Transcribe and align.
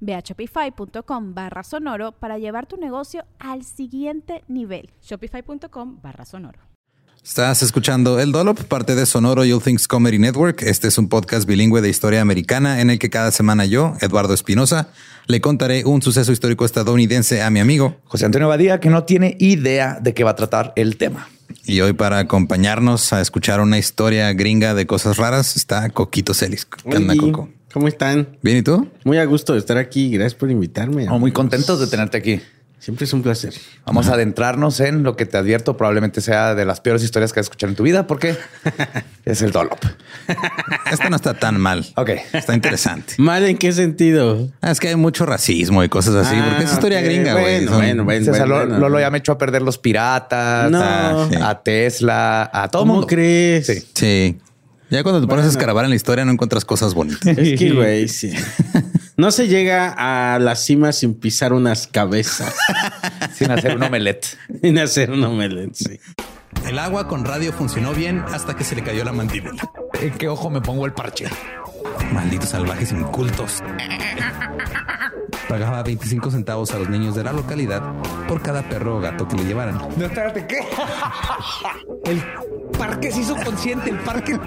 Ve 0.00 0.14
a 0.14 0.20
shopify.com 0.20 1.34
barra 1.34 1.62
sonoro 1.62 2.12
para 2.12 2.38
llevar 2.38 2.66
tu 2.66 2.76
negocio 2.76 3.24
al 3.38 3.64
siguiente 3.64 4.44
nivel. 4.48 4.90
Shopify.com 5.02 6.00
barra 6.02 6.24
sonoro. 6.24 6.68
Estás 7.22 7.62
escuchando 7.62 8.20
El 8.20 8.32
Dolop, 8.32 8.58
parte 8.64 8.94
de 8.94 9.04
Sonoro 9.04 9.44
You 9.44 9.60
Things 9.60 9.86
Comedy 9.86 10.18
Network. 10.18 10.62
Este 10.62 10.88
es 10.88 10.96
un 10.96 11.08
podcast 11.08 11.46
bilingüe 11.46 11.82
de 11.82 11.88
historia 11.90 12.22
americana 12.22 12.80
en 12.80 12.88
el 12.88 12.98
que 12.98 13.10
cada 13.10 13.32
semana 13.32 13.66
yo, 13.66 13.94
Eduardo 14.00 14.32
Espinosa, 14.32 14.88
le 15.26 15.40
contaré 15.42 15.84
un 15.84 16.00
suceso 16.00 16.32
histórico 16.32 16.64
estadounidense 16.64 17.42
a 17.42 17.50
mi 17.50 17.60
amigo 17.60 17.96
José 18.04 18.24
Antonio 18.24 18.48
Badía, 18.48 18.80
que 18.80 18.88
no 18.88 19.04
tiene 19.04 19.36
idea 19.40 19.98
de 20.00 20.14
qué 20.14 20.24
va 20.24 20.30
a 20.30 20.36
tratar 20.36 20.72
el 20.76 20.96
tema. 20.96 21.28
Y 21.64 21.80
hoy 21.82 21.92
para 21.92 22.18
acompañarnos 22.18 23.12
a 23.12 23.20
escuchar 23.20 23.60
una 23.60 23.76
historia 23.76 24.32
gringa 24.32 24.72
de 24.72 24.86
cosas 24.86 25.18
raras 25.18 25.56
está 25.56 25.90
Coquito 25.90 26.32
Celis. 26.32 26.64
¿Qué 26.64 26.96
onda, 26.96 27.14
Coco? 27.16 27.50
¿Cómo 27.78 27.86
están? 27.86 28.26
¿Bien 28.42 28.56
y 28.56 28.62
tú? 28.62 28.88
Muy 29.04 29.18
a 29.18 29.24
gusto 29.24 29.52
de 29.52 29.60
estar 29.60 29.76
aquí. 29.78 30.10
Gracias 30.10 30.34
por 30.34 30.50
invitarme. 30.50 31.02
Estamos 31.02 31.20
muy 31.20 31.30
contentos 31.30 31.78
de 31.78 31.86
tenerte 31.86 32.16
aquí. 32.18 32.40
Siempre 32.80 33.04
es 33.04 33.12
un 33.12 33.22
placer. 33.22 33.54
Vamos 33.86 34.08
a 34.08 34.14
adentrarnos 34.14 34.80
en 34.80 35.04
lo 35.04 35.14
que 35.14 35.26
te 35.26 35.36
advierto 35.36 35.76
probablemente 35.76 36.20
sea 36.20 36.56
de 36.56 36.64
las 36.64 36.80
peores 36.80 37.04
historias 37.04 37.32
que 37.32 37.38
has 37.38 37.46
escuchado 37.46 37.70
en 37.70 37.76
tu 37.76 37.84
vida 37.84 38.08
porque 38.08 38.36
es 39.24 39.42
el 39.42 39.52
Dolop. 39.52 39.78
Esta 40.90 41.08
no 41.08 41.14
está 41.14 41.34
tan 41.34 41.60
mal. 41.60 41.86
Ok. 41.94 42.10
Está 42.32 42.52
interesante. 42.52 43.14
¿Mal 43.18 43.44
en 43.44 43.56
qué 43.56 43.70
sentido? 43.72 44.48
Ah, 44.60 44.72
es 44.72 44.80
que 44.80 44.88
hay 44.88 44.96
mucho 44.96 45.24
racismo 45.24 45.84
y 45.84 45.88
cosas 45.88 46.16
así, 46.26 46.34
porque 46.34 46.64
es 46.64 46.70
Ah, 46.70 46.74
historia 46.74 47.00
gringa, 47.00 47.34
güey. 47.34 47.64
Bueno, 47.66 47.76
bueno, 47.76 48.04
bueno. 48.04 48.32
O 48.32 48.34
sea, 48.34 48.44
Lolo, 48.44 48.66
bueno. 48.66 48.78
Lolo 48.80 48.98
ya 48.98 49.10
me 49.10 49.18
echó 49.18 49.30
a 49.30 49.38
perder 49.38 49.62
los 49.62 49.78
piratas, 49.78 50.68
No. 50.68 50.82
a, 50.82 51.28
sí. 51.30 51.36
a 51.40 51.54
Tesla, 51.62 52.50
a 52.52 52.66
todo 52.68 52.82
¿Cómo 52.82 52.94
mundo. 52.94 53.06
crees? 53.06 53.66
Sí. 53.68 53.84
Sí. 53.94 54.38
Ya 54.90 55.02
cuando 55.02 55.20
te 55.20 55.26
pones 55.26 55.44
a 55.44 55.48
escarbar 55.48 55.84
en 55.84 55.90
la 55.90 55.96
historia 55.96 56.24
no 56.24 56.32
encuentras 56.32 56.64
cosas 56.64 56.94
bonitas. 56.94 57.36
Es 57.38 57.58
que, 57.58 57.72
güey, 57.74 58.08
sí. 58.08 58.32
No 59.16 59.30
se 59.30 59.48
llega 59.48 59.94
a 59.96 60.38
la 60.38 60.54
cima 60.56 60.92
sin 60.92 61.14
pisar 61.14 61.52
unas 61.52 61.86
cabezas, 61.86 62.54
Sin 63.34 63.50
hacer 63.50 63.76
un 63.76 63.82
omelette. 63.82 64.26
sin 64.62 64.78
hacer 64.78 65.10
un 65.10 65.22
omelette. 65.24 65.74
Sí. 65.74 66.00
El 66.66 66.78
agua 66.78 67.06
con 67.08 67.24
radio 67.24 67.52
funcionó 67.52 67.92
bien 67.92 68.24
hasta 68.32 68.56
que 68.56 68.64
se 68.64 68.74
le 68.74 68.82
cayó 68.82 69.04
la 69.04 69.12
mandíbula. 69.12 69.70
¿En 70.00 70.10
qué 70.12 70.28
ojo 70.28 70.50
me 70.50 70.60
pongo 70.60 70.86
el 70.86 70.92
parche? 70.92 71.26
Malditos 72.12 72.50
salvajes 72.50 72.92
incultos. 72.92 73.62
Pagaba 75.48 75.82
25 75.82 76.30
centavos 76.30 76.72
a 76.72 76.78
los 76.78 76.88
niños 76.90 77.14
de 77.14 77.24
la 77.24 77.32
localidad 77.32 77.82
por 78.28 78.42
cada 78.42 78.62
perro 78.62 78.98
o 78.98 79.00
gato 79.00 79.26
que 79.26 79.36
le 79.36 79.44
llevaran. 79.44 79.78
No, 79.96 80.04
espérate, 80.04 80.46
¿qué? 80.46 80.60
El 82.04 82.22
parque 82.78 83.10
se 83.10 83.20
hizo 83.20 83.34
consciente, 83.36 83.90
el 83.90 83.98
parque 83.98 84.38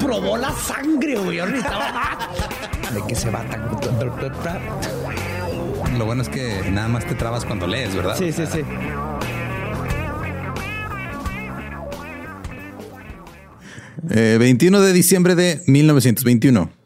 probó 0.00 0.36
la 0.36 0.50
sangre, 0.52 1.16
güey. 1.16 1.38
De 1.38 3.02
que 3.06 3.14
se 3.14 3.30
va 3.30 3.42
tan. 3.44 3.68
Lo 5.98 6.06
bueno 6.06 6.22
es 6.22 6.28
que 6.28 6.70
nada 6.70 6.88
más 6.88 7.04
te 7.04 7.14
trabas 7.14 7.44
cuando 7.44 7.66
lees, 7.66 7.94
¿verdad? 7.94 8.16
Sí, 8.16 8.32
sí, 8.32 8.44
sí. 8.50 8.60
Eh, 14.10 14.36
21 14.38 14.80
de 14.80 14.92
diciembre 14.92 15.34
de 15.34 15.62
1921. 15.66 16.83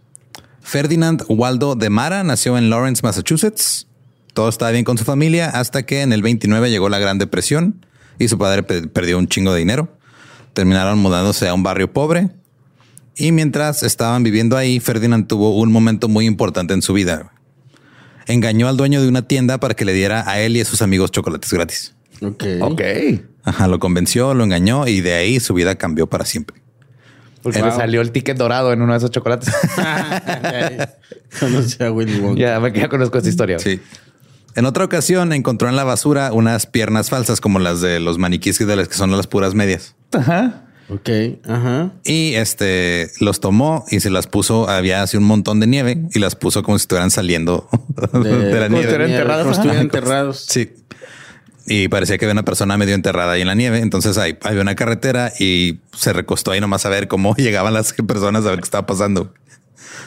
Ferdinand 0.73 1.25
Waldo 1.29 1.77
de 1.77 1.89
Mara 1.89 2.23
nació 2.25 2.59
en 2.59 2.69
Lawrence, 2.69 3.01
Massachusetts. 3.03 3.87
Todo 4.35 4.51
estaba 4.51 4.71
bien 4.71 4.85
con 4.85 4.99
su 4.99 5.05
familia 5.05 5.49
hasta 5.49 5.87
que 5.87 6.03
en 6.03 6.13
el 6.13 6.21
29 6.21 6.69
llegó 6.69 6.91
la 6.91 6.99
Gran 6.99 7.17
Depresión 7.17 7.87
y 8.19 8.29
su 8.29 8.37
padre 8.37 8.63
pe- 8.63 8.87
perdió 8.87 9.17
un 9.19 9.29
chingo 9.29 9.55
de 9.55 9.61
dinero. 9.61 9.97
Terminaron 10.53 10.99
mudándose 10.99 11.49
a 11.49 11.55
un 11.55 11.63
barrio 11.63 11.91
pobre. 11.95 12.29
Y 13.17 13.33
mientras 13.33 13.83
estaban 13.83 14.23
viviendo 14.23 14.59
ahí, 14.59 14.79
Ferdinand 14.79 15.27
tuvo 15.27 15.57
un 15.57 15.73
momento 15.73 16.07
muy 16.07 16.27
importante 16.27 16.75
en 16.75 16.83
su 16.83 16.93
vida. 16.93 17.33
Engañó 18.27 18.69
al 18.69 18.77
dueño 18.77 19.01
de 19.01 19.09
una 19.09 19.23
tienda 19.23 19.59
para 19.59 19.73
que 19.75 19.87
le 19.87 19.95
diera 19.95 20.23
a 20.31 20.39
él 20.39 20.55
y 20.55 20.61
a 20.61 20.67
sus 20.67 20.83
amigos 20.83 21.11
chocolates 21.13 21.51
gratis. 21.51 21.95
Ok. 22.21 22.45
Ok. 22.61 22.83
Ajá, 23.43 23.69
lo 23.69 23.79
convenció, 23.79 24.35
lo 24.35 24.45
engañó 24.45 24.87
y 24.87 25.01
de 25.01 25.15
ahí 25.15 25.41
su 25.41 25.55
vida 25.55 25.77
cambió 25.77 26.07
para 26.09 26.27
siempre. 26.27 26.61
Wow. 27.57 27.67
le 27.67 27.73
salió 27.73 28.01
el 28.01 28.11
ticket 28.13 28.37
dorado 28.37 28.73
en 28.73 28.83
uno 28.83 28.93
de 28.93 28.99
esos 28.99 29.11
chocolates. 29.11 29.53
Conocí 31.41 31.83
a 31.83 31.91
Willy 31.91 32.21
Wonka. 32.21 32.41
ya, 32.41 32.61
me 32.61 32.73
ya 32.73 32.89
conozco 32.89 33.19
esta 33.19 33.29
historia. 33.31 33.59
Sí. 33.59 33.81
En 34.55 34.65
otra 34.67 34.85
ocasión 34.85 35.33
encontró 35.33 35.69
en 35.69 35.77
la 35.77 35.85
basura 35.85 36.33
unas 36.33 36.67
piernas 36.67 37.11
falsas 37.11 37.41
como 37.41 37.59
las 37.59 37.81
de 37.81 38.01
los 38.01 38.19
maniquíes 38.19 38.59
de 38.59 38.77
las 38.77 38.89
que 38.89 38.95
son 38.95 39.11
las 39.17 39.27
puras 39.27 39.55
medias. 39.55 39.95
Ajá. 40.13 40.65
Ok, 40.91 41.11
ajá. 41.47 41.93
Y 42.05 42.33
este 42.35 43.11
los 43.21 43.41
tomó 43.41 43.85
y 43.91 44.01
se 44.01 44.09
las 44.09 44.27
puso, 44.27 44.71
había 44.71 45.03
así 45.03 45.19
un 45.19 45.25
montón 45.25 45.61
de 45.61 45.67
nieve 45.67 45.99
y 46.15 46.19
las 46.19 46.35
puso 46.35 46.63
como 46.63 46.79
si 46.79 46.85
estuvieran 46.85 47.11
saliendo 47.11 47.69
de, 47.95 48.01
la 48.11 48.19
como 48.19 48.79
nieve. 48.79 48.81
estuvieran 48.81 49.11
enterradas, 49.11 49.43
Como 49.43 49.53
estuvieran 49.53 49.83
enterrados. 49.83 50.47
Sí. 50.49 50.71
Y 51.71 51.89
parecía 51.89 52.17
que 52.17 52.25
había 52.25 52.33
una 52.33 52.45
persona 52.45 52.79
medio 52.79 52.95
enterrada 52.95 53.33
ahí 53.33 53.43
en 53.43 53.47
la 53.47 53.55
nieve. 53.55 53.81
Entonces 53.81 54.17
ahí 54.17 54.39
había 54.43 54.63
una 54.63 54.75
carretera 54.75 55.33
y 55.39 55.81
se 55.95 56.15
recostó 56.15 56.51
ahí 56.51 56.61
nomás 56.61 56.87
a 56.87 56.89
ver 56.89 57.09
cómo 57.09 57.35
llegaban 57.37 57.75
las 57.75 57.93
personas 57.93 58.47
a 58.47 58.51
ver 58.51 58.61
qué 58.61 58.65
estaba 58.65 58.87
pasando. 58.87 59.35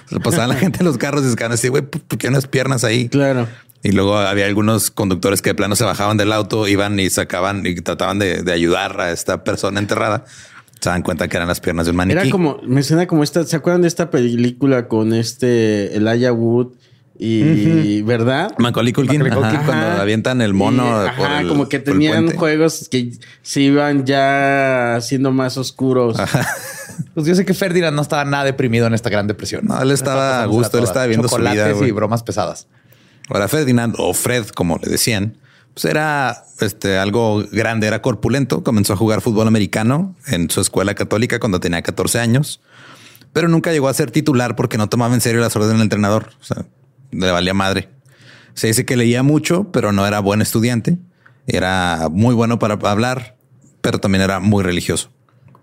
Se 0.10 0.20
pasaban 0.20 0.50
la 0.50 0.56
gente 0.60 0.80
en 0.80 0.86
los 0.86 0.98
carros 0.98 1.24
y 1.24 1.30
se 1.30 1.36
quedaban 1.36 1.54
así, 1.54 1.68
güey, 1.68 1.84
¿por 1.84 2.18
qué 2.18 2.28
unas 2.28 2.48
piernas 2.48 2.84
ahí? 2.84 3.10
Claro. 3.10 3.48
Y 3.84 3.92
luego 3.92 4.18
había 4.18 4.46
algunos 4.46 4.92
conductores 4.92 5.42
que 5.42 5.52
de 5.52 5.56
plano 5.56 5.76
se 5.76 5.84
bajaban 5.84 6.18
del 6.18 6.32
auto, 6.32 6.68
iban 6.68 7.00
y 7.00 7.10
sacaban 7.10 7.66
y 7.66 7.76
trataban 7.76 8.20
de, 8.20 8.44
de 8.44 8.52
ayudar 8.52 9.00
a 9.00 9.12
esta 9.12 9.44
persona 9.44 9.80
enterrada. 9.80 10.26
Se 10.80 10.90
dan 10.90 11.04
cuenta 11.04 11.28
que 11.28 11.38
eran 11.38 11.48
las 11.48 11.60
piernas 11.60 11.86
de 11.86 11.92
un 11.92 11.98
maniquí. 11.98 12.20
Era 12.20 12.30
como, 12.30 12.60
me 12.64 12.82
suena 12.82 13.06
como 13.06 13.24
esta, 13.24 13.44
¿se 13.44 13.56
acuerdan 13.56 13.84
de 13.84 13.88
esta 13.88 14.10
película 14.10 14.88
con 14.88 15.14
este 15.14 15.96
Elijah 15.96 16.34
Wood 16.34 16.74
y 17.24 18.02
verdad? 18.02 18.52
Macaulay 18.58 18.94
Culkin, 18.94 19.22
Macaulay 19.22 19.52
Culkin, 19.52 19.60
ajá, 19.60 19.66
cuando 19.68 19.88
Ajá. 19.88 20.02
avientan 20.02 20.42
el 20.42 20.54
mono. 20.56 20.84
Y, 21.06 21.10
por 21.18 21.26
ajá, 21.28 21.42
el- 21.42 21.48
como 21.48 21.70
que 21.70 21.78
tenían 21.80 22.32
juegos 22.36 22.88
que 22.90 23.12
se 23.44 23.62
iban 23.62 24.06
ya 24.06 24.98
siendo 25.02 25.32
más 25.32 25.58
oscuros. 25.58 26.18
Pues 27.14 27.26
yo 27.26 27.34
sé 27.36 27.46
que 27.46 27.54
Ferdinand 27.54 27.96
no 27.96 28.02
estaba 28.02 28.26
nada 28.26 28.44
deprimido 28.44 28.86
en 28.86 28.94
esta 28.94 29.10
gran 29.10 29.26
depresión. 29.26 29.66
No, 29.66 29.82
él 29.82 29.92
estaba 29.92 30.44
a 30.44 30.46
gusto, 30.46 30.78
él 30.78 30.84
estaba 30.84 31.06
viendo 31.08 31.28
su 31.28 31.38
vida, 31.38 31.54
Chocolates 31.56 31.88
y 31.88 31.92
bromas 31.92 32.22
pesadas. 32.22 32.68
Ahora 33.30 33.48
Ferdinand 33.48 33.96
o 33.98 34.14
Fred, 34.14 34.48
como 34.50 34.78
le 34.78 34.90
decían, 34.90 35.38
pues 35.74 35.86
era 35.86 36.44
este, 36.60 36.98
algo 36.98 37.44
grande, 37.52 37.88
era 37.88 38.02
corpulento. 38.02 38.64
Comenzó 38.64 38.94
a 38.94 38.98
jugar 38.98 39.22
fútbol 39.22 39.48
americano 39.48 40.16
en 40.28 40.50
su 40.50 40.62
escuela 40.62 40.94
católica 40.94 41.40
cuando 41.40 41.60
tenía 41.60 41.82
14 41.82 42.20
años, 42.20 42.60
pero 43.34 43.48
nunca 43.48 43.72
llegó 43.72 43.88
a 43.88 43.94
ser 43.94 44.12
titular 44.12 44.56
porque 44.56 44.78
no 44.78 44.88
tomaba 44.90 45.14
en 45.16 45.22
serio 45.22 45.40
las 45.42 45.56
órdenes 45.56 45.76
del 45.78 45.84
entrenador. 45.84 46.30
O 46.42 46.44
sea, 46.44 46.66
le 47.12 47.32
valía 47.32 47.54
madre. 47.54 47.90
Se 48.54 48.68
dice 48.68 48.86
que 48.86 48.98
leía 48.98 49.24
mucho, 49.24 49.72
pero 49.72 49.92
no 49.92 50.06
era 50.06 50.20
buen 50.20 50.42
estudiante. 50.42 50.98
Era 51.48 52.08
muy 52.12 52.36
bueno 52.36 52.60
para 52.60 52.76
hablar, 52.90 53.38
pero 53.82 54.00
también 54.00 54.22
era 54.22 54.40
muy 54.40 54.64
religioso. 54.64 55.12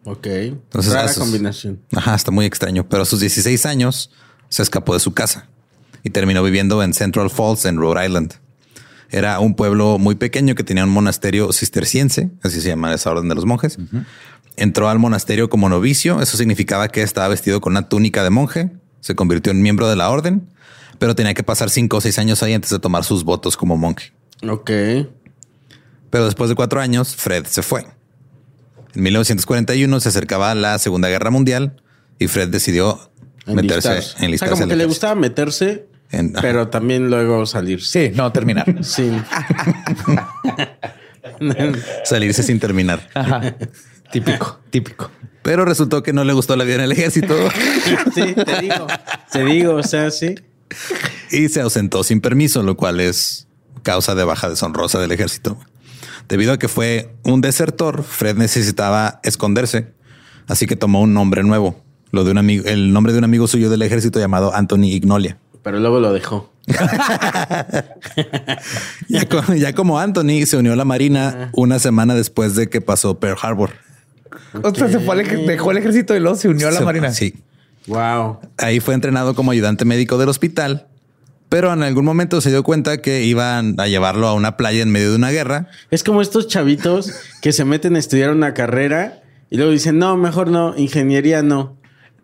Ok. 0.05 0.27
Entonces, 0.27 0.93
Rara 0.93 1.09
sus- 1.09 1.19
combinación. 1.19 1.81
Ajá, 1.95 2.15
está 2.15 2.31
muy 2.31 2.47
extraño. 2.47 2.89
Pero 2.89 3.03
a 3.03 3.07
sus 3.07 3.21
16 3.21 3.67
años 3.67 4.11
se 4.49 4.63
escapó 4.63 4.95
de 4.95 5.01
su 5.01 5.13
casa 5.13 5.49
y 6.03 6.11
terminó 6.11 6.43
viviendo 6.43 6.83
en 6.83 6.95
Central 6.95 7.29
Falls, 7.31 7.65
en 7.67 7.77
Rhode 7.77 8.07
Island. 8.07 8.35
Era 9.11 9.39
un 9.41 9.55
pueblo 9.55 9.99
muy 9.99 10.15
pequeño 10.17 10.55
que 10.55 10.65
tenía 10.65 10.85
un 10.85 10.91
monasterio 10.91 11.53
cisterciense, 11.53 12.31
así 12.43 12.61
se 12.61 12.69
llama 12.69 12.93
esa 12.95 13.11
orden 13.11 13.29
de 13.29 13.35
los 13.35 13.47
monjes. 13.47 13.79
Entró 14.57 14.89
al 14.89 14.99
monasterio 14.99 15.49
como 15.49 15.69
novicio. 15.69 16.21
Eso 16.21 16.37
significaba 16.37 16.89
que 16.89 17.03
estaba 17.03 17.29
vestido 17.29 17.61
con 17.61 17.73
una 17.75 17.89
túnica 17.89 18.23
de 18.25 18.31
monje. 18.31 18.71
Se 19.01 19.15
convirtió 19.15 19.53
en 19.53 19.63
miembro 19.63 19.89
de 19.89 19.97
la 19.97 20.11
orden, 20.11 20.49
pero 20.99 21.15
tenía 21.15 21.35
que 21.35 21.43
pasar 21.43 21.71
cinco 21.71 21.99
o 21.99 22.01
seis 22.01 22.19
años 22.19 22.43
ahí 22.43 22.55
antes 22.55 22.71
de 22.71 22.79
tomar 22.79 23.05
sus 23.05 23.25
votos 23.25 23.57
como 23.57 23.77
monje. 23.77 24.13
Ok. 24.49 24.71
Pero 26.11 26.25
después 26.25 26.49
de 26.51 26.57
cuatro 26.57 26.81
años, 26.81 27.15
Fred 27.17 27.45
se 27.47 27.63
fue. 27.63 27.87
En 28.95 29.03
1941 29.03 30.01
se 30.01 30.09
acercaba 30.09 30.55
la 30.55 30.79
Segunda 30.79 31.09
Guerra 31.09 31.31
Mundial 31.31 31.83
y 32.19 32.27
Fred 32.29 32.49
decidió 32.49 33.11
meterse 33.47 33.89
Enlistarse. 34.25 34.25
en 34.25 34.35
O 34.35 34.39
sea, 34.39 34.51
como 34.51 34.69
que 34.69 34.77
le 34.77 34.87
gustaba 34.87 35.15
meterse, 35.15 35.87
En- 36.11 36.33
pero 36.33 36.69
también 36.69 37.11
luego 37.11 37.45
salir. 37.47 37.85
Sí, 37.85 38.11
no 38.15 38.33
terminar. 38.33 38.65
Sin. 38.85 39.23
salirse 42.05 42.43
sin 42.43 42.59
terminar. 42.59 43.07
Ajá. 43.15 43.55
Típico, 44.11 44.59
típico. 44.71 45.11
Pero 45.43 45.65
resultó 45.65 46.03
que 46.03 46.13
no 46.13 46.25
le 46.25 46.33
gustó 46.33 46.57
la 46.57 46.65
vida 46.65 46.77
en 46.77 46.81
el 46.83 46.93
ejército 46.93 47.35
sí, 48.15 48.35
te 48.35 48.61
digo. 48.63 48.87
Te 49.31 49.45
digo, 49.45 49.75
o 49.75 49.83
sea, 49.83 50.11
sí. 50.11 50.35
Y 51.31 51.49
se 51.49 51.61
ausentó 51.61 52.05
sin 52.05 52.21
permiso, 52.21 52.63
lo 52.63 52.77
cual 52.77 53.01
es 53.01 53.47
causa 53.83 54.15
de 54.15 54.25
baja 54.25 54.49
deshonrosa 54.51 54.99
del 55.01 55.13
ejército. 55.13 55.59
Debido 56.29 56.53
a 56.53 56.59
que 56.59 56.69
fue 56.69 57.15
un 57.23 57.41
desertor, 57.41 58.03
Fred 58.03 58.37
necesitaba 58.37 59.21
esconderse, 59.23 59.93
así 60.47 60.67
que 60.67 60.77
tomó 60.77 61.01
un 61.01 61.15
nombre 61.15 61.43
nuevo, 61.43 61.83
lo 62.11 62.25
de 62.25 62.33
un 62.33 62.39
amigo, 62.39 62.65
el 62.67 62.93
nombre 62.93 63.13
de 63.13 63.19
un 63.19 63.25
amigo 63.25 63.47
suyo 63.47 63.71
del 63.71 63.83
ejército 63.83 64.19
llamado 64.19 64.55
Anthony 64.55 64.85
Ignolia. 64.93 65.39
Pero 65.63 65.81
luego 65.81 66.01
lo 66.01 66.13
dejó. 66.13 66.53
Ya, 69.09 69.27
co- 69.29 69.55
ya 69.55 69.73
como 69.75 69.99
Anthony 69.99 70.45
se 70.47 70.57
unió 70.57 70.73
a 70.73 70.77
la 70.77 70.85
marina 70.85 71.51
una 71.55 71.79
semana 71.79 72.15
después 72.15 72.55
de 72.55 72.69
que 72.69 72.81
pasó 72.81 73.19
Pearl 73.19 73.39
Harbor. 73.41 73.71
O 74.63 74.75
sea, 74.75 74.89
se 74.89 75.01
fue 75.01 75.15
al 75.15 75.21
ej- 75.27 75.47
dejó 75.47 75.71
el 75.71 75.79
ejército 75.79 76.15
y 76.15 76.21
luego 76.21 76.37
se 76.37 76.49
unió 76.49 76.69
a 76.69 76.71
la 76.71 76.79
Se- 76.81 76.85
marina. 76.85 77.13
Sí. 77.13 77.35
Wow. 77.89 78.39
Ahí 78.59 78.81
fue 78.81 78.95
entrenado 78.95 79.35
como 79.35 79.51
ayudante 79.51 79.85
médico 79.85 80.19
del 80.19 80.29
hospital, 80.29 80.87
pero 81.49 81.73
en 81.73 81.83
algún 81.83 82.05
momento 82.05 82.41
se 82.41 82.51
dio 82.51 82.63
cuenta 82.63 82.99
que 82.99 83.25
iban 83.25 83.75
a 83.79 83.89
llevarlo 83.89 84.29
a 84.29 84.35
una 84.35 84.57
playa 84.57 84.83
en 84.83 84.91
medio 84.91 85.11
de 85.11 85.17
una 85.17 85.31
guerra. 85.31 85.69
Es 85.91 86.05
como 86.05 86.21
estos 86.23 86.47
chavitos 86.49 87.13
que 87.41 87.53
se 87.53 87.65
meten 87.65 87.97
a 87.97 87.99
estudiar 87.99 88.31
una 88.31 88.55
carrera 88.55 89.23
y 89.51 89.57
luego 89.57 89.73
dicen, 89.73 89.99
no, 89.99 90.17
mejor 90.17 90.51
no, 90.51 90.77
ingeniería 90.77 91.43
no. 91.43 91.77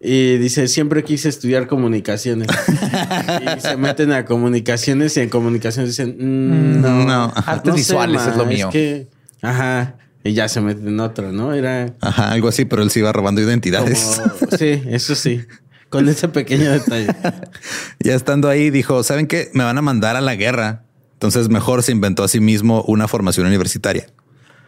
Y 0.07 0.37
dice, 0.37 0.69
siempre 0.69 1.03
quise 1.03 1.31
estudiar 1.31 1.67
comunicaciones. 1.67 2.49
y 3.57 3.61
se 3.61 3.79
meten 3.79 4.13
a 4.13 4.27
comunicaciones 4.27 5.17
y 5.17 5.21
en 5.21 5.31
comunicaciones 5.31 5.97
dicen, 5.97 6.17
"Mm, 6.19 6.83
no, 6.83 7.05
No. 7.07 7.33
Artes 7.35 7.73
sé, 7.73 7.79
visuales 7.79 8.21
ma, 8.23 8.31
es 8.31 8.37
lo 8.37 8.45
mío. 8.45 8.69
que, 8.71 9.09
ajá. 9.41 9.95
Y 10.25 10.33
ya 10.33 10.49
se 10.49 10.61
meten 10.63 10.89
en 10.89 11.01
otra, 11.01 11.31
¿no? 11.33 11.53
Era 11.53 11.95
Ajá, 12.01 12.33
algo 12.33 12.49
así, 12.49 12.65
pero 12.65 12.83
él 12.83 12.91
se 12.91 13.01
iba 13.01 13.13
robando 13.13 13.41
identidades. 13.43 14.21
como... 14.41 14.51
sí, 14.57 14.83
eso 14.87 15.15
sí. 15.15 15.45
Con 15.91 16.09
ese 16.09 16.29
pequeño 16.29 16.71
detalle. 16.73 17.09
Ya 18.01 18.15
estando 18.15 18.49
ahí, 18.49 18.71
dijo, 18.71 19.03
¿saben 19.03 19.27
qué? 19.27 19.51
Me 19.55 19.65
van 19.65 19.77
a 19.79 19.83
mandar 19.83 20.17
a 20.17 20.21
la 20.21 20.35
guerra. 20.35 20.85
Entonces 21.13 21.49
mejor 21.49 21.83
se 21.83 21.93
inventó 21.93 22.25
a 22.25 22.29
sí 22.29 22.41
mismo 22.41 22.83
una 22.89 23.07
formación 23.07 23.47
universitaria. 23.47 24.07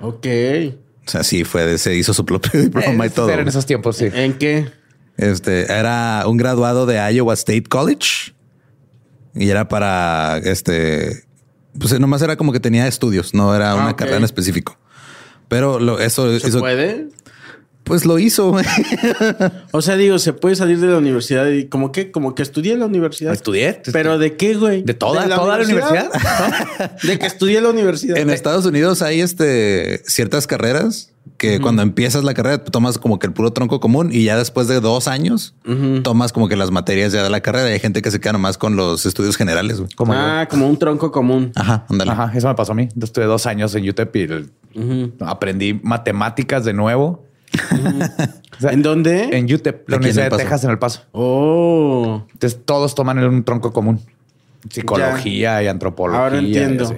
Ok. 0.00 0.26
O 1.06 1.10
sea, 1.10 1.24
sí 1.24 1.44
fue, 1.44 1.64
de- 1.66 1.78
se 1.78 1.94
hizo 1.96 2.12
su 2.14 2.24
propio 2.24 2.60
diploma 2.62 3.04
y 3.04 3.08
Eh, 3.08 3.12
todo. 3.14 3.30
Era 3.30 3.42
en 3.42 3.48
esos 3.48 3.64
tiempos, 3.66 3.96
sí. 3.96 4.08
¿En 4.12 4.34
qué? 4.34 4.70
Este 5.16 5.72
era 5.72 6.24
un 6.26 6.36
graduado 6.36 6.84
de 6.86 6.96
Iowa 7.14 7.32
State 7.34 7.64
College 7.64 8.34
y 9.34 9.48
era 9.48 9.68
para 9.68 10.36
este, 10.38 11.24
pues 11.78 11.98
nomás 11.98 12.20
era 12.22 12.36
como 12.36 12.52
que 12.52 12.60
tenía 12.60 12.86
estudios, 12.86 13.32
no 13.34 13.54
era 13.54 13.70
Ah, 13.72 13.76
una 13.76 13.90
ok. 13.92 13.96
carrera 13.98 14.18
en 14.18 14.24
específico. 14.24 14.78
Pero 15.48 15.78
lo, 15.78 15.98
eso, 16.00 16.38
¿Se 16.38 16.48
eso- 16.48 16.58
puede? 16.60 17.08
Pues 17.86 18.04
lo 18.04 18.18
hizo. 18.18 18.54
O 19.72 19.80
sea, 19.80 19.96
digo, 19.96 20.18
se 20.18 20.32
puede 20.32 20.56
salir 20.56 20.80
de 20.80 20.88
la 20.88 20.98
universidad 20.98 21.46
y 21.48 21.66
como 21.66 21.92
que, 21.92 22.10
como 22.10 22.34
que 22.34 22.42
estudié 22.42 22.72
en 22.74 22.80
la 22.80 22.86
universidad. 22.86 23.32
Estudié. 23.32 23.80
¿Pero 23.92 24.18
de 24.18 24.36
qué, 24.36 24.54
güey? 24.54 24.82
¿De 24.82 24.92
toda- 24.92 25.22
toda 25.28 25.58
la 25.58 25.66
de 27.02 27.18
que 27.18 27.26
estudié 27.26 27.58
en 27.58 27.64
la 27.64 27.70
universidad. 27.70 28.16
en 28.18 28.30
Estados 28.30 28.66
Unidos 28.66 29.02
hay 29.02 29.20
este 29.20 30.02
ciertas 30.06 30.46
carreras 30.46 31.12
que 31.38 31.60
cuando 31.60 31.82
empiezas 31.82 32.24
la 32.24 32.32
carrera 32.34 32.64
tomas 32.64 32.98
como 32.98 33.18
que 33.18 33.26
el 33.26 33.32
puro 33.32 33.52
tronco 33.52 33.78
común 33.78 34.08
y 34.12 34.24
ya 34.24 34.36
después 34.38 34.68
de 34.68 34.80
dos 34.80 35.06
años 35.06 35.54
tomas 36.02 36.32
como 36.32 36.48
que 36.48 36.56
las 36.56 36.70
materias 36.70 37.12
ya 37.12 37.22
de 37.22 37.30
la 37.30 37.40
carrera. 37.40 37.68
Y 37.70 37.74
hay 37.74 37.78
gente 37.80 38.02
que 38.02 38.10
se 38.10 38.18
queda 38.20 38.32
nomás 38.32 38.58
con 38.58 38.74
los 38.74 39.06
estudios 39.06 39.36
generales. 39.36 39.80
Como 39.94 40.12
yo. 40.14 40.18
ah, 40.20 40.46
como 40.50 40.66
un 40.68 40.76
tronco 40.78 41.12
común. 41.12 41.52
Ajá, 41.54 41.84
ándale. 41.88 42.10
Ajá, 42.10 42.32
eso 42.34 42.48
me 42.48 42.54
pasó 42.54 42.72
a 42.72 42.74
mí. 42.74 42.88
Yo 42.94 43.04
estuve 43.04 43.26
dos 43.26 43.46
años 43.46 43.74
en 43.76 43.88
UTEP 43.88 44.16
y 44.16 44.20
el- 44.22 44.50
aprendí 45.20 45.74
matemáticas 45.82 46.64
de 46.64 46.72
nuevo. 46.72 47.25
O 48.56 48.60
sea, 48.60 48.72
¿En 48.72 48.82
dónde? 48.82 49.24
En 49.32 49.52
UTEP, 49.52 49.88
la 49.88 49.96
en 49.96 50.00
Universidad 50.00 50.26
El 50.26 50.30
de. 50.32 50.36
Texas 50.38 50.64
en 50.64 50.70
El 50.70 50.78
Paso. 50.78 51.02
Oh. 51.12 52.22
Entonces 52.32 52.60
todos 52.64 52.94
toman 52.94 53.18
un 53.22 53.44
tronco 53.44 53.72
común. 53.72 54.00
Psicología 54.70 55.62
y 55.62 55.68
antropología. 55.68 56.22
Ahora 56.22 56.38
entiendo. 56.38 56.84
y 56.84 56.86
así. 56.86 56.94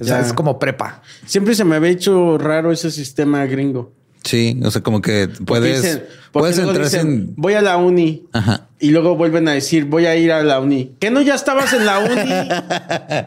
O 0.00 0.04
sea, 0.04 0.20
es 0.20 0.32
como 0.32 0.58
prepa. 0.58 1.02
Siempre 1.26 1.54
se 1.54 1.64
me 1.64 1.76
había 1.76 1.90
hecho 1.90 2.38
raro 2.38 2.72
ese 2.72 2.90
sistema 2.90 3.44
gringo. 3.46 3.92
Sí, 4.24 4.58
o 4.64 4.70
sea, 4.70 4.82
como 4.82 5.00
que 5.00 5.28
puedes, 5.46 5.82
dicen- 5.82 6.04
puedes 6.32 6.58
entrar 6.58 6.84
dicen, 6.84 7.00
sin. 7.00 7.34
Voy 7.36 7.54
a 7.54 7.62
la 7.62 7.76
uni. 7.76 8.26
Ajá. 8.32 8.68
Y 8.78 8.90
luego 8.90 9.16
vuelven 9.16 9.48
a 9.48 9.52
decir, 9.52 9.86
voy 9.86 10.06
a 10.06 10.14
ir 10.16 10.32
a 10.32 10.42
la 10.42 10.60
uni. 10.60 10.94
¿Que 11.00 11.10
no 11.10 11.20
ya 11.20 11.34
estabas 11.34 11.72
en 11.72 11.86
la 11.86 11.98
uni? 11.98 13.18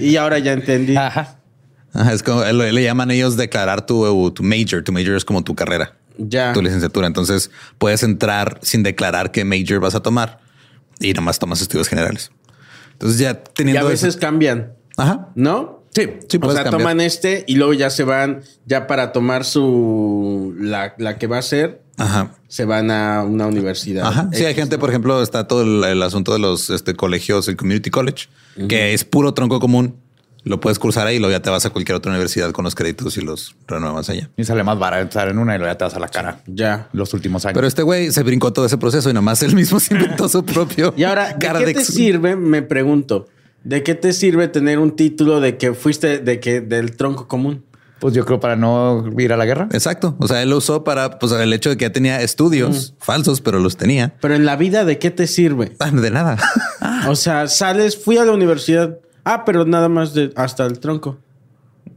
y 0.06 0.16
ahora 0.16 0.38
ya 0.38 0.52
entendí. 0.52 0.96
Ajá. 0.96 1.38
Ajá, 1.96 2.12
es 2.12 2.22
como 2.22 2.44
le, 2.44 2.72
le 2.72 2.82
llaman 2.82 3.10
ellos 3.10 3.36
declarar 3.36 3.86
tu, 3.86 4.30
tu 4.32 4.42
major. 4.42 4.82
Tu 4.84 4.92
major 4.92 5.16
es 5.16 5.24
como 5.24 5.42
tu 5.42 5.54
carrera, 5.54 5.96
Ya. 6.18 6.52
tu 6.52 6.60
licenciatura. 6.62 7.06
Entonces 7.06 7.50
puedes 7.78 8.02
entrar 8.02 8.58
sin 8.62 8.82
declarar 8.82 9.32
qué 9.32 9.44
major 9.44 9.80
vas 9.80 9.94
a 9.94 10.00
tomar 10.00 10.38
y 11.00 11.12
nomás 11.14 11.38
tomas 11.38 11.60
estudios 11.62 11.88
generales. 11.88 12.30
Entonces 12.92 13.18
ya 13.18 13.30
Y 13.30 13.38
teniendo 13.54 13.86
a 13.86 13.90
veces 13.90 14.10
eso- 14.10 14.18
cambian, 14.20 14.74
Ajá. 14.96 15.28
¿no? 15.34 15.84
Sí, 15.94 16.02
sí, 16.28 16.38
o 16.42 16.52
sea, 16.52 16.64
cambiar. 16.64 16.70
toman 16.82 17.00
este 17.00 17.44
y 17.46 17.54
luego 17.54 17.72
ya 17.72 17.88
se 17.88 18.04
van, 18.04 18.42
ya 18.66 18.86
para 18.86 19.12
tomar 19.12 19.46
su, 19.46 20.54
la, 20.60 20.94
la 20.98 21.16
que 21.16 21.26
va 21.26 21.38
a 21.38 21.42
ser, 21.42 21.80
Ajá. 21.96 22.32
se 22.48 22.66
van 22.66 22.90
a 22.90 23.22
una 23.24 23.46
universidad. 23.46 24.06
Ajá. 24.06 24.28
Sí, 24.34 24.44
hay 24.44 24.54
gente, 24.54 24.76
por 24.78 24.90
ejemplo, 24.90 25.22
está 25.22 25.48
todo 25.48 25.62
el, 25.62 25.82
el 25.84 26.02
asunto 26.02 26.34
de 26.34 26.38
los 26.38 26.68
este, 26.68 26.94
colegios, 26.94 27.48
el 27.48 27.56
community 27.56 27.88
college, 27.90 28.26
que 28.68 28.92
es 28.92 29.04
puro 29.04 29.32
tronco 29.32 29.58
común. 29.58 29.96
Lo 30.46 30.60
puedes 30.60 30.78
cursar 30.78 31.08
ahí 31.08 31.16
y 31.16 31.18
luego 31.18 31.32
ya 31.32 31.42
te 31.42 31.50
vas 31.50 31.66
a 31.66 31.70
cualquier 31.70 31.96
otra 31.96 32.12
universidad 32.12 32.52
con 32.52 32.64
los 32.64 32.76
créditos 32.76 33.16
y 33.16 33.20
los 33.20 33.56
renuevas 33.66 34.08
allá. 34.08 34.30
Y 34.36 34.44
sale 34.44 34.62
más 34.62 34.78
barato 34.78 35.02
estar 35.02 35.28
en 35.28 35.38
una 35.38 35.56
y 35.56 35.58
luego 35.58 35.72
ya 35.72 35.76
te 35.76 35.84
vas 35.84 35.94
a 35.94 35.98
la 35.98 36.06
cara. 36.06 36.38
Ya. 36.46 36.88
Los 36.92 37.12
últimos 37.14 37.44
años. 37.44 37.54
Pero 37.54 37.66
este 37.66 37.82
güey 37.82 38.12
se 38.12 38.22
brincó 38.22 38.52
todo 38.52 38.64
ese 38.64 38.78
proceso 38.78 39.10
y 39.10 39.12
nomás 39.12 39.42
él 39.42 39.56
mismo 39.56 39.80
se 39.80 39.94
inventó 39.94 40.28
su 40.28 40.44
propio 40.44 40.94
Y 40.96 41.02
ahora, 41.02 41.32
¿de 41.32 41.64
qué 41.64 41.74
te 41.74 41.84
sirve? 41.84 42.36
Me 42.36 42.62
pregunto. 42.62 43.26
¿De 43.64 43.82
qué 43.82 43.96
te 43.96 44.12
sirve 44.12 44.46
tener 44.46 44.78
un 44.78 44.94
título 44.94 45.40
de 45.40 45.58
que 45.58 45.74
fuiste 45.74 46.20
de 46.20 46.38
que 46.38 46.60
del 46.60 46.94
tronco 46.94 47.26
común? 47.26 47.64
pues 47.98 48.14
yo 48.14 48.24
creo 48.24 48.40
para 48.40 48.56
no 48.56 49.04
ir 49.18 49.32
a 49.32 49.36
la 49.36 49.46
guerra. 49.46 49.68
Exacto. 49.72 50.16
O 50.18 50.28
sea, 50.28 50.42
él 50.42 50.50
lo 50.50 50.58
usó 50.58 50.84
para 50.84 51.18
pues, 51.18 51.32
el 51.32 51.52
hecho 51.52 51.70
de 51.70 51.76
que 51.76 51.86
ya 51.86 51.92
tenía 51.92 52.20
estudios 52.20 52.94
falsos, 52.98 53.40
pero 53.40 53.58
los 53.58 53.76
tenía. 53.76 54.14
Pero 54.20 54.34
en 54.34 54.44
la 54.44 54.56
vida, 54.56 54.84
¿de 54.84 54.98
qué 54.98 55.10
te 55.10 55.26
sirve? 55.26 55.72
Ah, 55.80 55.90
De 55.90 56.10
nada. 56.10 56.38
O 57.08 57.14
sea, 57.14 57.46
sales, 57.46 57.96
fui 57.96 58.16
a 58.18 58.24
la 58.24 58.32
universidad. 58.32 58.98
Ah, 59.28 59.44
pero 59.44 59.64
nada 59.64 59.88
más 59.88 60.14
de 60.14 60.32
hasta 60.36 60.64
el 60.64 60.78
tronco. 60.78 61.18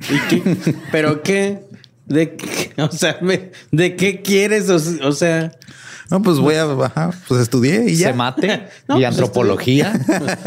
¿Y 0.10 0.20
qué? 0.28 0.58
¿Pero 0.92 1.22
qué? 1.22 1.60
¿De 2.08 2.36
qué? 2.36 2.74
O 2.82 2.92
sea, 2.92 3.20
me- 3.22 3.52
¿de 3.72 3.96
qué 3.96 4.22
quieres? 4.24 4.68
O, 4.70 5.08
o 5.08 5.12
sea, 5.12 5.52
No, 6.10 6.22
pues 6.24 6.38
voy 6.40 6.56
a 6.56 6.64
ajá, 6.64 7.12
pues 7.28 7.42
estudié 7.42 7.86
y 7.90 7.96
ya. 7.98 8.08
Se 8.08 8.14
mate 8.14 8.48
No, 8.88 8.96
y 8.98 9.02
pues 9.02 9.06
antropología 9.06 9.94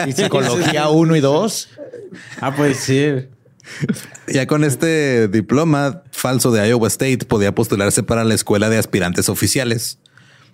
y 0.09 0.12
psicología 0.12 0.89
1 0.89 1.17
y 1.17 1.21
2. 1.21 1.69
ah, 2.41 2.55
pues 2.57 2.79
sí. 2.79 3.29
Ya 4.27 4.49
con 4.49 4.65
este 4.65 5.29
diploma 5.29 6.03
falso 6.11 6.51
de 6.51 6.69
Iowa 6.69 6.89
State 6.89 7.27
podía 7.27 7.55
postularse 7.55 8.03
para 8.03 8.25
la 8.25 8.35
escuela 8.35 8.69
de 8.69 8.79
aspirantes 8.79 9.29
oficiales. 9.29 9.99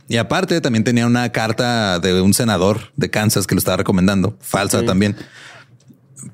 Y 0.09 0.19
aparte 0.19 0.61
también 0.61 0.85
tenía 0.85 1.07
una 1.07 1.31
carta 1.33 1.99
de 2.01 2.21
un 2.21 2.35
senador 2.35 2.93
de 2.97 3.09
Kansas 3.09 3.47
que 3.47 3.55
lo 3.55 3.59
estaba 3.61 3.79
recomendando, 3.79 4.37
falsa 4.41 4.85
también. 4.85 5.17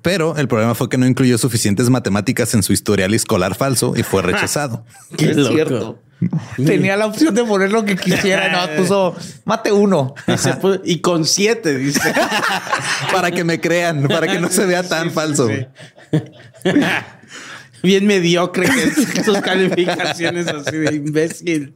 Pero 0.03 0.37
el 0.37 0.49
problema 0.49 0.75
fue 0.75 0.89
que 0.89 0.97
no 0.99 1.07
incluyó 1.07 1.37
suficientes 1.39 1.91
matemáticas 1.91 2.55
en 2.55 2.63
su 2.63 2.73
historial 2.73 3.13
escolar 3.15 3.55
falso 3.55 3.95
y 3.97 4.03
fue 4.03 4.23
rechazado. 4.23 4.85
Qué 5.17 5.31
Es 5.31 5.37
loco. 5.37 5.55
cierto. 5.55 5.99
Tenía 6.57 6.97
la 6.97 7.07
opción 7.07 7.35
de 7.35 7.45
poner 7.45 7.71
lo 7.71 7.85
que 7.85 7.97
quisiera. 7.97 8.49
No, 8.51 8.77
puso 8.77 9.15
mate 9.45 9.73
uno. 9.73 10.15
Y, 10.27 10.39
se 10.39 10.55
puso- 10.55 10.81
y 10.85 11.01
con 11.01 11.25
siete, 11.27 11.77
dice. 11.77 12.01
para 13.13 13.31
que 13.31 13.45
me 13.45 13.61
crean, 13.61 14.09
para 14.09 14.27
que 14.27 14.41
no 14.41 14.49
se 14.49 14.65
vea 14.65 14.83
tan 14.83 15.11
falso. 15.11 15.49
Bien 17.83 18.07
mediocre 18.07 18.67
que 19.13 19.23
sus 19.23 19.39
calificaciones 19.41 20.47
así 20.49 20.77
de 20.77 20.95
imbécil. 20.95 21.75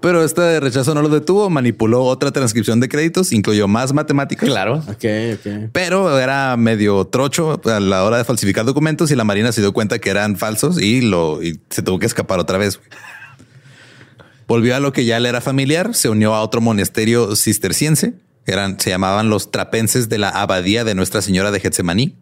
Pero 0.00 0.22
este 0.22 0.60
rechazo 0.60 0.94
no 0.94 1.02
lo 1.02 1.08
detuvo, 1.08 1.50
manipuló 1.50 2.04
otra 2.04 2.30
transcripción 2.30 2.78
de 2.78 2.88
créditos, 2.88 3.32
incluyó 3.32 3.66
más 3.66 3.92
matemáticas. 3.92 4.48
Claro. 4.48 4.76
Ok, 4.86 5.04
ok. 5.34 5.70
Pero 5.72 6.18
era 6.20 6.56
medio 6.56 7.04
trocho 7.06 7.60
a 7.64 7.80
la 7.80 8.04
hora 8.04 8.18
de 8.18 8.24
falsificar 8.24 8.64
documentos 8.64 9.10
y 9.10 9.16
la 9.16 9.24
Marina 9.24 9.50
se 9.50 9.60
dio 9.60 9.72
cuenta 9.72 9.98
que 9.98 10.10
eran 10.10 10.36
falsos 10.36 10.80
y 10.80 11.00
lo 11.00 11.42
y 11.42 11.60
se 11.70 11.82
tuvo 11.82 11.98
que 11.98 12.06
escapar 12.06 12.38
otra 12.38 12.58
vez. 12.58 12.80
Volvió 14.46 14.76
a 14.76 14.80
lo 14.80 14.92
que 14.92 15.04
ya 15.04 15.18
le 15.18 15.28
era 15.28 15.40
familiar, 15.40 15.94
se 15.94 16.08
unió 16.08 16.34
a 16.34 16.42
otro 16.42 16.60
monasterio 16.60 17.34
cisterciense, 17.34 18.14
eran, 18.46 18.78
se 18.78 18.90
llamaban 18.90 19.28
los 19.28 19.50
trapenses 19.50 20.08
de 20.08 20.18
la 20.18 20.28
abadía 20.28 20.84
de 20.84 20.94
Nuestra 20.94 21.22
Señora 21.22 21.50
de 21.50 21.58
Getsemaní 21.60 22.14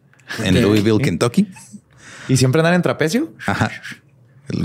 en. 0.43 0.61
Louisville, 0.63 0.99
Kentucky. 0.99 1.49
¿Y 2.27 2.39
siempre 2.39 2.61
andan 2.61 2.75
en 2.75 2.83
trapecio? 2.83 3.33
Ajá. 3.47 3.71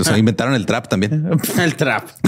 Sea, 0.02 0.18
inventaron 0.18 0.54
el 0.54 0.66
trap 0.66 0.88
también. 0.88 1.28
El 1.58 1.74
trap. 1.76 2.08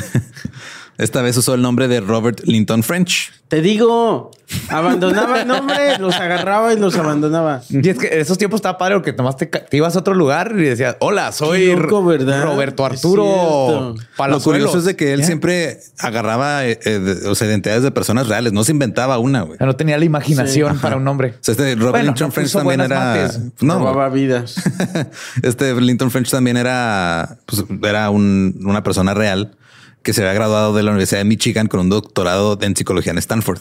Esta 0.98 1.22
vez 1.22 1.36
usó 1.36 1.54
el 1.54 1.62
nombre 1.62 1.88
de 1.88 2.00
Robert 2.00 2.40
Linton 2.44 2.82
French. 2.82 3.32
Te 3.48 3.60
digo, 3.60 4.30
abandonaba 4.68 5.42
el 5.42 5.48
nombre, 5.48 5.98
los 5.98 6.14
agarraba 6.16 6.72
y 6.72 6.78
los 6.78 6.96
abandonaba. 6.96 7.62
Y 7.68 7.88
es 7.88 7.98
que 7.98 8.06
en 8.08 8.20
esos 8.20 8.38
tiempos 8.38 8.58
estaba 8.58 8.78
padre 8.78 8.94
porque 8.94 9.12
nomás 9.12 9.36
te, 9.36 9.48
ibas 9.72 9.94
a 9.96 10.00
otro 10.00 10.14
lugar 10.14 10.52
y 10.56 10.62
decías, 10.62 10.96
hola, 11.00 11.30
soy. 11.32 11.74
Roberto 11.74 12.84
Arturo. 12.84 13.94
Lo 14.28 14.40
curioso 14.40 14.78
es 14.78 14.84
de 14.84 14.96
que 14.96 15.12
él 15.12 15.20
¿Ya? 15.20 15.26
siempre 15.26 15.78
agarraba 15.98 16.64
eh, 16.66 16.78
eh, 16.84 16.98
de- 16.98 17.28
o 17.28 17.34
sea, 17.34 17.46
identidades 17.48 17.82
de 17.82 17.90
personas 17.90 18.28
reales, 18.28 18.52
no 18.52 18.64
se 18.64 18.72
inventaba 18.72 19.18
una, 19.18 19.42
güey. 19.42 19.54
O 19.54 19.58
sea, 19.58 19.66
no 19.66 19.76
tenía 19.76 19.98
la 19.98 20.04
imaginación 20.04 20.78
para 20.78 20.96
un 20.96 21.04
nombre. 21.04 21.30
O 21.34 21.38
sea, 21.40 21.52
este 21.52 21.74
Robert 21.74 21.90
Bueno, 21.92 22.06
Linton 22.06 22.32
French 22.32 22.52
también 22.52 22.80
era. 22.80 22.98
mates. 22.98 23.40
No, 23.60 23.78
Robaba 23.78 24.08
vidas. 24.08 24.54
este 25.42 25.74
Linton 25.80 26.10
French 26.10 26.30
también 26.30 26.56
era, 26.56 27.38
pues, 27.46 27.64
era 27.82 28.10
un- 28.10 28.58
una 28.64 28.82
persona 28.82 29.14
real 29.14 29.56
que 30.04 30.12
se 30.12 30.20
había 30.22 30.34
graduado 30.34 30.72
de 30.74 30.84
la 30.84 30.92
Universidad 30.92 31.18
de 31.20 31.24
Michigan 31.24 31.66
con 31.66 31.80
un 31.80 31.88
doctorado 31.88 32.56
en 32.60 32.76
psicología 32.76 33.10
en 33.10 33.18
Stanford. 33.18 33.58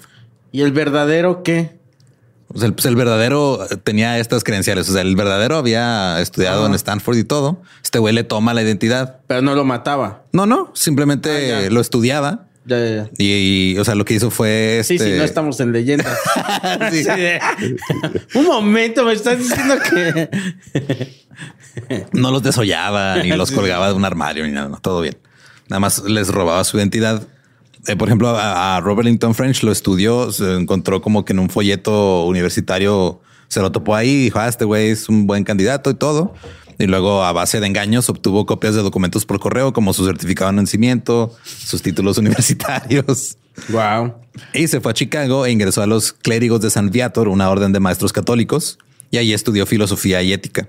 ¿Y 0.51 0.61
el 0.61 0.71
verdadero 0.71 1.41
qué? 1.41 1.71
O 2.53 2.59
sea, 2.59 2.67
el, 2.67 2.73
pues, 2.75 2.85
el 2.85 2.95
verdadero 2.95 3.65
tenía 3.83 4.19
estas 4.19 4.43
credenciales. 4.43 4.87
O 4.87 4.93
sea, 4.93 5.01
el 5.01 5.15
verdadero 5.15 5.57
había 5.57 6.21
estudiado 6.21 6.67
en 6.67 6.75
Stanford 6.75 7.17
y 7.17 7.23
todo. 7.23 7.63
Este 7.83 7.97
güey 7.97 8.13
le 8.13 8.23
toma 8.23 8.53
la 8.53 8.61
identidad. 8.61 9.21
Pero 9.25 9.41
no 9.41 9.55
lo 9.55 9.65
mataba. 9.65 10.25
No, 10.33 10.45
no, 10.45 10.69
simplemente 10.75 11.55
Ah, 11.55 11.69
lo 11.71 11.81
estudiaba. 11.81 12.45
Ya, 12.65 12.77
ya, 12.79 12.95
ya. 12.95 13.09
Y, 13.17 13.73
y, 13.73 13.77
o 13.77 13.83
sea, 13.83 13.95
lo 13.95 14.05
que 14.05 14.13
hizo 14.13 14.29
fue 14.29 14.81
Sí, 14.85 14.95
este, 14.95 15.11
sí, 15.13 15.17
no 15.17 15.23
estamos 15.23 15.59
en 15.59 15.71
leyendas. 15.71 16.17
Sí. 16.91 17.03
Sí, 17.03 17.09
Un 18.35 18.45
momento, 18.45 19.03
me 19.05 19.13
estás 19.13 19.39
diciendo 19.39 19.75
que. 19.89 20.29
no 22.13 22.31
los 22.31 22.43
desollaba 22.43 23.17
ni 23.23 23.29
los 23.29 23.51
colgaba 23.51 23.87
de 23.87 23.93
un 23.93 24.05
armario 24.05 24.45
ni 24.45 24.51
nada, 24.51 24.69
no, 24.69 24.77
todo 24.79 25.01
bien. 25.01 25.17
Nada 25.69 25.79
más 25.79 26.03
les 26.03 26.29
robaba 26.29 26.63
su 26.63 26.77
identidad. 26.77 27.27
Eh, 27.87 27.95
por 27.95 28.07
ejemplo, 28.07 28.29
a, 28.29 28.77
a 28.77 28.81
Robert 28.81 29.05
Linton 29.05 29.35
French 29.35 29.63
lo 29.63 29.71
estudió, 29.71 30.31
se 30.31 30.55
encontró 30.55 31.01
como 31.01 31.25
que 31.25 31.33
en 31.33 31.39
un 31.39 31.49
folleto 31.49 32.25
universitario 32.25 33.21
se 33.47 33.61
lo 33.61 33.71
topó 33.71 33.95
ahí 33.95 34.09
y 34.09 34.23
dijo, 34.25 34.39
ah, 34.39 34.47
este 34.47 34.65
güey 34.65 34.89
es 34.89 35.09
un 35.09 35.27
buen 35.27 35.43
candidato 35.43 35.89
y 35.89 35.93
todo. 35.93 36.33
Y 36.79 36.87
luego 36.87 37.23
a 37.23 37.31
base 37.31 37.59
de 37.59 37.67
engaños 37.67 38.09
obtuvo 38.09 38.45
copias 38.45 38.75
de 38.75 38.81
documentos 38.81 39.25
por 39.25 39.39
correo 39.39 39.73
como 39.73 39.93
su 39.93 40.05
certificado 40.05 40.51
de 40.51 40.57
nacimiento, 40.57 41.35
sus 41.43 41.81
títulos 41.81 42.17
universitarios. 42.19 43.37
Wow. 43.69 44.15
Y 44.53 44.67
se 44.67 44.81
fue 44.81 44.91
a 44.91 44.93
Chicago 44.95 45.45
e 45.45 45.51
ingresó 45.51 45.83
a 45.83 45.87
los 45.87 46.13
clérigos 46.13 46.61
de 46.61 46.71
San 46.71 46.89
Viator, 46.89 47.27
una 47.27 47.49
orden 47.49 47.71
de 47.71 47.79
maestros 47.79 48.11
católicos, 48.11 48.79
y 49.11 49.17
ahí 49.17 49.33
estudió 49.33 49.67
filosofía 49.67 50.21
y 50.23 50.33
ética. 50.33 50.67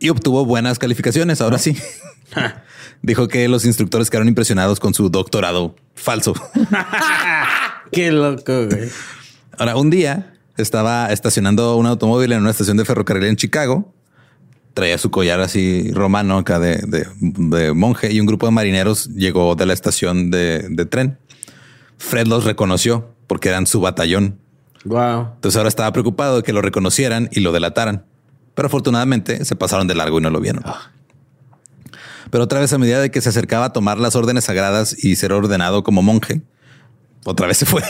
Y 0.00 0.08
obtuvo 0.08 0.44
buenas 0.44 0.78
calificaciones, 0.80 1.40
ahora 1.40 1.58
sí. 1.58 1.76
Dijo 3.02 3.28
que 3.28 3.46
los 3.48 3.64
instructores 3.64 4.10
quedaron 4.10 4.28
impresionados 4.28 4.80
con 4.80 4.94
su 4.94 5.08
doctorado 5.10 5.76
falso. 5.94 6.34
Qué 7.92 8.10
loco, 8.10 8.66
güey. 8.66 8.88
Ahora, 9.58 9.76
un 9.76 9.90
día 9.90 10.34
estaba 10.56 11.12
estacionando 11.12 11.76
un 11.76 11.86
automóvil 11.86 12.32
en 12.32 12.40
una 12.40 12.50
estación 12.50 12.76
de 12.76 12.84
ferrocarril 12.84 13.24
en 13.24 13.36
Chicago. 13.36 13.92
Traía 14.72 14.98
su 14.98 15.10
collar 15.10 15.40
así 15.40 15.92
romano 15.92 16.38
acá 16.38 16.58
de, 16.58 16.78
de- 16.78 17.06
de 17.20 17.72
monje 17.72 18.12
y 18.12 18.18
un 18.20 18.26
grupo 18.26 18.46
de 18.46 18.52
marineros 18.52 19.06
llegó 19.14 19.54
de 19.54 19.66
la 19.66 19.72
estación 19.72 20.30
de, 20.30 20.66
de 20.68 20.84
tren. 20.86 21.18
Fred 21.98 22.26
los 22.26 22.44
reconoció 22.44 23.14
porque 23.28 23.50
eran 23.50 23.66
su 23.66 23.80
batallón. 23.80 24.38
Wow. 24.84 25.28
Entonces 25.36 25.56
ahora 25.56 25.68
estaba 25.68 25.92
preocupado 25.92 26.38
de 26.38 26.42
que 26.42 26.52
lo 26.52 26.60
reconocieran 26.60 27.28
y 27.30 27.40
lo 27.40 27.52
delataran. 27.52 28.04
Pero 28.54 28.66
afortunadamente 28.66 29.44
se 29.44 29.54
pasaron 29.56 29.86
de 29.86 29.94
largo 29.94 30.18
y 30.18 30.22
no 30.22 30.30
lo 30.30 30.40
vieron. 30.40 30.64
Pero 32.34 32.42
otra 32.42 32.58
vez 32.58 32.72
a 32.72 32.78
medida 32.78 33.00
de 33.00 33.12
que 33.12 33.20
se 33.20 33.28
acercaba 33.28 33.66
a 33.66 33.72
tomar 33.72 34.00
las 34.00 34.16
órdenes 34.16 34.42
sagradas 34.46 34.96
y 35.04 35.14
ser 35.14 35.32
ordenado 35.32 35.84
como 35.84 36.02
monje, 36.02 36.42
otra 37.24 37.46
vez 37.46 37.58
se 37.58 37.64
fue. 37.64 37.80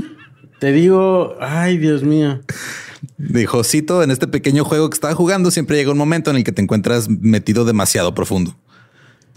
Te 0.58 0.72
digo, 0.72 1.36
ay, 1.38 1.76
Dios 1.76 2.02
mío. 2.02 2.40
Dijo, 3.18 3.62
cito, 3.62 4.02
en 4.02 4.10
este 4.10 4.26
pequeño 4.26 4.64
juego 4.64 4.88
que 4.88 4.94
estaba 4.94 5.14
jugando 5.14 5.50
siempre 5.50 5.76
llega 5.76 5.92
un 5.92 5.98
momento 5.98 6.30
en 6.30 6.36
el 6.38 6.44
que 6.44 6.52
te 6.52 6.62
encuentras 6.62 7.10
metido 7.10 7.66
demasiado 7.66 8.14
profundo. 8.14 8.56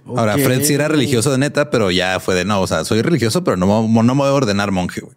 Ahora. 0.06 0.38
Fred 0.38 0.64
sí 0.64 0.76
era 0.76 0.88
religioso 0.88 1.30
de 1.30 1.40
neta, 1.40 1.70
pero 1.70 1.92
ya 1.92 2.22
fue 2.22 2.34
de 2.34 2.46
no, 2.46 2.62
o 2.62 2.68
sea, 2.68 2.86
soy 2.86 3.02
religioso, 3.02 3.44
pero 3.44 3.58
no, 3.58 3.86
me- 3.86 4.02
no 4.04 4.16
me 4.16 4.22
voy 4.22 4.30
a 4.30 4.34
ordenar 4.34 4.72
monje, 4.72 5.02
güey. 5.02 5.14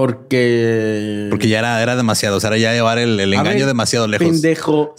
Porque. 0.00 1.26
Porque 1.28 1.46
ya 1.46 1.58
era, 1.58 1.82
era 1.82 1.94
demasiado, 1.94 2.38
o 2.38 2.40
sea, 2.40 2.48
era 2.48 2.56
ya 2.56 2.72
llevar 2.72 2.96
el, 2.96 3.20
engaño 3.20 3.58
ver, 3.58 3.66
demasiado 3.66 4.08
lejos. 4.08 4.26
Pendejo. 4.26 4.94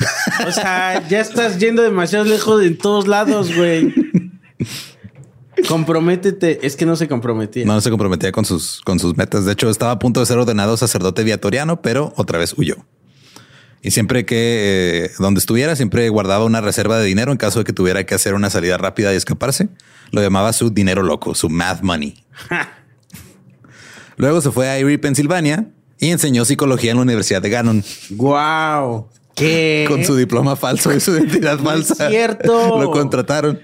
O 0.48 0.52
sea, 0.52 1.08
ya 1.10 1.20
estás 1.20 1.58
yendo 1.58 1.82
demasiado 1.82 2.24
lejos 2.24 2.64
en 2.64 2.78
todos 2.78 3.08
lados, 3.08 3.52
güey. 3.56 3.92
Comprométete. 5.68 6.60
Es 6.62 6.76
que 6.76 6.86
no 6.86 6.96
se 6.96 7.08
comprometía. 7.08 7.66
No 7.66 7.82
se 7.82 7.90
comprometía 7.90 8.32
con 8.32 8.46
sus, 8.46 8.82
con 8.82 9.00
sus 9.00 9.18
metas. 9.18 9.44
De 9.46 9.54
hecho, 9.54 9.72
estaba 9.72 9.94
a 9.94 9.98
punto 9.98 10.20
de 10.20 10.28
ser 10.28 10.38
ordenado 10.38 10.78
sacerdote 10.78 11.24
viatoriano, 11.24 11.82
pero 11.82 12.14
otra 12.16 12.38
vez 12.38 12.54
huyó. 12.56 12.76
Y 13.82 13.90
siempre 13.90 14.24
que 14.24 15.06
eh, 15.06 15.12
donde 15.18 15.40
estuviera, 15.40 15.76
siempre 15.76 16.08
guardaba 16.10 16.46
una 16.46 16.62
reserva 16.62 17.00
de 17.00 17.06
dinero 17.06 17.32
en 17.32 17.40
caso 17.40 17.58
de 17.58 17.66
que 17.66 17.74
tuviera 17.74 18.06
que 18.06 18.14
hacer 18.14 18.36
una 18.36 18.52
salida 18.52 18.78
rápida 18.78 19.12
y 19.14 19.16
escaparse. 19.16 19.70
Lo 20.12 20.22
llamaba 20.22 20.54
su 20.54 20.70
dinero 20.70 21.02
loco, 21.02 21.34
su 21.34 21.50
math 21.50 21.82
money. 21.82 22.24
Luego 24.22 24.40
se 24.40 24.52
fue 24.52 24.70
a 24.70 24.78
Erie, 24.78 25.00
Pensilvania 25.00 25.66
y 26.00 26.10
enseñó 26.12 26.46
psicología 26.46 26.92
en 26.92 26.98
la 26.98 27.04
Universidad 27.04 27.42
de 27.42 27.50
Gannon 27.50 27.84
Wow. 28.12 29.08
¿Qué? 29.36 29.86
con 29.88 30.06
su 30.06 30.16
diploma 30.16 30.56
falso 30.56 30.94
y 30.94 31.00
su 31.00 31.12
identidad 31.12 31.58
No 31.60 31.72
es 31.74 31.88
falsa. 31.88 32.10
cierto. 32.10 32.80
Lo 32.80 32.92
contrataron. 32.92 33.60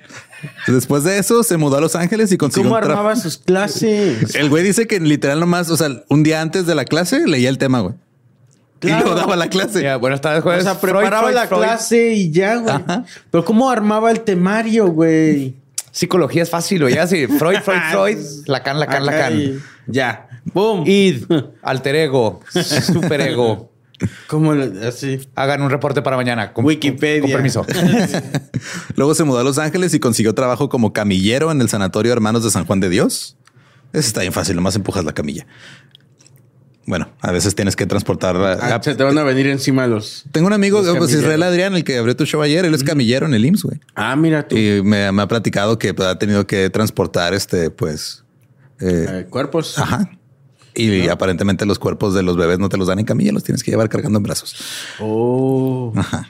Después 0.66 1.04
de 1.04 1.20
eso, 1.20 1.44
se 1.44 1.58
mudó 1.58 1.78
a 1.78 1.82
Los 1.82 1.96
Ángeles 1.96 2.32
y 2.32 2.38
consiguió 2.38 2.70
¿Cómo 2.70 2.76
un 2.76 2.82
trabajo. 2.82 3.02
armaba 3.08 3.16
sus 3.22 3.38
clases? 3.38 4.34
El 4.36 4.50
güey 4.50 4.64
dice 4.64 4.88
que 4.88 5.00
literal 5.00 5.40
nomás, 5.40 5.70
o 5.70 5.78
sea, 5.78 5.90
un 6.10 6.24
día 6.24 6.42
antes 6.42 6.66
de 6.66 6.74
la 6.74 6.86
clase 6.86 7.28
leía 7.28 7.50
el 7.50 7.60
tema, 7.60 7.82
güey. 7.82 7.94
Y 7.96 8.88
Claro. 8.88 9.06
luego 9.06 9.20
daba 9.20 9.36
la 9.36 9.50
clase. 9.50 9.84
Ya, 9.84 9.98
buenas 9.98 10.22
tardes, 10.22 10.40
O 10.40 10.44
jueves. 10.44 10.64
sea, 10.64 10.74
Freud, 10.76 10.94
preparaba 10.94 11.24
Freud, 11.28 11.36
la 11.36 11.48
Freud. 11.48 11.62
clase 11.64 12.14
y 12.14 12.32
ya, 12.32 12.56
güey. 12.58 12.74
Ajá. 12.76 13.06
Pero 13.30 13.46
¿cómo 13.46 13.70
armaba 13.70 14.10
el 14.12 14.22
temario, 14.22 14.88
güey? 14.88 15.56
Psicología 15.92 16.44
es 16.44 16.50
fácil, 16.50 16.82
güey. 16.84 16.94
Ya 16.96 17.08
sí. 17.08 17.26
Freud, 17.28 17.58
Freud, 17.64 17.80
Freud. 17.92 18.18
Lacan, 18.46 18.80
Lacan, 18.80 19.06
Lacan. 19.06 19.40
y- 19.40 19.60
Ya. 19.88 20.27
¡Boom! 20.54 20.84
Id, 20.88 21.24
alter 21.62 21.96
ego, 21.96 22.40
superego. 22.86 23.72
¿Cómo 24.28 24.54
le- 24.54 24.88
así? 24.88 25.20
Hagan 25.36 25.62
un 25.64 25.70
reporte 25.72 26.02
para 26.04 26.16
mañana. 26.18 26.54
Con, 26.54 26.66
Wikipedia. 26.66 27.22
Con, 27.22 27.32
permiso. 27.32 27.66
Luego 28.96 29.16
se 29.16 29.24
mudó 29.24 29.40
a 29.40 29.44
Los 29.44 29.58
Ángeles 29.58 29.94
y 29.94 30.00
consiguió 30.00 30.34
trabajo 30.36 30.70
como 30.70 30.94
camillero 30.94 31.52
en 31.52 31.62
el 31.62 31.70
Sanatorio 31.70 32.14
Hermanos 32.14 32.44
de 32.44 32.52
San 32.52 32.66
Juan 32.66 32.80
de 32.80 32.90
Dios. 32.90 33.38
Eso 33.94 34.08
está 34.08 34.22
bien 34.22 34.34
fácil, 34.34 34.56
nomás 34.56 34.76
empujas 34.76 35.04
la 35.04 35.14
camilla. 35.14 35.48
Bueno, 36.86 37.10
a 37.20 37.32
veces 37.32 37.54
tienes 37.56 37.76
que 37.76 37.86
transportar. 37.86 38.36
Ah, 38.38 38.70
la- 38.70 38.84
se 38.84 38.96
te 38.96 39.04
van 39.04 39.18
a 39.18 39.24
venir 39.24 39.48
encima 39.48 39.88
los. 39.88 40.26
Tengo 40.32 40.48
un 40.48 40.54
amigo, 40.54 40.82
pues, 40.98 41.12
Israel. 41.14 41.44
Adrián, 41.44 41.74
el 41.76 41.84
que 41.84 41.98
abrió 41.98 42.16
tu 42.16 42.26
show 42.26 42.42
ayer. 42.42 42.64
Él 42.66 42.74
es 42.74 42.84
camillero 42.84 43.26
en 43.26 43.34
el 43.34 43.44
IMSS, 43.46 43.64
güey. 43.64 43.80
Ah, 43.96 44.16
mira 44.16 44.48
tú. 44.48 44.56
Y 44.56 44.82
me, 44.84 45.12
me 45.12 45.22
ha 45.24 45.28
platicado 45.28 45.78
que 45.80 45.94
ha 45.98 46.18
tenido 46.20 46.48
que 46.48 46.70
transportar 46.70 47.34
este, 47.34 47.72
pues. 47.72 48.24
eh, 48.80 49.06
Eh, 49.10 49.26
cuerpos. 49.30 49.78
Ajá. 49.80 50.12
Y 50.78 51.08
aparentemente 51.10 51.66
los 51.66 51.80
cuerpos 51.80 52.14
de 52.14 52.24
los 52.24 52.38
bebés 52.38 52.60
no 52.60 52.70
te 52.70 52.78
los 52.78 52.88
dan 52.88 53.00
en 53.00 53.06
camilla, 53.06 53.32
los 53.32 53.44
tienes 53.44 53.64
que 53.64 53.72
llevar 53.72 53.90
cargando 53.90 54.18
en 54.18 54.24
brazos. 54.24 54.56
Oh. 55.00 55.92
Ajá. 55.96 56.30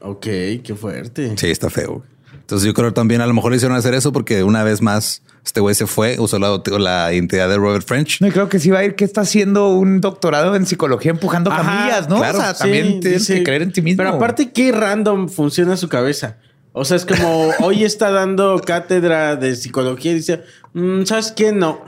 Ok, 0.00 0.26
qué 0.62 0.74
fuerte. 0.78 1.34
Sí, 1.36 1.50
está 1.50 1.70
feo. 1.70 2.04
Entonces 2.32 2.66
yo 2.66 2.74
creo 2.74 2.88
que 2.88 2.94
también 2.94 3.20
a 3.22 3.26
lo 3.26 3.32
mejor 3.32 3.50
le 3.52 3.56
hicieron 3.56 3.76
hacer 3.76 3.94
eso 3.94 4.12
porque 4.12 4.42
una 4.44 4.62
vez 4.62 4.82
más 4.82 5.22
este 5.46 5.60
güey 5.60 5.74
se 5.74 5.86
fue, 5.86 6.18
usó 6.18 6.38
la, 6.38 6.60
la 6.78 7.12
identidad 7.12 7.48
de 7.48 7.56
Robert 7.56 7.86
French. 7.86 8.20
No, 8.20 8.26
y 8.28 8.30
creo 8.30 8.48
que 8.48 8.58
sí 8.58 8.70
va 8.70 8.80
a 8.80 8.84
ir 8.84 8.94
que 8.96 9.04
está 9.04 9.22
haciendo 9.22 9.70
un 9.70 10.00
doctorado 10.00 10.54
en 10.56 10.66
psicología 10.66 11.10
empujando 11.10 11.50
Ajá, 11.50 11.62
camillas, 11.62 12.08
¿no? 12.08 12.16
claro. 12.18 12.38
o 12.38 12.40
sea, 12.42 12.54
Sí, 12.54 12.60
también 12.62 13.00
tienes 13.00 13.26
que 13.26 13.42
creer 13.42 13.62
en 13.62 13.72
ti 13.72 13.80
mismo. 13.82 13.96
Pero 14.02 14.10
aparte, 14.16 14.52
qué 14.52 14.72
random 14.72 15.28
funciona 15.28 15.76
su 15.76 15.88
cabeza. 15.88 16.36
O 16.72 16.84
sea, 16.84 16.96
es 16.96 17.06
como 17.06 17.50
hoy 17.60 17.84
está 17.84 18.10
dando 18.10 18.60
cátedra 18.60 19.36
de 19.36 19.54
psicología 19.56 20.12
y 20.12 20.16
dice, 20.16 20.42
"Mm, 20.74 21.04
¿sabes 21.04 21.32
qué? 21.32 21.52
No. 21.52 21.82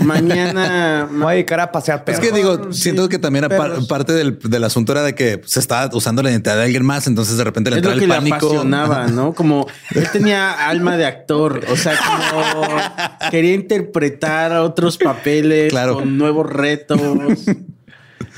Mañana. 0.00 1.08
me 1.10 1.18
voy 1.24 1.32
a 1.32 1.34
dedicar 1.36 1.60
a 1.60 1.72
pasear 1.72 1.98
Es 1.98 2.04
perros. 2.04 2.20
que 2.20 2.32
digo, 2.32 2.72
Sí, 2.72 2.82
siento 2.82 3.08
que 3.08 3.18
también 3.18 3.46
parte 3.88 4.12
del, 4.12 4.38
del 4.38 4.64
asunto 4.64 4.92
era 4.92 5.02
de 5.02 5.14
que 5.14 5.40
se 5.44 5.60
estaba 5.60 5.94
usando 5.94 6.22
la 6.22 6.30
identidad 6.30 6.56
de 6.56 6.64
alguien 6.64 6.84
más, 6.84 7.06
entonces 7.06 7.36
de 7.36 7.44
repente 7.44 7.70
le 7.70 7.76
Es 7.78 7.82
lo 7.84 7.92
entraba 7.92 7.98
que 7.98 8.04
el 8.04 8.24
le 8.24 8.30
pánico. 8.30 8.46
apasionaba, 8.48 9.06
¿no? 9.08 9.32
Como 9.32 9.66
él 9.94 10.08
tenía 10.12 10.68
alma 10.68 10.96
de 10.96 11.06
actor, 11.06 11.60
o 11.70 11.76
sea, 11.76 11.94
como 11.98 13.30
quería 13.30 13.54
interpretar 13.54 14.52
otros 14.52 14.98
papeles 14.98 15.70
Claro. 15.70 15.94
con 15.94 16.16
nuevos 16.18 16.50
retos. 16.50 17.00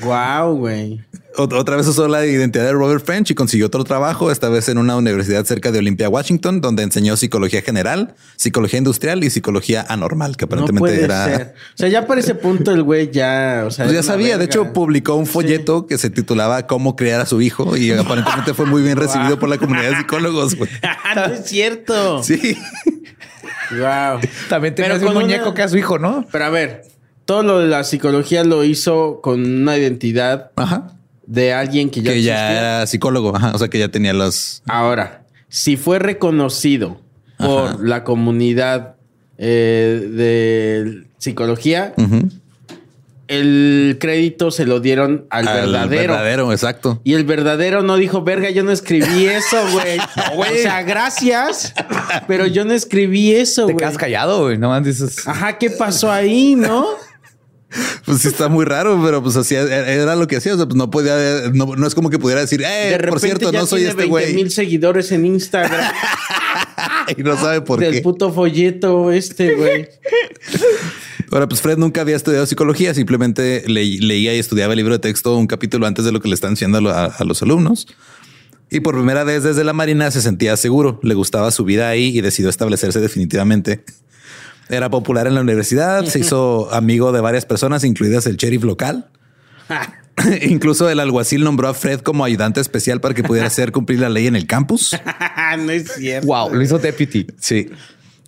Wow, 0.03 0.55
güey. 0.57 1.01
Ot- 1.35 1.53
Otra 1.57 1.75
vez 1.77 1.87
usó 1.87 2.07
la 2.07 2.23
identidad 2.25 2.63
de 2.65 2.73
Robert 2.73 3.03
French 3.03 3.31
y 3.31 3.33
consiguió 3.35 3.65
otro 3.65 3.83
trabajo, 3.83 4.31
esta 4.31 4.49
vez 4.49 4.69
en 4.69 4.77
una 4.77 4.95
universidad 4.95 5.43
cerca 5.45 5.71
de 5.71 5.79
Olympia, 5.79 6.07
Washington, 6.07 6.61
donde 6.61 6.83
enseñó 6.83 7.17
psicología 7.17 7.63
general, 7.63 8.13
psicología 8.35 8.77
industrial 8.77 9.23
y 9.23 9.31
psicología 9.31 9.83
anormal, 9.89 10.37
que 10.37 10.45
No 10.45 10.47
aparentemente 10.47 10.79
puede 10.79 11.03
era... 11.03 11.25
ser. 11.25 11.53
O 11.73 11.77
sea, 11.77 11.89
ya 11.89 12.05
para 12.05 12.19
ese 12.21 12.35
punto 12.35 12.71
el 12.71 12.83
güey 12.83 13.09
ya, 13.09 13.63
o 13.65 13.71
sea, 13.71 13.85
Pues 13.85 13.95
ya 13.95 14.03
sabía, 14.03 14.37
de 14.37 14.45
hecho 14.45 14.73
publicó 14.73 15.15
un 15.15 15.25
folleto 15.25 15.87
que 15.87 15.97
se 15.97 16.11
titulaba 16.11 16.67
Cómo 16.67 16.95
criar 16.95 17.19
a 17.21 17.25
su 17.25 17.41
hijo 17.41 17.75
y 17.77 17.91
aparentemente 17.97 18.53
fue 18.53 18.67
muy 18.67 18.83
bien 18.83 18.97
recibido 18.97 19.39
por 19.39 19.49
la 19.49 19.57
comunidad 19.57 19.89
de 19.89 19.97
psicólogos. 19.97 20.55
güey. 20.55 20.69
no 21.15 21.25
es 21.25 21.45
cierto. 21.45 22.21
Sí. 22.21 22.55
Wow. 23.71 24.19
También 24.49 24.75
tenía 24.75 24.93
un 24.95 25.13
muñeco 25.15 25.45
una- 25.45 25.53
que 25.55 25.63
a 25.63 25.67
su 25.67 25.77
hijo, 25.77 25.97
¿no? 25.97 26.25
Pero 26.31 26.45
a 26.45 26.49
ver, 26.49 26.83
todo 27.25 27.43
lo 27.43 27.59
de 27.59 27.67
la 27.67 27.83
psicología 27.83 28.43
lo 28.43 28.63
hizo 28.63 29.19
con 29.21 29.43
una 29.61 29.77
identidad 29.77 30.51
Ajá. 30.55 30.91
de 31.25 31.53
alguien 31.53 31.89
que 31.89 32.01
ya 32.01 32.11
que 32.13 32.21
ya 32.21 32.51
era 32.59 32.87
psicólogo, 32.87 33.35
ajá, 33.35 33.51
o 33.53 33.57
sea 33.57 33.67
que 33.69 33.79
ya 33.79 33.87
tenía 33.89 34.13
los... 34.13 34.61
Ahora, 34.67 35.23
si 35.49 35.77
fue 35.77 35.99
reconocido 35.99 36.99
por 37.37 37.67
Ajá. 37.69 37.77
la 37.81 38.03
comunidad 38.03 38.95
eh, 39.37 40.07
de 40.11 41.03
psicología, 41.17 41.93
Ujú. 41.97 42.29
el 43.27 43.97
crédito 43.99 44.51
se 44.51 44.65
lo 44.65 44.79
dieron 44.79 45.25
al, 45.29 45.47
Al 45.47 45.55
verdadero. 45.71 46.13
verdadero, 46.13 46.51
exacto. 46.51 46.99
Y 47.03 47.13
el 47.13 47.23
verdadero 47.23 47.81
no 47.81 47.95
dijo, 47.97 48.23
verga, 48.23 48.49
yo 48.49 48.63
no 48.63 48.71
escribí 48.71 49.25
eso, 49.25 49.57
güey. 49.71 49.97
O 50.37 50.43
sea, 50.61 50.83
gracias, 50.83 51.73
pero 52.27 52.45
yo 52.47 52.65
no 52.65 52.73
escribí 52.73 53.31
eso, 53.33 53.65
Te 53.65 53.73
güey. 53.73 53.77
quedas 53.85 53.97
callado, 53.97 54.43
güey. 54.43 54.57
No 54.57 54.69
más 54.69 54.83
dices. 54.83 55.27
Ajá, 55.27 55.57
¿qué 55.57 55.69
pasó 55.69 56.11
ahí, 56.11 56.55
no? 56.55 56.85
Pues 58.05 58.19
sí 58.19 58.27
está 58.27 58.49
muy 58.49 58.65
raro, 58.65 59.01
pero 59.03 59.23
pues 59.23 59.35
así 59.37 59.55
era 59.55 60.15
lo 60.15 60.27
que 60.27 60.37
hacía. 60.37 60.53
O 60.53 60.57
sea, 60.57 60.65
pues 60.65 60.75
no 60.75 60.91
podía, 60.91 61.15
no, 61.53 61.75
no 61.75 61.87
es 61.87 61.95
como 61.95 62.09
que 62.09 62.19
pudiera 62.19 62.41
decir, 62.41 62.61
eh, 62.61 62.97
De 63.01 63.07
por 63.07 63.19
cierto, 63.19 63.51
ya 63.51 63.61
no 63.61 63.65
soy 63.65 63.79
tiene 63.79 63.89
este 63.91 64.01
20 64.03 64.09
güey. 64.11 64.33
mil 64.35 64.51
seguidores 64.51 65.11
en 65.11 65.25
Instagram 65.25 65.91
Y 67.17 67.23
no 67.23 67.35
sabe 67.37 67.61
por 67.61 67.79
del 67.79 67.93
qué. 67.95 68.01
puto 68.01 68.31
folleto 68.31 69.11
este, 69.11 69.55
güey. 69.55 69.87
Ahora, 71.31 71.47
pues 71.47 71.61
Fred 71.61 71.77
nunca 71.77 72.01
había 72.01 72.15
estudiado 72.15 72.45
psicología, 72.45 72.93
simplemente 72.93 73.63
le- 73.67 73.99
leía 73.99 74.35
y 74.35 74.39
estudiaba 74.39 74.73
el 74.73 74.77
libro 74.77 74.93
de 74.93 74.99
texto 74.99 75.35
un 75.37 75.47
capítulo 75.47 75.87
antes 75.87 76.05
de 76.05 76.11
lo 76.11 76.19
que 76.21 76.27
le 76.27 76.35
están 76.35 76.55
lo- 76.83 76.91
a- 76.91 77.05
a 77.05 77.23
los 77.23 77.41
alumnos. 77.41 77.87
Y 78.69 78.79
por 78.81 78.95
primera 78.95 79.23
vez 79.23 79.43
desde 79.43 79.63
la 79.63 79.73
Marina 79.73 80.09
se 80.11 80.21
sentía 80.21 80.57
seguro, 80.57 80.99
le 81.03 81.13
gustaba 81.13 81.51
su 81.51 81.63
vida 81.63 81.89
ahí 81.89 82.17
y 82.17 82.21
decidió 82.21 82.49
establecerse 82.49 82.99
definitivamente. 82.99 83.83
Era 84.69 84.89
popular 84.89 85.27
en 85.27 85.35
la 85.35 85.41
universidad, 85.41 86.05
se 86.05 86.19
hizo 86.19 86.69
amigo 86.73 87.11
de 87.11 87.21
varias 87.21 87.45
personas, 87.45 87.83
incluidas 87.83 88.25
el 88.27 88.37
sheriff 88.37 88.63
local. 88.63 89.09
Incluso 90.43 90.89
el 90.89 90.99
alguacil 90.99 91.43
nombró 91.43 91.67
a 91.67 91.73
Fred 91.73 92.01
como 92.01 92.23
ayudante 92.23 92.61
especial 92.61 93.01
para 93.01 93.13
que 93.13 93.23
pudiera 93.23 93.47
hacer 93.47 93.71
cumplir 93.71 93.99
la 93.99 94.09
ley 94.09 94.27
en 94.27 94.35
el 94.35 94.45
campus. 94.45 94.95
no 95.59 95.71
es 95.71 95.91
cierto. 95.93 96.27
Wow, 96.27 96.53
lo 96.53 96.61
hizo 96.61 96.77
deputy. 96.79 97.27
Sí. 97.39 97.69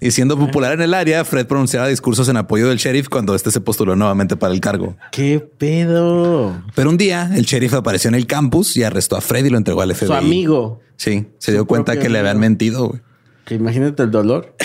Y 0.01 0.11
siendo 0.11 0.37
popular 0.37 0.73
en 0.73 0.81
el 0.81 0.93
área, 0.93 1.23
Fred 1.23 1.45
pronunciaba 1.47 1.87
discursos 1.87 2.27
en 2.27 2.37
apoyo 2.37 2.67
del 2.67 2.77
sheriff 2.77 3.07
cuando 3.07 3.33
este 3.33 3.49
se 3.49 3.61
postuló 3.61 3.95
nuevamente 3.95 4.35
para 4.35 4.53
el 4.53 4.59
cargo. 4.59 4.97
¿Qué 5.11 5.39
pedo? 5.39 6.61
Pero 6.75 6.89
un 6.89 6.97
día 6.97 7.31
el 7.33 7.45
sheriff 7.45 7.73
apareció 7.75 8.09
en 8.09 8.15
el 8.15 8.27
campus 8.27 8.75
y 8.75 8.83
arrestó 8.83 9.15
a 9.15 9.21
Fred 9.21 9.45
y 9.45 9.49
lo 9.49 9.57
entregó 9.57 9.81
al 9.81 9.95
FBI. 9.95 10.07
Su 10.07 10.13
amigo. 10.13 10.81
Sí, 10.97 11.27
se 11.37 11.45
Su 11.47 11.51
dio 11.53 11.65
cuenta 11.65 11.97
que 11.97 12.09
le 12.09 12.19
habían 12.19 12.39
mentido. 12.39 12.87
güey. 12.89 13.01
Que 13.45 13.55
imagínate 13.55 14.03
el 14.03 14.11
dolor. 14.11 14.55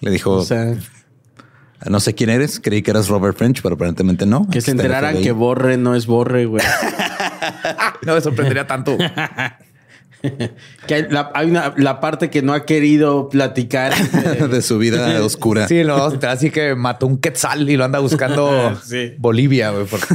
Le 0.00 0.10
dijo, 0.10 0.32
O 0.32 0.44
sea, 0.44 0.74
no 1.86 2.00
sé 2.00 2.14
quién 2.14 2.30
eres, 2.30 2.60
creí 2.60 2.82
que 2.82 2.90
eras 2.90 3.08
Robert 3.08 3.36
French, 3.36 3.62
pero 3.62 3.74
aparentemente 3.76 4.26
no. 4.26 4.42
que 4.50 4.58
Aquí 4.58 4.60
se 4.62 4.70
enteraran 4.72 5.20
que 5.22 5.32
borre 5.32 5.76
no 5.76 5.94
es 5.94 6.06
borre, 6.06 6.46
güey. 6.46 6.64
No 8.04 8.14
me 8.14 8.20
sorprendería 8.20 8.66
tanto. 8.66 8.96
que 10.86 10.94
hay, 10.94 11.06
la, 11.10 11.30
hay 11.34 11.48
una, 11.48 11.74
la 11.76 12.00
parte 12.00 12.30
que 12.30 12.42
no 12.42 12.52
ha 12.52 12.64
querido 12.66 13.28
platicar. 13.28 13.94
de 14.50 14.62
su 14.62 14.78
vida 14.78 15.22
oscura. 15.22 15.68
Sí, 15.68 15.84
no, 15.84 15.96
así 16.28 16.50
que 16.50 16.74
mató 16.74 17.06
un 17.06 17.18
quetzal 17.18 17.68
y 17.70 17.76
lo 17.76 17.84
anda 17.84 17.98
buscando 18.00 18.76
Sí. 18.84 19.14
Bolivia, 19.18 19.70
güey. 19.70 19.86
porque- 19.86 20.14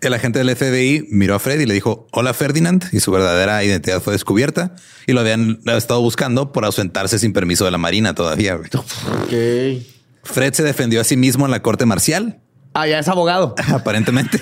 El 0.00 0.14
agente 0.14 0.38
del 0.38 0.56
FBI 0.56 1.08
miró 1.10 1.34
a 1.34 1.38
Fred 1.38 1.60
y 1.60 1.66
le 1.66 1.74
dijo, 1.74 2.06
hola 2.12 2.32
Ferdinand, 2.32 2.84
y 2.92 3.00
su 3.00 3.10
verdadera 3.10 3.62
identidad 3.62 4.00
fue 4.00 4.14
descubierta 4.14 4.74
y 5.06 5.12
lo 5.12 5.20
habían 5.20 5.60
estado 5.66 6.00
buscando 6.00 6.52
por 6.52 6.64
ausentarse 6.64 7.18
sin 7.18 7.32
permiso 7.34 7.66
de 7.66 7.70
la 7.70 7.78
Marina 7.78 8.14
todavía. 8.14 8.58
Fred 10.22 10.54
se 10.54 10.62
defendió 10.62 11.00
a 11.00 11.04
sí 11.04 11.16
mismo 11.16 11.44
en 11.44 11.50
la 11.50 11.60
corte 11.62 11.84
marcial, 11.86 12.40
Ah, 12.72 12.86
ya 12.86 13.00
es 13.00 13.08
abogado. 13.08 13.54
aparentemente. 13.68 14.40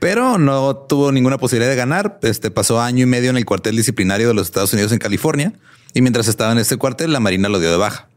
Pero 0.00 0.38
no 0.38 0.76
tuvo 0.76 1.12
ninguna 1.12 1.38
posibilidad 1.38 1.70
de 1.70 1.76
ganar. 1.76 2.18
Este 2.22 2.50
pasó 2.50 2.80
año 2.80 3.04
y 3.04 3.06
medio 3.06 3.30
en 3.30 3.36
el 3.36 3.44
cuartel 3.44 3.76
disciplinario 3.76 4.28
de 4.28 4.34
los 4.34 4.46
Estados 4.48 4.72
Unidos 4.72 4.92
en 4.92 4.98
California 4.98 5.52
y 5.94 6.00
mientras 6.00 6.26
estaba 6.26 6.52
en 6.52 6.58
este 6.58 6.76
cuartel 6.76 7.12
la 7.12 7.20
Marina 7.20 7.48
lo 7.48 7.60
dio 7.60 7.70
de 7.70 7.76
baja. 7.76 8.08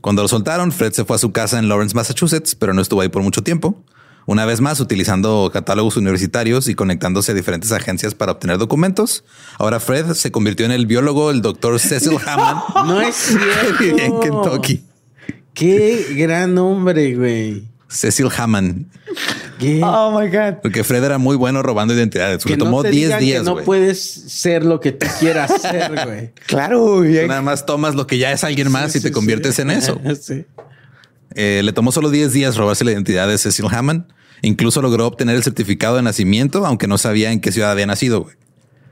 Cuando 0.00 0.22
lo 0.22 0.28
soltaron, 0.28 0.72
Fred 0.72 0.92
se 0.92 1.04
fue 1.04 1.16
a 1.16 1.18
su 1.18 1.32
casa 1.32 1.58
en 1.58 1.68
Lawrence, 1.68 1.94
Massachusetts, 1.94 2.54
pero 2.54 2.74
no 2.74 2.82
estuvo 2.82 3.00
ahí 3.00 3.08
por 3.08 3.22
mucho 3.22 3.42
tiempo. 3.42 3.82
Una 4.26 4.44
vez 4.44 4.60
más, 4.60 4.80
utilizando 4.80 5.50
catálogos 5.52 5.96
universitarios 5.96 6.66
y 6.68 6.74
conectándose 6.74 7.30
a 7.32 7.34
diferentes 7.34 7.70
agencias 7.72 8.14
para 8.14 8.32
obtener 8.32 8.58
documentos. 8.58 9.24
Ahora 9.58 9.78
Fred 9.78 10.14
se 10.14 10.32
convirtió 10.32 10.66
en 10.66 10.72
el 10.72 10.86
biólogo, 10.86 11.30
el 11.30 11.42
doctor 11.42 11.78
Cecil 11.78 12.18
Hammond, 12.26 12.62
No 12.88 13.00
es 13.00 13.14
cierto. 13.14 13.76
que 13.78 13.84
vivía 13.92 14.06
en 14.06 14.20
Kentucky. 14.20 14.84
Qué 15.54 16.06
gran 16.16 16.58
hombre, 16.58 17.14
güey. 17.14 17.68
Cecil 17.88 18.28
Hammond. 18.36 18.86
¿Qué? 19.60 19.80
Oh 19.82 20.18
my 20.20 20.26
God. 20.28 20.56
Porque 20.60 20.82
Fred 20.82 21.04
era 21.04 21.18
muy 21.18 21.36
bueno 21.36 21.62
robando 21.62 21.94
identidades. 21.94 22.44
Le 22.44 22.50
que 22.52 22.56
tomó 22.58 22.82
te 22.82 22.90
10 22.90 23.06
digan 23.06 23.20
días. 23.20 23.38
que 23.42 23.44
no 23.48 23.56
puedes 23.62 24.02
ser 24.02 24.64
lo 24.64 24.80
que 24.80 24.90
tú 24.92 25.06
quieras 25.20 25.62
ser, 25.62 25.92
güey. 26.04 26.32
Claro, 26.46 26.96
güey. 26.96 27.26
Nada 27.28 27.42
más 27.42 27.64
tomas 27.64 27.94
lo 27.94 28.06
que 28.08 28.18
ya 28.18 28.32
es 28.32 28.42
alguien 28.44 28.70
más 28.72 28.90
Sí, 28.92 28.98
y 28.98 29.02
te 29.02 29.12
conviertes 29.12 29.54
sí. 29.54 29.62
en 29.62 29.70
eso. 29.70 29.98
Sí. 30.20 30.44
Eh, 31.36 31.60
le 31.62 31.72
tomó 31.72 31.92
solo 31.92 32.10
10 32.10 32.32
días 32.32 32.56
robarse 32.56 32.84
la 32.84 32.92
identidad 32.92 33.28
de 33.28 33.38
Cecil 33.38 33.66
Hammond. 33.70 34.06
Incluso 34.42 34.82
logró 34.82 35.06
obtener 35.06 35.36
el 35.36 35.42
certificado 35.42 35.96
de 35.96 36.02
nacimiento, 36.02 36.66
aunque 36.66 36.86
no 36.86 36.98
sabía 36.98 37.30
en 37.30 37.40
qué 37.40 37.52
ciudad 37.52 37.70
había 37.70 37.86
nacido. 37.86 38.22
güey. 38.22 38.36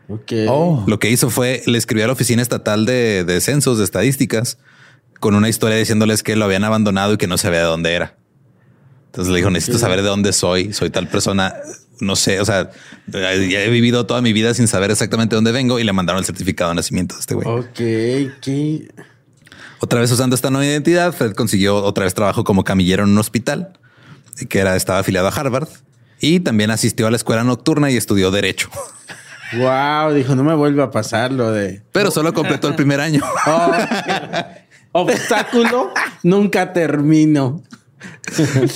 Ok. 0.09 0.33
Oh. 0.49 0.85
Lo 0.87 0.99
que 0.99 1.11
hizo 1.11 1.31
fue 1.31 1.63
le 1.67 1.79
escribió 1.79 2.05
a 2.05 2.07
la 2.09 2.13
Oficina 2.13 2.43
Estatal 2.43 2.85
de, 2.85 3.25
de 3.25 3.41
Censos 3.41 3.79
de 3.79 3.85
Estadísticas 3.85 4.59
con 5.21 5.35
una 5.35 5.49
historia 5.49 5.79
diciéndoles 5.79 6.23
que 6.23 6.37
lo 6.37 6.45
habían 6.45 6.65
abandonado 6.65 7.15
y 7.15 7.17
que 7.17 7.27
no 7.27 7.39
sabía 7.39 7.61
de 7.61 7.65
dónde 7.65 7.95
era. 7.95 8.17
Entonces 9.07 9.33
le 9.33 9.39
dijo, 9.39 9.51
necesito 9.51 9.79
saber 9.79 10.03
de 10.03 10.09
dónde 10.09 10.33
soy. 10.33 10.73
Soy 10.73 10.91
tal 10.91 11.09
persona. 11.09 11.55
No 12.01 12.17
sé, 12.17 12.41
o 12.41 12.45
sea, 12.45 12.71
ya 13.07 13.63
he 13.63 13.71
vivido 13.71 14.05
toda 14.05 14.21
mi 14.21 14.33
vida 14.33 14.53
sin 14.53 14.67
saber 14.67 14.91
exactamente 14.91 15.37
dónde 15.37 15.53
vengo 15.53 15.79
y 15.79 15.85
le 15.85 15.93
mandaron 15.93 16.19
el 16.19 16.27
certificado 16.27 16.71
de 16.71 16.75
nacimiento 16.75 17.15
de 17.15 17.21
este 17.21 17.35
güey. 17.35 17.47
Ok. 17.47 17.75
¿Qué? 18.43 18.89
Otra 19.85 20.01
vez 20.01 20.11
usando 20.11 20.35
esta 20.35 20.49
nueva 20.49 20.65
identidad, 20.65 21.13
Fred 21.13 21.35
consiguió 21.35 21.77
otra 21.77 22.05
vez 22.05 22.15
trabajo 22.15 22.43
como 22.43 22.65
camillero 22.65 23.03
en 23.03 23.11
un 23.11 23.19
hospital 23.19 23.79
que 24.49 24.59
era, 24.59 24.77
estaba 24.77 25.01
afiliado 25.01 25.29
a 25.29 25.31
Harvard 25.31 25.69
y 26.19 26.41
también 26.41 26.71
asistió 26.71 27.07
a 27.07 27.11
la 27.11 27.19
escuela 27.19 27.45
nocturna 27.45 27.91
y 27.91 27.97
estudió 27.99 28.31
derecho, 28.31 28.71
Wow. 29.59 30.15
Dijo, 30.15 30.35
no 30.37 30.43
me 30.43 30.55
vuelve 30.55 30.83
a 30.83 30.91
pasar 30.91 31.33
lo 31.33 31.53
de. 31.53 31.83
pero 31.93 32.11
solo 32.11 32.33
completó 32.33 32.67
el 32.69 32.77
primer 32.77 32.99
año. 33.01 33.21
Oh, 34.97 35.03
Obstáculo. 35.03 35.93
Nunca 36.23 36.73
termino. 36.73 37.63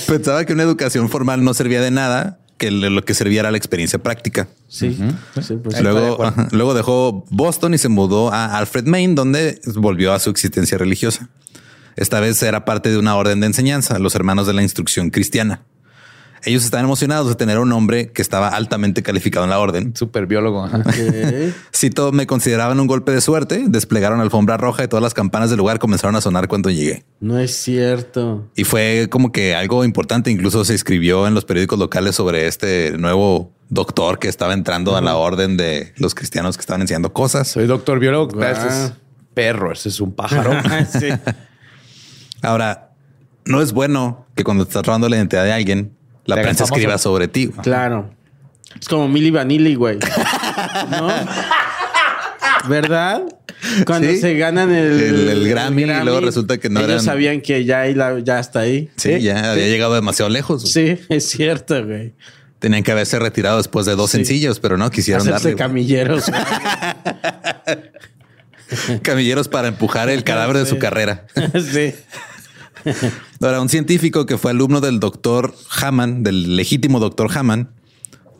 Pensaba 0.05 0.45
que 0.45 0.53
una 0.53 0.63
educación 0.63 1.09
formal 1.09 1.43
no 1.43 1.53
servía 1.55 1.81
de 1.81 1.91
nada, 1.91 2.38
que 2.59 2.69
lo 2.69 3.03
que 3.03 3.15
servía 3.15 3.39
era 3.39 3.49
la 3.49 3.57
experiencia 3.57 3.97
práctica. 3.97 4.47
Sí. 4.67 4.95
Sí, 5.41 5.55
pues, 5.63 5.81
Luego, 5.81 6.23
ajá, 6.23 6.49
luego 6.51 6.75
dejó 6.75 7.25
Boston 7.31 7.73
y 7.73 7.79
se 7.79 7.87
mudó 7.89 8.31
a 8.31 8.57
Alfred, 8.57 8.85
Maine, 8.85 9.15
donde 9.15 9.59
volvió 9.75 10.13
a 10.13 10.19
su 10.19 10.29
existencia 10.29 10.77
religiosa. 10.77 11.29
Esta 11.95 12.19
vez 12.19 12.43
era 12.43 12.65
parte 12.65 12.89
de 12.91 12.97
una 12.97 13.15
orden 13.15 13.39
de 13.39 13.47
enseñanza, 13.47 13.97
los 13.97 14.13
hermanos 14.13 14.45
de 14.45 14.53
la 14.53 14.61
instrucción 14.61 15.09
cristiana. 15.09 15.63
Ellos 16.43 16.63
estaban 16.63 16.85
emocionados 16.85 17.27
de 17.27 17.35
tener 17.35 17.59
un 17.59 17.71
hombre 17.71 18.11
que 18.11 18.21
estaba 18.21 18.49
altamente 18.49 19.03
calificado 19.03 19.43
en 19.45 19.49
la 19.49 19.59
orden. 19.59 19.95
Super 19.95 20.25
biólogo. 20.25 20.65
ajá. 20.65 20.79
Ok. 20.79 20.95
Cito, 21.75 22.11
me 22.11 22.27
consideraban 22.27 22.79
un 22.79 22.87
golpe 22.87 23.11
de 23.11 23.21
suerte, 23.21 23.65
desplegaron 23.67 24.19
alfombra 24.19 24.57
roja 24.57 24.83
y 24.83 24.87
todas 24.87 25.03
las 25.03 25.13
campanas 25.13 25.49
del 25.49 25.57
lugar 25.59 25.79
comenzaron 25.79 26.15
a 26.15 26.21
sonar 26.21 26.47
cuando 26.47 26.69
llegué. 26.69 27.03
No 27.19 27.39
es 27.39 27.55
cierto. 27.55 28.49
Y 28.55 28.63
fue 28.63 29.07
como 29.09 29.31
que 29.31 29.55
algo 29.55 29.83
importante, 29.83 30.31
incluso 30.31 30.63
se 30.65 30.75
escribió 30.75 31.27
en 31.27 31.33
los 31.33 31.45
periódicos 31.45 31.79
locales 31.79 32.15
sobre 32.15 32.47
este 32.47 32.97
nuevo 32.97 33.51
doctor 33.69 34.19
que 34.19 34.27
estaba 34.27 34.53
entrando 34.53 34.97
a 34.97 35.01
la 35.01 35.15
orden 35.15 35.57
de 35.57 35.93
los 35.97 36.15
cristianos 36.15 36.57
que 36.57 36.61
estaban 36.61 36.81
enseñando 36.81 37.13
cosas. 37.13 37.47
Soy 37.47 37.67
doctor 37.67 37.99
biólogo. 37.99 38.41
Este 38.43 38.67
es 38.67 38.93
perro. 39.33 39.71
Ese 39.71 39.89
es 39.89 40.01
un 40.01 40.11
pájaro. 40.13 40.51
sí. 40.99 41.07
Ahora, 42.41 42.93
no 43.45 43.61
es 43.61 43.71
bueno 43.71 44.27
que 44.35 44.43
cuando 44.43 44.63
estás 44.63 44.85
robando 44.85 45.09
la 45.09 45.17
identidad 45.17 45.43
de 45.43 45.53
alguien, 45.53 45.97
la 46.29 46.35
Te 46.35 46.41
prensa 46.43 46.63
famoso. 46.65 46.75
escriba 46.79 46.97
sobre 46.97 47.27
ti. 47.27 47.49
Claro. 47.61 48.13
Es 48.79 48.87
como 48.87 49.07
Milly 49.09 49.31
Vanilli, 49.31 49.75
güey. 49.75 49.97
¿No? 50.91 51.09
¿Verdad? 52.67 53.23
Cuando 53.85 54.07
Sí. 54.09 54.17
se 54.17 54.35
ganan 54.35 54.71
el, 54.71 54.99
El- 55.01 55.29
el 55.29 55.49
Grammy 55.49 55.83
y 55.83 55.85
luego 55.85 56.21
resulta 56.21 56.57
que 56.57 56.69
no 56.69 56.79
ellos 56.79 56.91
eran- 56.91 57.03
sabían 57.03 57.41
que 57.41 57.65
ya, 57.65 57.85
ya 57.87 58.39
está 58.39 58.61
ahí. 58.61 58.89
Sí, 58.95 59.19
ya 59.21 59.51
había 59.51 59.67
llegado 59.67 59.93
demasiado 59.95 60.29
lejos. 60.29 60.71
Sí, 60.71 60.97
es 61.09 61.29
cierto, 61.29 61.83
güey. 61.85 62.13
Tenían 62.59 62.83
que 62.83 62.91
haberse 62.91 63.17
retirado 63.19 63.57
después 63.57 63.85
de 63.85 63.95
dos 63.95 64.11
Sí. 64.11 64.17
sencillos, 64.17 64.59
pero 64.59 64.77
no 64.77 64.89
quisieron 64.91 65.21
Hacerse 65.27 65.49
darle. 65.49 65.55
camilleros. 65.57 66.25
Camilleros 69.01 69.47
para 69.47 69.67
empujar 69.69 70.09
el 70.09 70.23
cadáver 70.23 70.57
de 70.57 70.65
su 70.65 70.77
carrera. 70.77 71.25
sí. 71.71 71.93
Ahora, 73.41 73.61
un 73.61 73.69
científico 73.69 74.25
que 74.25 74.37
fue 74.37 74.51
alumno 74.51 74.81
del 74.81 74.99
doctor 74.99 75.53
Hammond, 75.81 76.25
del 76.25 76.55
legítimo 76.55 76.99
doctor 76.99 77.29
Hammond, 77.35 77.67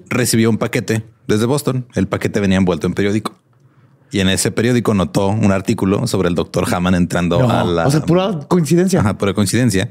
recibió 0.10 0.50
un 0.50 0.58
paquete 0.58 1.04
desde 1.28 1.46
Boston. 1.46 1.86
El 1.96 2.08
paquete 2.08 2.40
venía 2.40 2.58
envuelto 2.58 2.88
en 2.88 2.94
periódico. 2.94 3.36
Y 4.12 4.22
en 4.22 4.30
ese 4.30 4.52
periódico 4.52 4.94
notó 4.94 5.28
un 5.28 5.52
artículo 5.52 6.08
sobre 6.08 6.30
el 6.30 6.36
doctor 6.36 6.66
Hammond 6.74 6.96
entrando 6.96 7.40
No, 7.40 7.50
a 7.50 7.64
la... 7.64 7.88
O 7.88 7.92
sea, 7.92 8.02
pura 8.02 8.40
coincidencia. 8.48 9.02
Ajá, 9.02 9.18
por 9.18 9.34
coincidencia. 9.36 9.90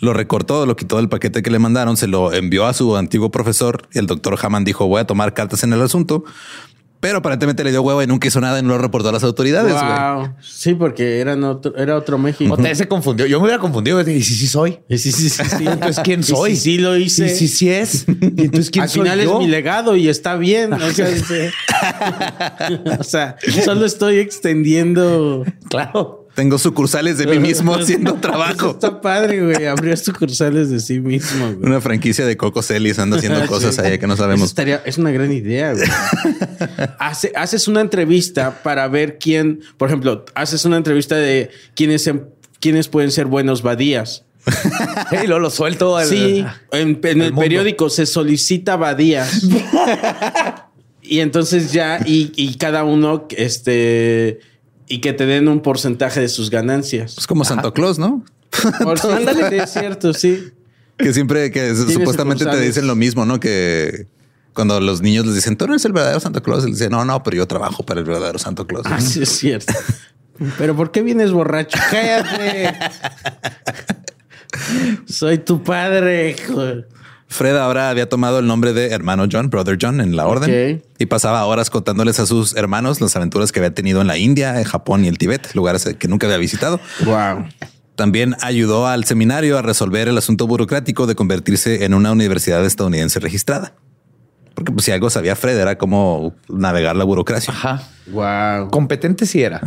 Lo 0.00 0.12
recortó, 0.12 0.66
lo 0.66 0.74
quitó 0.74 0.96
del 0.96 1.08
paquete 1.08 1.42
que 1.42 1.50
le 1.50 1.58
mandaron, 1.60 1.96
se 1.96 2.08
lo 2.08 2.32
envió 2.32 2.66
a 2.66 2.72
su 2.72 2.96
antiguo 2.96 3.30
profesor 3.30 3.88
y 3.92 3.98
el 3.98 4.06
doctor 4.06 4.36
Hammond 4.42 4.66
dijo 4.66 4.88
voy 4.88 5.00
a 5.00 5.06
tomar 5.06 5.32
cartas 5.32 5.62
en 5.62 5.72
el 5.72 5.82
asunto. 5.82 6.24
Pero 7.02 7.18
aparentemente 7.18 7.64
le 7.64 7.72
dio 7.72 7.82
huevo 7.82 8.00
y 8.00 8.06
nunca 8.06 8.28
hizo 8.28 8.40
nada 8.40 8.60
y 8.60 8.62
no 8.62 8.68
lo 8.68 8.78
reportó 8.78 9.08
a 9.08 9.12
las 9.12 9.24
autoridades. 9.24 9.72
Wow. 9.72 10.36
Sí, 10.40 10.74
porque 10.74 11.18
eran 11.18 11.42
otro, 11.42 11.76
era 11.76 11.96
otro 11.96 12.16
México. 12.16 12.54
O 12.54 12.56
te 12.56 12.72
se 12.76 12.86
confundió. 12.86 13.26
Yo 13.26 13.40
me 13.40 13.46
hubiera 13.46 13.58
confundido. 13.58 14.00
Y 14.00 14.22
sí, 14.22 14.36
sí 14.36 14.46
soy. 14.46 14.78
Y 14.88 14.98
sí, 14.98 15.10
sí, 15.10 15.28
sí, 15.28 15.42
sí. 15.44 15.66
Entonces, 15.66 16.00
¿quién 16.04 16.20
Y 16.20 16.22
soy? 16.22 16.50
Sí, 16.54 16.60
sí 16.60 16.78
lo 16.78 16.96
hice. 16.96 17.28
Sí, 17.30 17.48
sí, 17.48 17.56
sí 17.56 17.70
es. 17.70 18.06
Y 18.06 18.42
entonces, 18.44 18.70
¿quién 18.70 18.84
Al 18.84 18.88
soy 18.88 19.02
final 19.02 19.20
yo? 19.20 19.32
es 19.32 19.38
mi 19.40 19.48
legado 19.48 19.96
y 19.96 20.08
está 20.08 20.36
bien. 20.36 20.72
O 20.82 20.90
sea. 20.92 21.08
O 23.00 23.02
sea, 23.02 23.36
solo 23.64 23.84
estoy 23.84 24.18
extendiendo. 24.18 25.44
Claro. 25.68 26.21
Tengo 26.34 26.56
sucursales 26.58 27.18
de 27.18 27.26
mí 27.26 27.38
mismo 27.38 27.74
haciendo 27.80 28.14
trabajo. 28.14 28.70
Está 28.70 29.00
padre, 29.02 29.44
güey. 29.44 29.66
Abrió 29.66 29.94
sucursales 29.96 30.70
de 30.70 30.80
sí 30.80 30.98
mismo, 31.00 31.52
güey. 31.52 31.68
Una 31.70 31.80
franquicia 31.80 32.24
de 32.24 32.36
Coco 32.38 32.62
Celis 32.62 32.98
anda 32.98 33.18
haciendo 33.18 33.46
cosas 33.46 33.74
Sí. 33.74 33.80
allá 33.82 33.98
que 33.98 34.06
no 34.06 34.14
Eso 34.14 34.22
sabemos. 34.22 34.48
estaría- 34.48 34.82
es 34.86 34.96
una 34.96 35.10
gran 35.10 35.30
idea, 35.32 35.72
güey. 35.74 35.84
Hace- 36.98 37.32
haces 37.36 37.68
una 37.68 37.80
entrevista 37.82 38.62
para 38.62 38.88
ver 38.88 39.18
quién, 39.18 39.60
por 39.76 39.88
ejemplo, 39.88 40.24
haces 40.34 40.64
una 40.64 40.78
entrevista 40.78 41.16
de 41.16 41.50
quiénes, 41.74 42.06
em- 42.06 42.24
quiénes 42.60 42.88
pueden 42.88 43.10
ser 43.10 43.26
buenos 43.26 43.60
badías. 43.62 44.24
Y 45.12 45.26
luego 45.26 45.38
lo 45.38 45.50
suelto. 45.50 45.96
al- 45.96 46.06
Sí, 46.06 46.44
en, 46.72 46.98
en 47.02 47.20
el, 47.20 47.30
mundo. 47.32 47.40
periódico 47.42 47.90
se 47.90 48.06
solicita 48.06 48.76
badías. 48.76 49.42
y 51.02 51.20
entonces 51.20 51.72
ya, 51.72 52.00
y, 52.04 52.32
y 52.36 52.54
cada 52.56 52.84
uno, 52.84 53.26
este, 53.36 54.40
y 54.92 55.00
que 55.00 55.14
te 55.14 55.24
den 55.24 55.48
un 55.48 55.62
porcentaje 55.62 56.20
de 56.20 56.28
sus 56.28 56.50
ganancias. 56.50 57.16
Es 57.16 57.26
como 57.26 57.46
Santo 57.46 57.72
Claus, 57.72 57.98
¿no? 57.98 58.22
Por 58.82 59.00
ándale, 59.10 59.56
es 59.56 59.72
cierto, 59.72 60.12
sí. 60.12 60.52
Que 60.98 61.14
siempre 61.14 61.50
que 61.50 61.74
supuestamente 61.74 62.44
te 62.44 62.60
dicen 62.60 62.86
lo 62.86 62.94
mismo, 62.94 63.24
¿no? 63.24 63.40
Que 63.40 64.06
cuando 64.52 64.78
los 64.82 65.00
niños 65.00 65.24
les 65.24 65.34
dicen, 65.34 65.56
tú 65.56 65.66
no 65.66 65.72
eres 65.72 65.86
el 65.86 65.94
verdadero 65.94 66.20
Santo 66.20 66.42
Claus, 66.42 66.64
les 66.66 66.74
dicen, 66.74 66.90
no, 66.90 67.06
no, 67.06 67.22
pero 67.22 67.38
yo 67.38 67.48
trabajo 67.48 67.86
para 67.86 68.00
el 68.00 68.06
verdadero 68.06 68.38
Santo 68.38 68.66
Claus. 68.66 68.84
Ah, 68.84 69.00
sí, 69.00 69.22
es 69.22 69.30
cierto. 69.30 69.72
Pero 70.58 70.74
¿por 70.74 70.90
qué 70.90 71.02
vienes 71.02 71.30
borracho? 71.30 71.78
Cállate. 71.90 72.74
Soy 75.06 75.38
tu 75.38 75.62
padre, 75.62 76.30
hijo. 76.30 76.60
Fred 77.32 77.56
ahora 77.56 77.90
había 77.90 78.08
tomado 78.08 78.38
el 78.38 78.46
nombre 78.46 78.72
de 78.72 78.90
hermano 78.90 79.26
John, 79.30 79.50
brother 79.50 79.78
John, 79.80 80.00
en 80.00 80.14
la 80.16 80.26
orden 80.26 80.82
y 80.98 81.06
pasaba 81.06 81.44
horas 81.46 81.70
contándoles 81.70 82.20
a 82.20 82.26
sus 82.26 82.54
hermanos 82.54 83.00
las 83.00 83.16
aventuras 83.16 83.52
que 83.52 83.60
había 83.60 83.74
tenido 83.74 84.00
en 84.00 84.06
la 84.06 84.18
India, 84.18 84.58
en 84.58 84.64
Japón 84.64 85.04
y 85.04 85.08
el 85.08 85.18
Tíbet, 85.18 85.54
lugares 85.54 85.84
que 85.98 86.08
nunca 86.08 86.26
había 86.26 86.38
visitado. 86.38 86.80
Wow. 87.04 87.46
También 87.96 88.36
ayudó 88.40 88.86
al 88.86 89.04
seminario 89.04 89.58
a 89.58 89.62
resolver 89.62 90.08
el 90.08 90.16
asunto 90.16 90.46
burocrático 90.46 91.06
de 91.06 91.14
convertirse 91.14 91.84
en 91.84 91.94
una 91.94 92.12
universidad 92.12 92.64
estadounidense 92.64 93.20
registrada. 93.20 93.74
Porque 94.54 94.72
pues, 94.72 94.84
si 94.84 94.92
algo 94.92 95.10
sabía 95.10 95.36
Fred 95.36 95.58
era 95.58 95.78
cómo 95.78 96.34
navegar 96.48 96.96
la 96.96 97.04
burocracia. 97.04 97.52
Ajá. 97.52 97.82
Wow. 98.10 98.70
Competente 98.70 99.26
sí 99.26 99.42
era. 99.42 99.60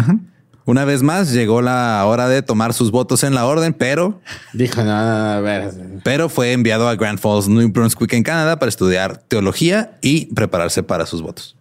Una 0.66 0.84
vez 0.84 1.04
más 1.04 1.32
llegó 1.32 1.62
la 1.62 2.04
hora 2.08 2.28
de 2.28 2.42
tomar 2.42 2.74
sus 2.74 2.90
votos 2.90 3.24
en 3.24 3.36
la 3.36 3.46
orden, 3.46 3.74
pero, 3.74 4.20
Dijo, 4.54 4.84
no, 4.84 4.88
no, 5.06 5.18
no, 5.20 5.32
a 5.34 5.40
ver. 5.40 5.72
pero 6.04 6.28
fue 6.28 6.54
enviado 6.54 6.90
a 6.90 6.96
Grand 6.96 7.20
Falls, 7.20 7.48
New 7.48 7.70
Brunswick, 7.70 8.14
en 8.14 8.24
Canadá, 8.24 8.58
para 8.58 8.70
estudiar 8.70 9.18
teología 9.28 9.98
y 10.02 10.26
prepararse 10.34 10.82
para 10.82 11.06
sus 11.06 11.22
votos. 11.22 11.56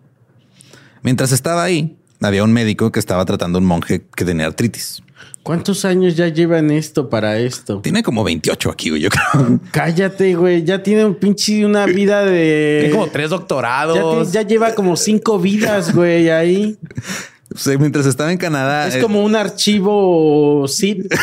Mientras 1.03 1.33
estaba 1.33 1.63
ahí, 1.65 1.97
había 2.23 2.45
un 2.45 2.53
médico 2.55 2.91
que 2.93 2.99
estaba 2.99 3.25
tratando 3.27 3.59
a 3.59 3.61
un 3.61 3.67
monje 3.67 4.07
que 4.17 4.25
tenía 4.25 4.47
artritis. 4.47 5.03
¿Cuántos 5.43 5.85
años 5.85 6.17
ya 6.17 6.29
llevan 6.29 6.71
esto 6.71 7.11
para 7.11 7.39
esto? 7.39 7.81
Tiene 7.83 8.03
como 8.03 8.25
28 8.25 8.71
aquí, 8.71 8.89
güey, 8.89 9.03
yo 9.03 9.11
creo. 9.11 9.61
Cállate, 9.73 10.35
güey. 10.35 10.65
Ya 10.65 10.83
tiene 10.83 11.05
un 11.05 11.15
pinche 11.17 11.67
una 11.67 11.85
vida 11.85 12.25
de. 12.25 12.79
Tiene 12.85 12.95
como 12.95 13.09
tres 13.13 13.29
ya, 13.29 13.37
doctorados. 13.37 14.27
te- 14.29 14.33
ya 14.33 14.41
lleva 14.41 14.75
como 14.75 14.97
cinco 14.97 15.39
vidas, 15.39 15.95
güey, 15.95 16.31
ahí. 16.31 16.79
O 17.53 17.59
sea, 17.59 17.77
mientras 17.79 18.07
estaba 18.07 18.31
en 18.33 18.39
Canadá, 18.39 18.87
Es 18.89 18.97
eh, 18.97 19.01
como 19.01 19.23
un 19.25 19.35
archivo 19.37 20.67
zip. 20.69 21.13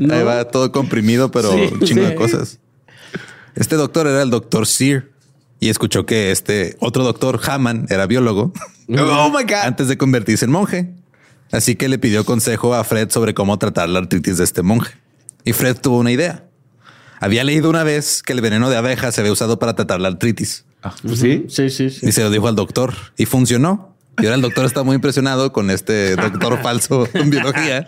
¿No? 0.00 0.14
Ahí 0.14 0.22
va 0.22 0.44
todo 0.44 0.70
comprimido, 0.72 1.30
pero 1.30 1.52
Sí, 1.52 1.60
un 1.72 1.80
chingo 1.80 2.02
sí. 2.02 2.08
de 2.08 2.14
cosas. 2.14 2.58
Este 3.54 3.76
doctor 3.76 4.06
era 4.06 4.22
el 4.22 4.30
doctor 4.30 4.66
Sear 4.66 5.06
y 5.60 5.68
escuchó 5.68 6.06
que 6.06 6.30
este 6.30 6.76
otro 6.80 7.04
doctor 7.04 7.40
Hammond 7.46 7.90
era 7.92 8.06
biólogo 8.06 8.52
Oh 8.88 9.30
my 9.30 9.44
God. 9.44 9.62
antes 9.64 9.88
de 9.88 9.96
convertirse 9.96 10.44
en 10.44 10.50
monje. 10.50 10.90
Así 11.50 11.76
que 11.76 11.88
le 11.88 11.98
pidió 11.98 12.24
consejo 12.24 12.74
a 12.74 12.82
Fred 12.84 13.10
sobre 13.10 13.34
cómo 13.34 13.58
tratar 13.58 13.88
la 13.88 13.98
artritis 14.00 14.38
de 14.38 14.44
este 14.44 14.62
monje. 14.62 14.92
Y 15.44 15.52
Fred 15.52 15.76
tuvo 15.78 15.98
una 15.98 16.10
idea. 16.10 16.44
Había 17.20 17.44
leído 17.44 17.70
una 17.70 17.84
vez 17.84 18.22
que 18.22 18.32
el 18.32 18.40
veneno 18.40 18.68
de 18.70 18.76
abeja 18.76 19.12
se 19.12 19.20
había 19.20 19.32
usado 19.32 19.58
para 19.58 19.74
tratar 19.74 20.00
la 20.00 20.08
artritis 20.08 20.64
Ah, 20.82 20.94
pues 21.02 21.20
sí. 21.20 21.44
Sí, 21.48 21.70
sí, 21.70 21.90
sí. 21.90 22.06
y 22.08 22.12
se 22.12 22.22
lo 22.22 22.30
dijo 22.30 22.48
al 22.48 22.56
doctor 22.56 22.94
y 23.16 23.26
funcionó. 23.26 23.91
Y 24.20 24.24
ahora 24.26 24.36
el 24.36 24.42
doctor 24.42 24.66
está 24.66 24.82
muy 24.82 24.94
impresionado 24.96 25.52
con 25.52 25.70
este 25.70 26.16
doctor 26.16 26.60
falso 26.62 27.08
en 27.14 27.30
biología. 27.30 27.86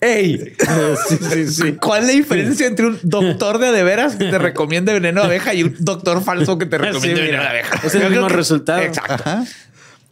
Ey, 0.00 0.52
Sí, 1.08 1.16
sí, 1.32 1.46
sí. 1.46 1.72
¿cuál 1.80 2.02
es 2.02 2.06
la 2.08 2.12
diferencia 2.12 2.66
entre 2.66 2.86
un 2.86 2.98
doctor 3.02 3.58
de 3.58 3.72
de 3.72 3.82
veras 3.82 4.16
que 4.16 4.26
te 4.26 4.38
recomiende 4.38 4.92
veneno 4.92 5.20
de 5.22 5.26
abeja 5.26 5.54
y 5.54 5.62
un 5.62 5.76
doctor 5.78 6.22
falso 6.22 6.58
que 6.58 6.66
te 6.66 6.76
recomiende 6.78 7.16
Sí, 7.16 7.22
veneno 7.26 7.42
de 7.42 7.48
abeja? 7.48 7.80
Es 7.86 7.94
el 7.94 8.10
mismo 8.10 8.26
que- 8.28 8.34
resultado. 8.34 8.80
Exacto. 8.82 9.14
Ajá. 9.14 9.44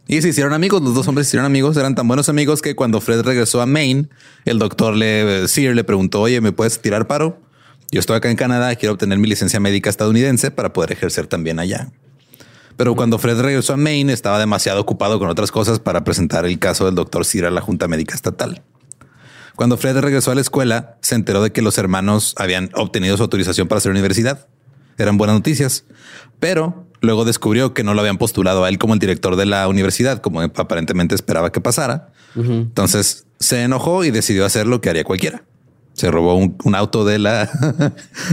Y 0.07 0.23
se 0.23 0.29
hicieron 0.31 0.55
amigos, 0.55 0.81
los 0.83 0.95
dos 0.95 1.07
hombres 1.09 1.27
se 1.27 1.31
hicieron 1.33 1.45
amigos, 1.45 1.77
eran 1.77 1.95
tan 1.95 2.09
buenos 2.09 2.31
amigos 2.31 2.63
que 2.63 2.75
cuando 2.75 2.99
Fred 3.03 3.21
regresó 3.21 3.61
a 3.61 3.67
Maine, 3.67 4.09
el 4.47 4.59
doctor 4.59 4.95
le, 4.97 5.47
Sear 5.49 5.75
le 5.75 5.85
preguntó, 5.85 6.23
oye, 6.23 6.41
¿me 6.41 6.53
puedes 6.53 6.81
tirar 6.81 7.07
paro? 7.07 7.39
Yo 7.91 8.01
estoy 8.01 8.17
acá 8.17 8.31
en 8.31 8.37
Canadá, 8.37 8.75
quiero 8.77 8.95
obtener 8.95 9.19
mi 9.19 9.29
licencia 9.29 9.61
médica 9.61 9.91
estadounidense 9.91 10.51
para 10.51 10.73
poder 10.73 10.93
ejercer 10.93 11.27
también 11.27 11.59
allá. 11.59 11.91
Pero 12.79 12.95
cuando 12.95 13.19
Fred 13.19 13.41
regresó 13.41 13.73
a 13.73 13.77
Maine, 13.77 14.13
estaba 14.13 14.39
demasiado 14.39 14.81
ocupado 14.81 15.19
con 15.19 15.29
otras 15.29 15.51
cosas 15.51 15.81
para 15.81 16.05
presentar 16.05 16.47
el 16.47 16.61
caso 16.61 16.87
del 16.87 16.95
doctor 16.95 17.25
Sear 17.25 17.47
a 17.47 17.51
la 17.51 17.61
Junta 17.61 17.89
Médica 17.89 18.15
Estatal. 18.15 18.63
Cuando 19.57 19.77
Fred 19.77 19.99
regresó 19.99 20.31
a 20.31 20.37
la 20.37 20.41
escuela, 20.41 20.97
se 21.01 21.17
enteró 21.17 21.43
de 21.43 21.51
que 21.51 21.61
los 21.61 21.77
hermanos 21.77 22.37
habían 22.39 22.71
obtenido 22.75 23.17
su 23.17 23.25
autorización 23.25 23.67
para 23.67 23.79
hacer 23.79 23.91
universidad. 23.91 24.47
Eran 24.97 25.19
buenas 25.19 25.35
noticias, 25.35 25.87
pero 26.39 26.87
luego 27.01 27.25
descubrió 27.25 27.75
que 27.75 27.83
no 27.83 27.95
lo 27.95 28.01
habían 28.01 28.17
postulado 28.17 28.63
a 28.63 28.69
él 28.69 28.79
como 28.79 28.95
el 28.95 29.01
director 29.01 29.35
de 29.35 29.47
la 29.47 29.67
universidad, 29.67 30.21
como 30.21 30.41
aparentemente 30.41 31.17
esperaba 31.17 31.51
que 31.51 31.61
pasara. 31.61 32.13
Entonces 32.37 33.27
se 33.41 33.65
enojó 33.65 34.05
y 34.05 34.13
decidió 34.13 34.47
hacer 34.47 34.69
lo 34.69 34.81
que 34.81 34.89
haría 34.89 35.03
cualquiera. 35.03 35.43
Se 35.95 36.13
robó 36.13 36.37
un, 36.37 36.57
un 36.63 36.77
auto 36.77 37.05
de 37.05 37.19
la, 37.19 37.51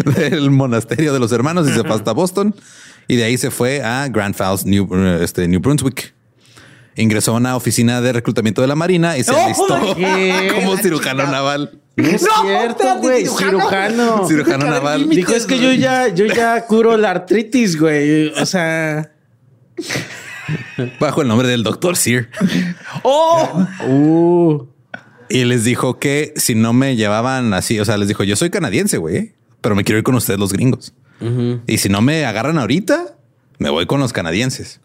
del 0.17 0.51
monasterio 0.51 1.13
de 1.13 1.19
los 1.19 1.31
hermanos 1.31 1.67
y 1.67 1.71
se 1.73 1.81
fue 1.81 1.95
hasta 1.95 2.11
Boston. 2.11 2.53
Y 3.07 3.15
de 3.15 3.23
ahí 3.23 3.37
se 3.37 3.51
fue 3.51 3.81
a 3.83 4.07
Grand 4.07 4.35
Falls, 4.35 4.65
New, 4.65 4.87
este, 5.21 5.47
New 5.47 5.59
Brunswick. 5.59 6.13
Ingresó 6.97 7.33
a 7.33 7.37
una 7.37 7.55
oficina 7.55 7.99
de 7.99 8.13
reclutamiento 8.13 8.61
de 8.61 8.67
la 8.67 8.75
Marina 8.75 9.17
y 9.17 9.23
se 9.23 9.35
alistó 9.35 9.67
como 10.55 10.77
cirujano 10.77 11.27
naval. 11.27 11.81
No 11.97 12.07
es 12.07 12.25
cierto, 12.41 12.97
güey. 12.99 13.25
Cirujano. 13.25 14.27
Cirujano 14.27 14.65
naval. 14.65 15.09
Dijo, 15.09 15.33
es 15.33 15.45
que 15.45 15.59
yo 15.59 15.73
ya, 15.73 16.07
yo 16.07 16.25
ya 16.25 16.65
curo 16.65 16.95
la 16.97 17.11
artritis, 17.11 17.79
güey. 17.79 18.29
O 18.39 18.45
sea. 18.45 19.11
Bajo 20.99 21.21
el 21.21 21.27
nombre 21.27 21.47
del 21.47 21.63
doctor 21.63 21.97
Sear. 21.97 22.29
¡Oh! 23.03 23.65
Uh. 23.87 24.67
Y 25.29 25.43
les 25.45 25.63
dijo 25.63 25.99
que 25.99 26.33
si 26.35 26.55
no 26.55 26.71
me 26.73 26.95
llevaban 26.95 27.53
así, 27.53 27.79
o 27.79 27.85
sea, 27.85 27.97
les 27.97 28.07
dijo, 28.07 28.23
yo 28.23 28.35
soy 28.35 28.49
canadiense, 28.49 28.97
güey, 28.97 29.33
pero 29.61 29.75
me 29.75 29.83
quiero 29.83 29.97
ir 29.97 30.03
con 30.03 30.15
ustedes 30.15 30.39
los 30.39 30.53
gringos. 30.53 30.93
Y 31.67 31.77
si 31.77 31.89
no 31.89 32.01
me 32.01 32.25
agarran 32.25 32.57
ahorita, 32.59 33.15
me 33.59 33.69
voy 33.69 33.85
con 33.85 33.99
los 33.99 34.13
canadienses. 34.13 34.79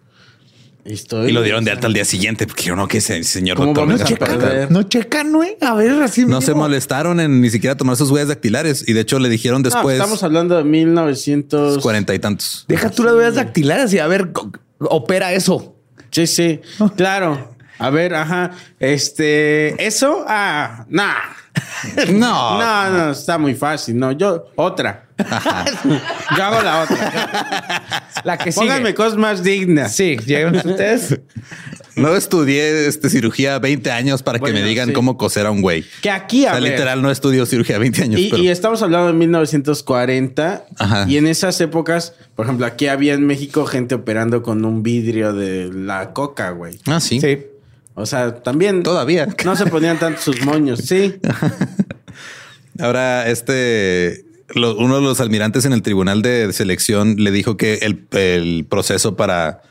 Estoy- 0.84 1.28
Y 1.28 1.32
lo 1.32 1.42
dieron 1.42 1.62
de 1.64 1.72
alta 1.72 1.86
al 1.88 1.92
día 1.92 2.06
siguiente, 2.06 2.46
porque 2.46 2.62
yo 2.64 2.74
no, 2.74 2.88
que 2.88 2.98
ese 2.98 3.22
señor 3.22 3.58
¿Cómo 3.58 3.74
doctor. 3.74 4.70
No 4.70 4.82
checan, 4.84 5.30
güey. 5.32 5.56
A 5.60 5.74
ver, 5.74 5.90
así 6.02 6.24
No 6.24 6.40
se 6.40 6.54
molestaron 6.54 7.20
en 7.20 7.40
ni 7.42 7.50
siquiera 7.50 7.76
tomar 7.76 7.96
sus 7.96 8.10
huellas 8.10 8.28
dactilares. 8.28 8.88
Y 8.88 8.94
de 8.94 9.00
hecho 9.00 9.18
le 9.18 9.28
dijeron 9.28 9.60
No, 9.62 9.68
después 9.68 9.96
estamos 9.96 10.22
hablando 10.22 10.56
de 10.56 10.64
1900. 10.64 11.78
cuarenta 11.82 12.14
y 12.14 12.18
tantos. 12.18 12.64
Deja 12.66 12.88
tú 12.90 13.04
las 13.04 13.14
huellas 13.14 13.34
dactilares 13.34 13.92
y 13.92 13.98
a 13.98 14.06
ver, 14.06 14.30
opera 14.78 15.32
eso. 15.34 15.76
Sí, 16.10 16.26
sí, 16.26 16.60
claro. 16.96 17.54
A 17.78 17.90
ver, 17.90 18.14
ajá. 18.14 18.52
Este, 18.78 19.86
eso, 19.86 20.24
ah, 20.26 20.86
nah. 20.88 21.14
No. 22.12 22.58
No, 22.58 22.90
no, 22.90 23.10
está 23.10 23.36
muy 23.38 23.54
fácil. 23.54 23.98
No, 23.98 24.12
yo, 24.12 24.46
otra. 24.56 25.06
yo 26.37 26.44
hago 26.44 26.62
la 26.62 26.83
otra. 26.83 28.02
La 28.24 28.38
que 28.38 28.52
sigue. 28.52 28.66
Pónganme 28.66 28.94
cosas 28.94 29.16
más 29.16 29.42
dignas. 29.42 29.94
Sí, 29.94 30.16
llegan 30.26 30.56
ustedes. 30.56 31.18
No 31.96 32.14
estudié 32.16 32.87
este, 32.87 33.11
cirugía 33.11 33.59
20 33.59 33.90
años 33.90 34.22
para 34.22 34.38
que 34.38 34.52
me 34.52 34.62
digan 34.62 34.88
sí. 34.88 34.92
cómo 34.94 35.16
coser 35.18 35.46
a 35.46 35.50
un 35.50 35.61
güey. 35.61 35.85
Que 36.02 36.11
aquí, 36.11 36.44
O 36.44 36.48
a 36.48 36.52
sea, 36.52 36.61
ver, 36.61 36.70
literal, 36.70 37.02
no 37.02 37.11
estudió 37.11 37.44
cirugía 37.46 37.78
20 37.78 38.02
años. 38.02 38.20
Y, 38.20 38.30
pero- 38.30 38.42
y 38.42 38.48
estamos 38.48 38.83
hablando 38.83 39.09
de 39.09 39.12
1940. 39.14 40.64
Ajá. 40.78 41.04
Y 41.09 41.16
en 41.18 41.26
esas 41.26 41.61
épocas, 41.61 42.14
por 42.37 42.46
ejemplo, 42.46 42.66
aquí 42.66 42.87
había 42.87 43.14
en 43.14 43.26
México 43.26 43.66
gente 43.66 43.94
operando 43.94 44.42
con 44.42 44.64
un 44.64 44.83
vidrio 44.83 45.33
de 45.33 45.70
la 45.72 46.12
coca, 46.12 46.50
güey. 46.50 46.78
Ah, 46.87 47.00
sí. 47.00 47.20
Sí. 47.20 47.38
O 47.94 48.06
sea, 48.06 48.37
también 48.37 48.83
Todavía. 48.83 49.28
no 49.44 49.56
se 49.56 49.66
ponían 49.66 49.98
tanto 49.98 50.22
sus 50.22 50.42
moños. 50.44 50.80
Sí. 50.80 51.16
Ahora, 52.78 53.28
este, 53.28 54.24
lo- 54.54 54.76
uno 54.76 54.96
de 54.96 55.02
los 55.02 55.20
almirantes 55.20 55.64
en 55.64 55.72
el 55.72 55.82
tribunal 55.82 56.22
de 56.22 56.52
selección 56.52 57.16
le 57.18 57.30
dijo 57.30 57.56
que 57.56 57.80
el, 57.82 58.66
proceso 58.68 59.16
para 59.16 59.62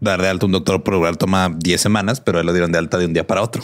dar 0.00 0.20
de 0.22 0.28
alta 0.28 0.46
un 0.46 0.52
doctor 0.52 0.82
por 0.82 0.94
toma 1.16 1.54
10 1.56 1.80
semanas, 1.80 2.20
pero 2.20 2.40
él 2.40 2.46
lo 2.46 2.52
dieron 2.52 2.72
de 2.72 2.78
alta 2.78 2.98
de 2.98 3.06
un 3.06 3.12
día 3.12 3.26
para 3.26 3.42
otro. 3.42 3.62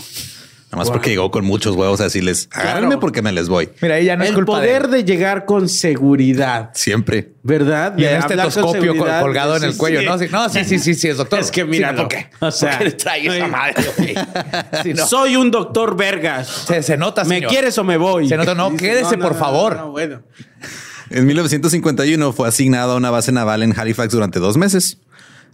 Nada 0.73 0.79
más 0.81 0.89
Wow. 0.89 0.95
porque 0.95 1.11
llegó 1.11 1.31
con 1.31 1.45
muchos 1.45 1.77
huevos 1.77 2.01
a 2.01 2.05
decirles, 2.05 2.49
agárrenme 2.51 2.97
porque 2.97 3.21
me 3.21 3.31
les 3.31 3.51
voy. 3.51 3.69
Mira, 3.83 4.01
ya 4.01 4.17
no 4.17 4.25
es 4.25 4.31
el 4.31 4.37
culpa 4.37 4.53
poder 4.55 4.89
de 4.89 4.97
de, 4.99 5.05
llegar 5.05 5.45
con 5.45 5.69
seguridad, 5.69 6.71
Siempre. 6.73 7.33
¿verdad? 7.43 7.93
Y 7.99 8.05
De 8.05 8.19
col- 8.21 8.51
seguridad. 8.51 9.21
colgado 9.21 9.57
en 9.59 9.65
el 9.65 9.77
cuello. 9.77 10.01
sí. 10.01 10.07
No, 10.07 10.19
sí, 10.19 10.27
no, 10.33 10.49
sí, 10.49 10.65
sí, 10.65 10.79
sí, 10.79 10.95
sí, 10.95 11.09
es 11.09 11.19
doctor. 11.19 11.41
Es 11.41 11.51
que 11.51 11.61
Sí, 11.61 11.67
míralo. 11.67 12.03
¿por 12.05 12.09
qué? 12.09 12.27
O 12.41 12.51
sea, 12.51 12.71
¿Por 12.71 12.79
qué 12.79 12.85
le 12.87 12.91
trae 12.93 13.27
esa 13.27 13.47
madre, 13.49 13.85
güey? 13.99 14.15
Sí, 14.83 14.95
no. 14.95 15.07
Soy 15.07 15.37
un 15.37 15.51
doctor 15.51 15.95
vergas. 15.95 16.49
Se, 16.49 16.83
se 16.83 16.97
nota, 16.97 17.25
¿Me 17.25 17.35
señor. 17.37 17.51
quieres 17.51 17.77
o 17.77 17.85
me 17.85 17.99
voy? 17.99 18.27
Se 18.29 18.39
nota, 18.39 18.55
no, 18.55 18.71
Dice, 18.71 18.83
quédese, 18.87 19.19
por 19.19 19.35
favor. 19.35 19.77
no, 19.77 19.91
bueno. 19.91 20.23
En 21.11 21.27
1951 21.27 22.33
fue 22.33 22.49
asignado 22.49 22.93
a 22.93 22.97
una 22.97 23.11
base 23.11 23.31
naval 23.33 23.63
en 23.63 23.79
Halifax 23.79 24.11
durante 24.11 24.39
dos 24.39 24.57
meses. 24.57 24.97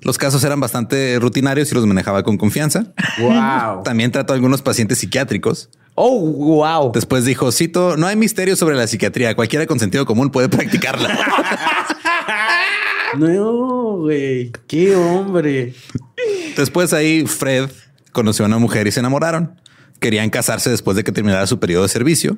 Los 0.02 0.16
casos 0.18 0.44
eran 0.44 0.60
bastante 0.60 1.18
rutinarios 1.20 1.70
y 1.72 1.74
los 1.74 1.86
manejaba 1.86 2.22
con 2.22 2.36
confianza. 2.38 2.92
Wow. 3.18 3.82
También 3.84 4.12
trató 4.12 4.32
a 4.32 4.36
algunos 4.36 4.62
pacientes 4.62 4.98
psiquiátricos. 4.98 5.70
Oh, 5.94 6.20
wow. 6.20 6.92
Después 6.92 7.24
dijo, 7.24 7.50
cito, 7.50 7.96
no 7.96 8.06
hay 8.06 8.14
misterio 8.14 8.54
sobre 8.54 8.76
la 8.76 8.86
psiquiatría. 8.86 9.34
Cualquiera 9.34 9.66
con 9.66 9.80
sentido 9.80 10.06
común 10.06 10.30
puede 10.30 10.48
practicarla. 10.48 11.18
No, 13.16 13.96
güey. 13.98 14.52
Qué 14.66 14.94
hombre. 14.94 15.74
Después 16.56 16.92
ahí 16.92 17.26
Fred 17.26 17.70
conoció 18.12 18.44
a 18.44 18.48
una 18.48 18.58
mujer 18.58 18.86
y 18.86 18.92
se 18.92 19.00
enamoraron. 19.00 19.58
Querían 19.98 20.30
casarse 20.30 20.70
después 20.70 20.96
de 20.96 21.04
que 21.04 21.10
terminara 21.12 21.46
su 21.46 21.58
periodo 21.58 21.84
de 21.84 21.88
servicio. 21.88 22.36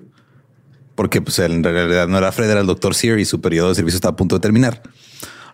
Porque 0.95 1.21
pues 1.21 1.39
en 1.39 1.65
realidad 1.65 2.09
no 2.09 2.19
era 2.19 2.31
Fred, 2.31 2.51
era 2.51 2.61
el 2.61 2.67
doctor 2.67 2.95
Sear 2.95 3.19
y 3.19 3.25
su 3.25 3.41
periodo 3.41 3.71
de 3.71 3.75
servicio 3.75 3.97
estaba 3.97 4.13
a 4.13 4.17
punto 4.17 4.37
de 4.37 4.41
terminar. 4.41 4.83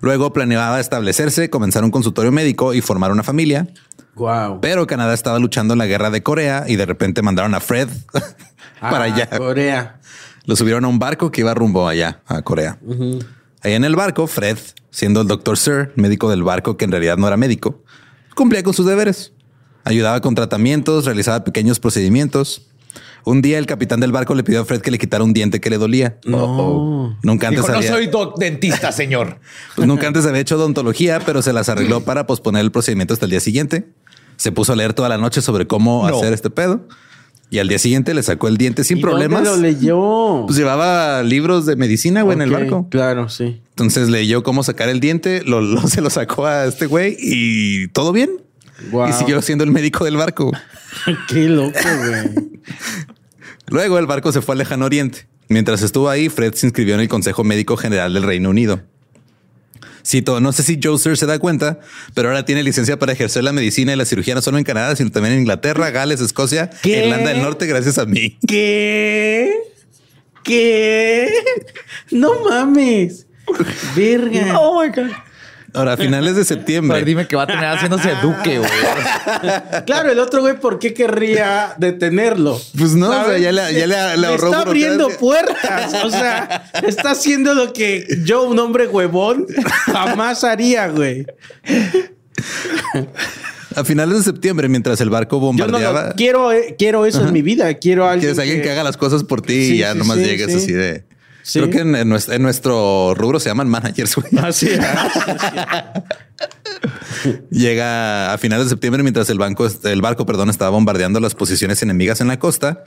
Luego 0.01 0.33
planeaba 0.33 0.81
establecerse, 0.81 1.51
comenzar 1.51 1.85
un 1.85 1.91
consultorio 1.91 2.33
médico 2.33 2.75
y 2.75 2.81
formar 2.81 3.13
una 3.13 3.23
familia. 3.23 3.69
Wow. 4.15 4.61
Pero 4.61 4.87
Canadá 4.87 5.15
estaba 5.15 5.39
luchando 5.39 5.75
en 5.75 5.79
la 5.79 5.87
guerra 5.87 6.11
de 6.11 6.23
Corea 6.23 6.65
y 6.67 6.77
de 6.77 6.87
repente 6.87 7.23
mandaron 7.23 7.55
a 7.55 7.61
Fred 7.61 7.89
para 8.81 9.05
allá. 9.05 9.29
Ah, 9.31 9.39
Corea. 9.39 10.01
Lo 10.45 10.57
subieron 10.57 10.85
a 10.85 10.89
un 10.89 10.99
barco 10.99 11.31
que 11.31 11.43
iba 11.43 11.53
rumbo 11.55 11.89
allá, 11.89 12.21
a 12.27 12.43
Corea. 12.43 12.79
Ahí 13.63 13.75
en 13.75 13.85
el 13.85 13.97
barco, 13.97 14.27
Fred, 14.27 14.59
siendo 14.91 15.21
el 15.21 15.27
doctor 15.27 15.59
Sir, 15.59 15.93
médico 15.97 16.31
del 16.31 16.43
barco 16.43 16.77
que 16.77 16.85
en 16.85 16.93
realidad 16.93 17.17
no 17.17 17.27
era 17.27 17.37
médico, 17.37 17.83
cumplía 18.35 18.63
con 18.63 18.73
sus 18.73 18.87
deberes. 18.87 19.33
Ayudaba 19.85 20.21
con 20.21 20.35
tratamientos, 20.35 21.05
realizaba 21.05 21.45
pequeños 21.45 21.79
procedimientos. 21.81 22.69
Un 23.29 23.43
día 23.43 23.59
el 23.59 23.67
capitán 23.67 23.99
del 23.99 24.13
barco 24.13 24.37
le 24.37 24.45
pidió 24.45 24.61
a 24.61 24.65
Fred 24.65 24.81
que 24.83 24.93
le 24.93 24.99
quitara 24.99 25.25
un 25.25 25.33
diente 25.33 25.61
que 25.61 25.69
le 25.69 25.79
dolía. 25.79 26.17
No. 26.25 27.19
Nunca 27.25 27.49
antes 27.49 27.63
Dijo, 27.63 27.73
no 27.73 27.79
había, 27.79 27.91
soy 27.91 28.07
doc- 28.07 28.39
dentista, 28.39 28.93
señor. 28.93 29.39
pues 29.75 29.89
nunca 29.89 30.07
antes 30.07 30.25
había 30.27 30.41
hecho 30.41 30.55
odontología, 30.55 31.19
pero 31.27 31.43
se 31.43 31.53
las 31.53 31.69
arregló 31.69 32.03
para 32.03 32.29
posponer 32.29 32.61
el 32.63 32.71
procedimiento 32.71 33.15
hasta 33.15 33.27
el 33.27 33.31
día 33.33 33.41
siguiente. 33.41 33.89
Se 34.37 34.53
puso 34.53 34.75
a 34.75 34.77
leer 34.77 34.93
toda 34.95 35.09
la 35.09 35.19
noche 35.19 35.43
sobre 35.43 35.67
cómo 35.67 36.09
No. 36.09 36.17
hacer 36.17 36.33
este 36.33 36.51
pedo. 36.51 36.87
Y 37.51 37.59
al 37.59 37.67
día 37.69 37.81
siguiente 37.81 38.15
le 38.15 38.23
sacó 38.23 38.47
el 38.47 38.59
diente 38.59 38.85
sin 38.85 38.99
¿Y 38.99 39.01
problemas. 39.01 39.43
¿Dónde 39.43 39.57
lo 39.69 39.75
leyó? 39.75 40.45
Pues 40.47 40.57
llevaba 40.57 41.23
libros 41.25 41.67
de 41.67 41.75
medicina, 41.75 42.23
güey, 42.23 42.37
en 42.37 42.43
el 42.43 42.51
barco. 42.51 42.89
Claro, 42.91 43.29
sí. 43.29 43.61
Entonces 43.71 44.09
leyó 44.09 44.45
cómo 44.45 44.63
sacar 44.63 44.89
el 44.89 45.01
diente, 45.01 45.43
lo, 45.45 45.61
lo- 45.61 45.83
se 45.89 46.01
lo 46.01 46.11
sacó 46.11 46.47
a 46.47 46.67
este 46.67 46.87
güey 46.87 47.17
y 47.19 47.89
todo 47.89 48.13
bien. 48.13 48.31
Wow. 48.93 49.09
Y 49.09 49.13
siguió 49.15 49.43
siendo 49.43 49.65
el 49.65 49.71
médico 49.73 50.05
del 50.05 50.17
barco. 50.17 50.53
Qué 51.29 51.49
loco, 51.49 51.73
güey. 51.83 52.51
Luego 53.69 53.99
el 53.99 54.07
barco 54.07 54.33
se 54.33 54.43
fue 54.43 54.55
al 54.55 54.59
lejano 54.59 54.85
oriente. 54.87 55.27
Mientras 55.49 55.83
estuvo 55.83 56.09
ahí, 56.09 56.29
Fred 56.29 56.55
se 56.55 56.67
inscribió 56.67 56.95
en 56.95 57.01
el 57.01 57.09
Consejo 57.09 57.45
Médico 57.45 57.77
General 57.77 58.13
del 58.13 58.23
Reino 58.23 58.51
Unido. 58.51 58.81
Cito, 60.05 60.41
no 60.41 60.53
sé 60.53 60.63
si 60.63 60.79
Joe 60.81 60.99
Sir 60.99 61.17
se 61.17 61.27
da 61.27 61.39
cuenta, 61.41 61.81
pero 62.15 62.29
ahora 62.29 62.45
tiene 62.45 62.63
licencia 62.63 62.97
para 62.97 63.13
ejercer 63.13 63.43
la 63.43 63.53
medicina 63.53 63.93
y 63.93 63.97
la 63.97 64.05
cirugía 64.05 64.37
no 64.37 64.43
solo 64.43 64.59
en 64.59 64.65
Canadá, 64.65 64.95
sino 64.95 65.11
también 65.11 65.35
en 65.35 65.41
Inglaterra, 65.41 65.91
Gales, 65.91 66.21
Escocia, 66.21 66.71
¿Qué? 66.83 67.05
Irlanda 67.05 67.31
del 67.31 67.43
Norte, 67.43 67.67
gracias 67.67 67.99
a 67.99 68.07
mí. 68.07 68.39
¿Qué? 68.47 69.53
¿Qué? 70.45 71.29
No 72.13 72.45
mames. 72.49 73.27
Verga. 73.97 74.59
Oh 74.61 74.81
my 74.81 74.89
God. 74.91 75.11
Ahora, 75.75 75.93
a 75.95 75.97
finales 75.97 76.37
de 76.37 76.43
A 76.43 76.45
septiembre, 76.45 76.97
ver, 76.99 77.05
dime 77.05 77.27
que 77.27 77.37
va 77.37 77.43
a 77.43 77.47
tener 77.47 77.65
haciéndose 77.65 78.11
duque, 78.23 78.59
güey. 78.59 78.71
Claro, 79.85 80.11
el 80.11 80.19
otro 80.19 80.41
güey, 80.41 80.59
¿por 80.59 80.79
qué 80.79 80.95
querría 80.95 81.75
detenerlo? 81.77 82.59
Pues 82.79 82.95
no, 82.95 83.11
o 83.11 83.25
sea, 83.27 83.37
ya 83.39 83.53
le- 83.53 83.75
ya 83.75 83.87
le- 83.87 84.17
le 84.17 84.27
ahorró 84.27 84.47
Está 84.49 84.61
abriendo 84.63 85.09
puertas. 85.11 85.93
O 86.05 86.11
sea, 86.11 86.71
está 86.87 87.11
haciendo 87.11 87.55
lo 87.55 87.73
que 87.73 88.07
yo, 88.25 88.45
un 88.45 88.59
hombre 88.59 88.87
huevón, 88.87 89.47
jamás 89.87 90.45
haría, 90.45 90.89
güey. 90.89 91.27
a 93.75 93.85
finales 93.85 94.19
de 94.19 94.23
septiembre, 94.25 94.69
mientras 94.69 95.01
el 95.01 95.11
barco 95.11 95.37
Yo 95.37 95.41
no 95.41 95.47
bombardeaba, 95.47 96.09
lo- 96.09 96.15
quiero, 96.15 96.53
eh, 96.53 96.75
quiero 96.79 97.05
eso 97.07 97.27
en 97.27 97.33
mi 97.33 97.43
vida. 97.43 97.73
Quiero 97.75 98.07
a 98.07 98.13
alguien. 98.13 98.33
quieres 98.35 98.39
alguien 98.39 98.63
que 98.63 98.71
haga 98.71 98.85
las 98.85 98.97
cosas 98.97 99.25
por 99.25 99.43
ti 99.43 99.55
y 99.55 99.79
ya 99.79 99.93
sí, 99.93 99.99
nomás 99.99 100.19
sí, 100.19 100.25
llegues 100.25 100.47
sí. 100.53 100.57
así 100.57 100.73
de. 100.73 101.05
Sí. 101.49 101.61
Creo 101.61 101.71
que 101.71 101.79
en, 101.79 101.95
en 101.95 102.09
nuestro, 102.09 102.35
en 102.35 102.43
nuestro 102.43 103.15
rubro 103.15 103.39
se 103.39 103.49
llaman 103.49 103.69
managers. 103.69 104.17
güey. 104.17 104.27
Así. 104.45 104.69
Llega 107.51 108.33
a 108.33 108.39
finales 108.39 108.67
de 108.67 108.71
septiembre 108.71 109.03
mientras 109.03 109.29
el, 109.31 109.39
banco, 109.39 109.67
el 109.85 110.03
barco 110.03 110.27
perdón, 110.27 110.51
estaba 110.51 110.71
bombardeando 110.71 111.21
las 111.21 111.35
posiciones 111.35 111.83
enemigas 111.83 112.21
en 112.21 112.29
la 112.29 112.39
costa. 112.39 112.85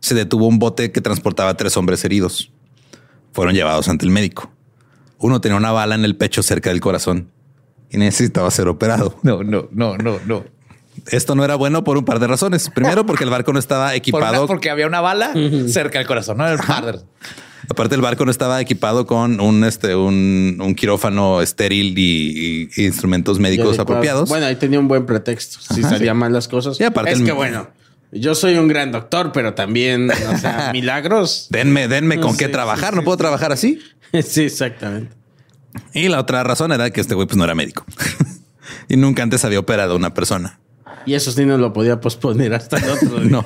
Se 0.00 0.14
detuvo 0.14 0.46
un 0.46 0.58
bote 0.58 0.92
que 0.92 1.00
transportaba 1.00 1.50
a 1.50 1.56
tres 1.56 1.76
hombres 1.76 2.04
heridos. 2.04 2.50
Fueron 3.32 3.54
llevados 3.54 3.88
ante 3.88 4.04
el 4.04 4.10
médico. 4.10 4.50
Uno 5.18 5.40
tenía 5.40 5.56
una 5.56 5.72
bala 5.72 5.94
en 5.94 6.04
el 6.04 6.16
pecho 6.16 6.42
cerca 6.42 6.70
del 6.70 6.80
corazón 6.80 7.30
y 7.90 7.98
necesitaba 7.98 8.50
ser 8.50 8.68
operado. 8.68 9.18
No, 9.22 9.42
no, 9.42 9.68
no, 9.72 9.96
no, 9.96 10.18
no. 10.26 10.44
Esto 11.06 11.34
no 11.34 11.44
era 11.44 11.54
bueno 11.54 11.84
por 11.84 11.96
un 11.96 12.04
par 12.04 12.18
de 12.18 12.26
razones. 12.26 12.68
Primero, 12.68 13.06
porque 13.06 13.24
el 13.24 13.30
barco 13.30 13.52
no 13.52 13.58
estaba 13.58 13.88
Por 13.88 13.96
equipado. 13.96 14.38
una- 14.40 14.46
porque 14.46 14.70
había 14.70 14.86
una 14.86 15.00
bala 15.00 15.32
cerca 15.68 15.98
del 15.98 16.06
corazón, 16.06 16.36
no 16.36 16.46
el 16.48 16.58
padre. 16.58 16.98
Aparte, 17.68 17.94
el 17.94 18.00
barco 18.00 18.24
no 18.24 18.30
estaba 18.30 18.60
equipado 18.60 19.06
con 19.06 19.40
un, 19.40 19.64
este, 19.64 19.94
un, 19.94 20.58
un 20.60 20.74
quirófano 20.74 21.40
estéril 21.42 21.96
y, 21.98 22.68
y 22.76 22.84
instrumentos 22.84 23.38
médicos 23.38 23.78
apropiados. 23.78 24.28
Bueno, 24.28 24.46
ahí 24.46 24.56
tenía 24.56 24.78
un 24.80 24.88
buen 24.88 25.06
pretexto. 25.06 25.58
Si 25.74 25.82
salían 25.82 26.16
mal 26.16 26.32
las 26.32 26.48
cosas. 26.48 26.80
Y 26.80 26.84
aparte 26.84 27.12
es 27.12 27.20
el- 27.20 27.24
que 27.26 27.32
bueno, 27.32 27.68
yo 28.10 28.34
soy 28.34 28.56
un 28.56 28.68
gran 28.68 28.92
doctor, 28.92 29.32
pero 29.32 29.54
también, 29.54 30.10
o 30.10 30.38
sea, 30.38 30.70
milagros. 30.72 31.46
denme, 31.50 31.88
denme 31.88 32.18
con 32.20 32.32
Sí, 32.32 32.38
qué 32.38 32.48
trabajar. 32.48 32.90
sí, 32.90 32.96
no 32.96 33.04
puedo 33.04 33.16
trabajar 33.16 33.52
así. 33.52 33.78
sí, 34.22 34.42
exactamente. 34.42 35.14
Y 35.94 36.08
la 36.08 36.20
otra 36.20 36.42
razón 36.44 36.72
era 36.72 36.90
que 36.90 37.00
este 37.00 37.14
güey 37.14 37.26
pues 37.26 37.36
no 37.38 37.44
era 37.44 37.54
médico 37.54 37.86
y 38.88 38.96
nunca 38.96 39.22
antes 39.22 39.44
había 39.44 39.58
operado 39.60 39.94
a 39.94 39.96
una 39.96 40.12
persona. 40.12 40.58
Y 41.06 41.14
eso 41.14 41.32
sí 41.32 41.44
no 41.46 41.56
lo 41.58 41.72
podía 41.72 42.00
posponer 42.00 42.54
hasta 42.54 42.76
el 42.76 42.90
otro 42.90 43.20
día. 43.20 43.30
No. 43.30 43.44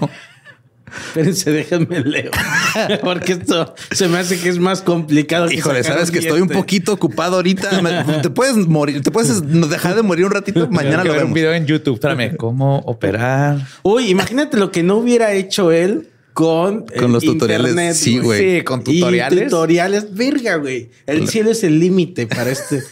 Espérense, 1.08 1.50
déjenme 1.52 2.00
leo. 2.00 2.30
Porque 3.02 3.32
esto 3.34 3.74
se 3.90 4.08
me 4.08 4.18
hace 4.18 4.38
que 4.38 4.48
es 4.48 4.58
más 4.58 4.82
complicado. 4.82 5.50
Híjole, 5.50 5.82
sabes 5.84 6.10
que 6.10 6.18
estoy 6.20 6.40
un 6.40 6.48
poquito 6.48 6.92
ocupado 6.92 7.36
ahorita. 7.36 7.80
Me- 7.82 8.20
Te 8.22 8.30
puedes 8.30 8.56
morir, 8.56 9.02
te 9.02 9.10
puedes 9.10 9.42
dejar 9.70 9.94
de 9.96 10.02
morir 10.02 10.24
un 10.26 10.32
ratito. 10.32 10.68
Mañana 10.70 10.98
lo 11.04 11.12
ver 11.12 11.24
un 11.24 11.32
vemos. 11.32 11.34
video 11.34 11.52
en 11.54 11.66
YouTube. 11.66 11.94
Espérame, 11.94 12.36
¿cómo 12.36 12.78
operar? 12.80 13.66
Uy, 13.82 14.08
imagínate 14.10 14.56
lo 14.56 14.70
que 14.72 14.82
no 14.82 14.96
hubiera 14.96 15.32
hecho 15.32 15.72
él 15.72 16.08
con, 16.32 16.84
Con 16.86 17.04
el 17.06 17.12
los 17.12 17.24
tutoriales. 17.24 17.70
internet, 17.70 17.94
Sí, 17.94 18.18
güey. 18.18 18.58
Sí, 18.58 18.64
con 18.64 18.80
Y 18.86 19.00
tutoriales. 19.00 19.44
tutoriales, 19.44 20.14
verga, 20.14 20.56
güey. 20.56 20.90
El 21.06 21.28
cielo 21.28 21.50
es 21.50 21.64
el 21.64 21.80
límite 21.80 22.26
para 22.26 22.50
este. 22.50 22.82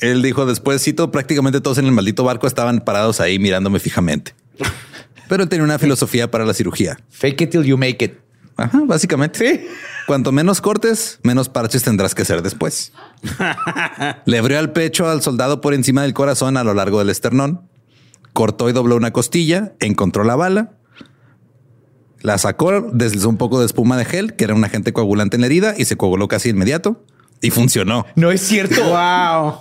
Él 0.00 0.22
dijo 0.22 0.46
después, 0.46 0.82
cito, 0.82 1.10
prácticamente 1.12 1.60
todos 1.60 1.78
en 1.78 1.84
el 1.86 1.92
maldito 1.92 2.24
barco 2.24 2.46
estaban 2.46 2.80
parados 2.80 3.20
ahí 3.20 3.38
mirándome 3.38 3.78
fijamente. 3.78 4.34
Pero 5.32 5.44
él 5.44 5.48
tenía 5.48 5.64
una 5.64 5.78
filosofía 5.78 6.30
para 6.30 6.44
la 6.44 6.52
cirugía. 6.52 6.98
Fake 7.08 7.40
it 7.40 7.50
till 7.52 7.62
you 7.62 7.78
make 7.78 8.04
it. 8.04 8.18
Ajá, 8.58 8.82
básicamente. 8.84 9.66
Cuanto 10.06 10.30
menos 10.30 10.60
cortes, 10.60 11.20
menos 11.22 11.48
parches 11.48 11.82
tendrás 11.82 12.14
que 12.14 12.20
hacer 12.20 12.42
después. 12.42 12.92
Le 14.26 14.36
abrió 14.36 14.58
al 14.58 14.72
pecho 14.72 15.08
al 15.08 15.22
soldado 15.22 15.62
por 15.62 15.72
encima 15.72 16.02
del 16.02 16.12
corazón 16.12 16.58
a 16.58 16.64
lo 16.64 16.74
largo 16.74 16.98
del 16.98 17.08
esternón. 17.08 17.66
Cortó 18.34 18.68
y 18.68 18.74
dobló 18.74 18.94
una 18.94 19.14
costilla, 19.14 19.72
encontró 19.80 20.22
la 20.22 20.36
bala, 20.36 20.72
la 22.20 22.36
sacó, 22.36 22.82
deslizó 22.92 23.30
un 23.30 23.38
poco 23.38 23.58
de 23.58 23.64
espuma 23.64 23.96
de 23.96 24.04
gel, 24.04 24.36
que 24.36 24.44
era 24.44 24.54
un 24.54 24.64
agente 24.64 24.92
coagulante 24.92 25.38
en 25.38 25.40
la 25.40 25.46
herida, 25.46 25.74
y 25.78 25.86
se 25.86 25.96
coaguló 25.96 26.28
casi 26.28 26.50
inmediato. 26.50 27.06
Y 27.42 27.50
funcionó. 27.50 28.06
No 28.16 28.30
es 28.30 28.40
cierto. 28.40 28.76
Wow. 28.84 29.56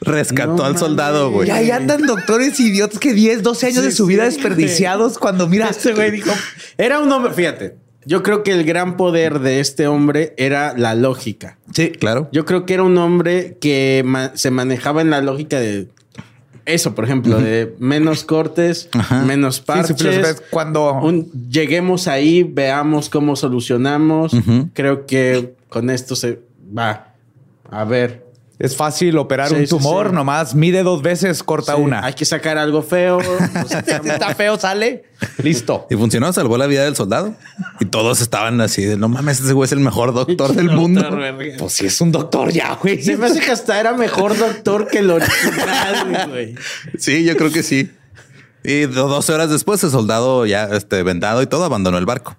Rescató 0.00 0.56
No 0.56 0.64
al 0.64 0.78
soldado, 0.78 1.30
güey. 1.30 1.48
Y 1.48 1.50
ahí 1.50 1.70
andan 1.70 2.06
doctores 2.06 2.58
idiotas 2.58 2.98
que 2.98 3.12
10, 3.12 3.42
12 3.42 3.66
años 3.66 3.84
de 3.84 3.90
su 3.90 4.06
vida 4.06 4.24
desperdiciados 4.24 5.18
cuando 5.18 5.46
mira. 5.46 5.68
Este 5.68 5.92
güey 5.92 6.10
dijo, 6.10 6.30
era 6.78 7.00
un 7.00 7.12
hombre, 7.12 7.32
fíjate, 7.34 7.76
yo 8.06 8.22
creo 8.22 8.42
que 8.42 8.52
el 8.52 8.64
gran 8.64 8.96
poder 8.96 9.40
de 9.40 9.60
este 9.60 9.86
hombre 9.86 10.32
era 10.38 10.72
la 10.76 10.94
lógica. 10.94 11.58
Sí, 11.74 11.90
claro. 11.90 12.28
Yo 12.32 12.46
creo 12.46 12.64
que 12.64 12.74
era 12.74 12.82
un 12.82 12.96
hombre 12.96 13.58
que 13.60 14.02
ma- 14.06 14.32
se 14.34 14.50
manejaba 14.50 15.02
en 15.02 15.10
la 15.10 15.20
lógica 15.20 15.60
de 15.60 15.88
eso, 16.64 16.94
por 16.94 17.04
ejemplo, 17.04 17.38
de 17.38 17.74
menos 17.78 18.24
cortes, 18.24 18.88
Ajá. 18.92 19.22
menos 19.24 19.60
parches. 19.60 20.42
cuando 20.50 20.92
un- 20.94 21.30
lleguemos 21.50 22.08
ahí, 22.08 22.42
veamos 22.42 23.08
cómo 23.10 23.36
solucionamos. 23.36 24.32
Creo 24.72 25.04
que 25.06 25.54
con 25.68 25.90
esto 25.90 26.16
se 26.16 26.40
va. 26.76 27.07
A 27.70 27.84
ver. 27.84 28.26
es 28.58 28.74
fácil 28.76 29.16
operar 29.18 29.48
Sí, 29.50 29.54
un 29.54 29.60
sí, 29.60 29.66
tumor, 29.68 30.08
sí. 30.08 30.14
nomás 30.14 30.54
mide 30.54 30.82
dos 30.82 31.00
veces, 31.02 31.42
corta 31.44 31.76
sí, 31.76 31.80
una. 31.80 32.04
Hay 32.04 32.14
que 32.14 32.24
sacar 32.24 32.58
algo 32.58 32.82
feo. 32.82 33.20
Está 34.04 34.34
feo, 34.34 34.58
sale. 34.58 35.04
Listo. 35.42 35.86
Y 35.90 35.94
funcionó, 35.96 36.32
salvó 36.32 36.58
la 36.58 36.66
vida 36.66 36.82
del 36.84 36.96
soldado. 36.96 37.34
Y 37.78 37.84
todos 37.84 38.20
estaban 38.20 38.60
así 38.60 38.82
de 38.84 38.96
no 38.96 39.08
mames, 39.08 39.40
ese 39.40 39.52
güey 39.52 39.66
es 39.66 39.72
el 39.72 39.80
mejor 39.80 40.12
doctor 40.12 40.54
del 40.54 40.70
mundo. 40.72 41.08
Pues 41.58 41.72
si 41.72 41.86
es 41.86 42.00
un 42.00 42.10
doctor 42.10 42.50
ya, 42.50 42.74
güey. 42.82 43.00
Se 43.02 43.16
me 43.16 43.26
hace 43.26 43.40
que 43.40 43.50
hasta 43.52 43.78
era 43.78 43.92
mejor 43.94 44.36
doctor 44.36 44.88
que 44.88 44.98
el 44.98 45.10
original, 45.10 46.26
güey. 46.30 46.54
Sí, 46.98 47.24
yo 47.24 47.36
creo 47.36 47.52
que 47.52 47.62
sí. 47.62 47.92
Y 48.64 48.82
do- 48.86 49.06
12 49.08 49.32
horas 49.32 49.50
después, 49.50 49.82
el 49.84 49.90
soldado 49.90 50.44
ya 50.46 50.64
este, 50.64 51.02
vendado 51.04 51.42
y 51.42 51.46
todo 51.46 51.64
abandonó 51.64 51.96
el 51.98 52.06
barco. 52.06 52.36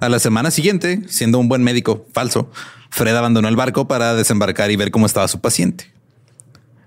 A 0.00 0.08
la 0.10 0.18
semana 0.18 0.50
siguiente, 0.50 1.00
siendo 1.08 1.38
un 1.38 1.48
buen 1.48 1.62
médico 1.64 2.06
falso, 2.12 2.50
Fred 2.90 3.14
abandonó 3.14 3.48
el 3.48 3.56
barco 3.56 3.88
para 3.88 4.14
desembarcar 4.14 4.70
y 4.70 4.76
ver 4.76 4.90
cómo 4.90 5.06
estaba 5.06 5.28
su 5.28 5.40
paciente. 5.40 5.92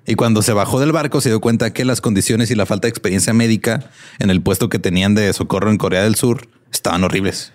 Y 0.05 0.15
cuando 0.15 0.41
se 0.41 0.53
bajó 0.53 0.79
del 0.79 0.91
barco, 0.91 1.21
se 1.21 1.29
dio 1.29 1.39
cuenta 1.41 1.73
que 1.73 1.85
las 1.85 2.01
condiciones 2.01 2.49
y 2.51 2.55
la 2.55 2.65
falta 2.65 2.87
de 2.87 2.89
experiencia 2.89 3.33
médica 3.33 3.91
en 4.19 4.29
el 4.31 4.41
puesto 4.41 4.67
que 4.67 4.79
tenían 4.79 5.13
de 5.13 5.31
socorro 5.33 5.69
en 5.69 5.77
Corea 5.77 6.03
del 6.03 6.15
Sur 6.15 6.47
estaban 6.73 7.03
horribles. 7.03 7.53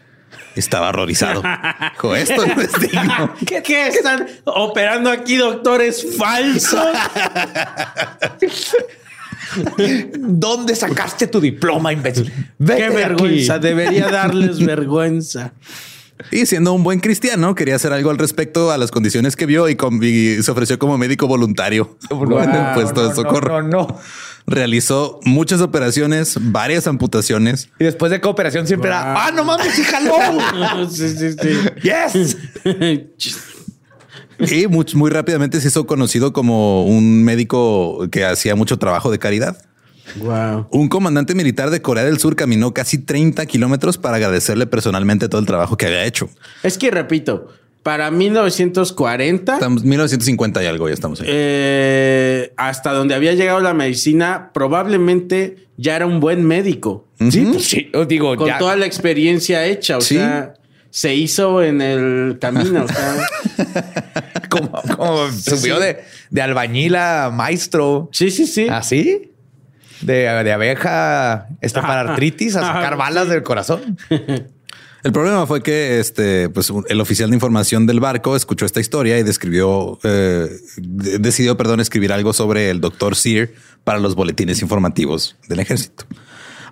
Estaba 0.55 0.89
horrorizado. 0.89 1.43
Dijo, 1.95 2.17
esto 2.17 2.47
no 2.47 2.63
es 2.63 2.73
digno. 2.81 3.35
¿Qué, 3.47 3.63
qué 3.63 3.89
están 3.89 4.27
operando 4.45 5.11
aquí 5.11 5.37
doctores 5.37 6.07
falsos? 6.17 6.81
¿Dónde 10.19 10.75
sacaste 10.75 11.27
tu 11.27 11.41
diploma, 11.41 11.93
imbécil? 11.93 12.33
Vete 12.59 12.83
Qué 12.83 12.89
vergüenza. 12.91 13.55
aquí. 13.55 13.67
Debería 13.67 14.09
darles 14.09 14.65
vergüenza. 14.65 15.53
Y 16.31 16.47
siendo 16.47 16.73
un 16.73 16.83
buen 16.83 17.01
cristiano, 17.01 17.55
quería 17.55 17.77
hacer 17.77 17.93
algo 17.93 18.11
al 18.11 18.19
respecto 18.19 18.71
a 18.71 18.79
las 18.79 18.91
condiciones 18.91 19.37
que 19.37 19.47
vio 19.47 19.69
y, 19.69 20.43
se 20.43 20.51
ofreció 20.51 20.79
como 20.79 20.97
médico 20.99 21.27
voluntario 21.27 21.99
en 22.11 22.55
el 22.55 22.75
puesto 22.75 23.03
no, 23.03 23.09
de 23.09 23.15
socorro. 23.15 23.63
No, 23.63 23.69
no, 23.69 23.87
no. 23.89 24.01
Realizó 24.47 25.19
muchas 25.25 25.61
operaciones, 25.61 26.39
varias 26.41 26.87
amputaciones. 26.87 27.69
Y 27.81 27.85
después 27.85 28.13
de 28.13 28.21
cooperación 28.21 28.67
siempre 28.67 28.91
era, 28.91 29.27
ah, 29.27 29.33
no 29.33 29.45
mames, 29.45 29.75
sí 29.75 29.83
jaló. 29.83 30.15
sí, 30.91 31.09
sí, 31.09 31.33
sí. 31.33 31.59
yes. 31.83 32.37
Y 34.39 34.67
muy, 34.67 34.85
muy 34.95 35.11
rápidamente 35.11 35.61
se 35.61 35.69
hizo 35.69 35.87
conocido 35.87 36.33
como 36.33 36.85
un 36.85 37.25
médico 37.25 38.07
que 38.11 38.25
hacía 38.25 38.55
mucho 38.55 38.79
trabajo 38.79 39.11
de 39.11 39.19
caridad. 39.19 39.57
Wow. 40.17 40.67
Un 40.71 40.89
comandante 40.89 41.35
militar 41.35 41.71
de 41.71 41.83
Corea 41.83 42.05
del 42.05 42.19
Sur 42.19 42.37
caminó 42.37 42.73
casi 42.75 42.99
30 42.99 43.45
kilómetros 43.47 43.99
para 43.99 44.17
agradecerle 44.17 44.67
personalmente 44.67 45.29
todo 45.29 45.41
el 45.41 45.47
trabajo 45.47 45.77
que 45.77 45.87
había 45.87 46.05
hecho. 46.05 46.29
Es 46.63 46.79
que 46.79 46.91
repito, 46.91 47.49
para 47.83 48.11
1940, 48.11 49.55
Estamos 49.55 49.85
1950 49.85 50.63
y 50.63 50.67
algo, 50.67 50.89
ya 50.89 50.95
estamos 50.95 51.21
ahí. 51.21 51.27
eh, 51.31 52.53
hasta 52.57 52.93
donde 52.93 53.15
había 53.15 53.35
llegado 53.35 53.61
la 53.61 53.75
medicina, 53.75 54.51
probablemente 54.53 55.69
ya 55.77 55.97
era 55.97 56.07
un 56.07 56.21
buen 56.21 56.45
médico. 56.45 57.07
Sí, 57.31 57.47
pues 57.53 57.65
sí. 57.65 57.91
Os 57.95 58.09
digo, 58.09 58.35
Con 58.37 58.47
ya. 58.49 58.59
toda 58.59 58.77
la 58.77 58.87
experiencia 58.87 59.65
hecha. 59.67 59.99
O 59.99 60.01
Sí. 60.01 60.17
sea, 60.17 60.55
se 60.91 61.15
hizo 61.15 61.63
en 61.63 61.81
el 61.83 62.39
camino. 62.41 62.85
O 62.85 62.89
sea, 62.89 63.17
como, 64.51 64.71
como 64.97 65.31
subió 65.33 65.79
de, 65.79 65.99
de 66.31 66.43
albañil 66.43 66.95
a 66.97 67.31
maestro. 67.33 68.09
sí, 68.13 68.31
sí, 68.31 68.47
sí. 68.47 68.67
¿Así? 68.71 69.31
De, 70.01 70.15
de 70.45 70.53
abeja, 70.53 71.49
esta 71.61 71.81
para 71.83 72.01
artritis, 72.03 72.57
a 72.57 72.61
sacar 72.63 72.85
Ajá, 72.85 72.97
balas 72.97 73.29
del 73.29 73.43
corazón. 73.43 73.97
El 75.05 75.13
problema 75.13 75.47
fue 75.47 75.63
que 75.63 76.01
este, 76.01 76.49
pues, 76.49 76.69
un- 76.69 76.85
el 76.89 77.01
oficial 77.01 77.31
de 77.31 77.37
información 77.37 77.87
del 77.87 78.01
barco 78.01 78.35
escuchó 78.35 78.67
esta 78.67 78.81
historia 78.81 79.17
y 79.17 79.23
describió, 79.23 80.01
eh, 80.03 80.49
de- 80.79 81.19
decidió, 81.21 81.57
perdón, 81.57 81.79
escribir 81.79 82.13
algo 82.13 82.33
sobre 82.33 82.71
el 82.71 82.81
doctor 82.81 83.15
Sear 83.15 83.51
para 83.85 84.01
los 84.01 84.17
boletines 84.17 84.63
informativos 84.63 85.37
del 85.49 85.61
ejército. 85.61 86.07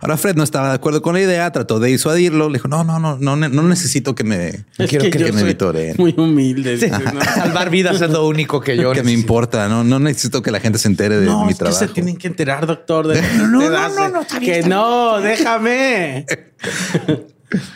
Ahora 0.04 0.18
Fred 0.18 0.36
no 0.36 0.44
estaba 0.44 0.68
de 0.68 0.74
acuerdo 0.74 1.00
con 1.00 1.14
la 1.14 1.22
idea, 1.22 1.50
trató 1.50 1.80
de 1.80 1.88
disuadirlo, 1.88 2.50
le 2.50 2.58
dijo, 2.58 2.68
no, 2.68 2.84
no, 2.84 2.98
no, 3.00 3.16
no, 3.16 3.36
no 3.36 3.62
necesito 3.62 4.14
que 4.14 4.22
me, 4.22 4.48
Es 4.78 4.90
quiero 4.90 5.10
que, 5.10 5.18
yo 5.18 5.32
me 5.32 5.40
soy 5.40 5.48
vitoreen. 5.48 5.96
Muy 5.96 6.14
humilde. 6.18 6.72
dice, 6.74 6.90
¿no? 6.90 7.24
Salvar 7.34 7.70
vidas 7.70 8.02
es 8.02 8.10
lo 8.10 8.26
único 8.28 8.60
que 8.60 8.76
yo 8.76 8.92
que 8.92 9.02
me 9.02 9.12
importa, 9.12 9.66
no, 9.66 9.82
no 9.82 9.98
necesito 9.98 10.42
que 10.42 10.50
la 10.50 10.60
gente 10.60 10.78
se 10.78 10.88
entere 10.88 11.20
de 11.20 11.26
No, 11.26 11.46
mi 11.46 11.52
es 11.52 11.54
que 11.56 11.64
trabajo. 11.64 11.78
se 11.78 11.88
tienen 11.88 12.16
que 12.18 12.26
enterar, 12.28 12.66
doctor. 12.66 13.06
De 13.06 13.22
no, 13.38 13.46
no, 13.46 13.88
no, 13.88 14.08
no, 14.10 14.20
está 14.20 14.38
bien, 14.38 14.62
Que 14.62 14.68
no, 14.68 15.20
déjame. 15.22 16.26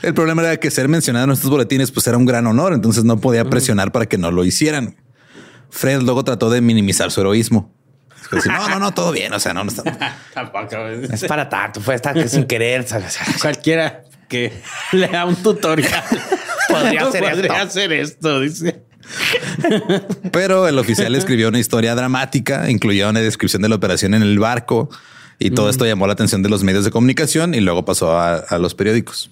El 0.03 0.13
problema 0.13 0.43
era 0.43 0.57
que 0.59 0.71
ser 0.71 0.87
mencionado 0.89 1.25
en 1.25 1.31
estos 1.31 1.49
boletines 1.49 1.91
pues 1.93 2.07
era 2.07 2.19
un 2.19 2.27
gran 2.27 2.47
honor, 2.47 2.75
entonces 2.75 3.05
no 3.05 3.19
podía 3.21 3.45
presionar 3.47 3.91
para 3.91 4.05
que 4.05 4.19
no 4.19 4.31
lo 4.31 4.45
hicieran. 4.45 4.97
Fred 5.71 6.03
luego 6.03 6.25
trató 6.25 6.51
de 6.51 6.61
minimizar 6.61 7.11
su 7.11 7.21
heroísmo. 7.21 7.73
Así, 8.33 8.49
no, 8.49 8.69
no, 8.69 8.79
no, 8.79 8.93
todo 8.93 9.13
bien, 9.13 9.33
o 9.33 9.41
sea, 9.41 9.55
no, 9.55 9.65
no 9.65 9.71
está... 9.71 9.83
Tampoco. 10.35 10.77
Es 10.87 11.25
para 11.25 11.49
tanto, 11.49 11.81
fue 11.81 11.95
hasta 11.95 12.13
que 12.15 12.29
sin 12.29 12.45
querer. 12.45 12.87
¿sabes? 12.87 13.19
Cualquiera 13.41 14.05
que 14.29 14.53
lea 14.93 15.25
un 15.25 15.37
tutorial 15.37 16.05
Podría 16.69 17.07
hacer 17.07 17.23
podría 17.23 17.53
esto. 17.53 17.63
hacer 17.63 17.93
esto, 17.93 18.41
dice. 18.41 18.83
Pero 20.33 20.69
el 20.69 20.79
oficial 20.79 21.15
escribió 21.15 21.49
una 21.49 21.59
historia 21.59 21.95
dramática, 21.95 22.71
incluía 22.71 23.09
una 23.09 23.21
descripción 23.21 23.63
de 23.63 23.71
la 23.71 23.77
operación 23.77 24.13
en 24.13 24.23
el 24.23 24.39
barco 24.39 24.91
y 25.39 25.51
todo 25.51 25.71
esto 25.71 25.87
llamó 25.87 26.07
la 26.07 26.13
atención 26.13 26.43
de 26.43 26.51
los 26.51 26.63
medios 26.63 26.85
de 26.85 26.91
comunicación 26.91 27.55
y 27.55 27.61
luego 27.61 27.87
pasó 27.87 28.19
a, 28.19 28.35
a 28.37 28.59
los 28.59 28.75
periódicos. 28.75 29.31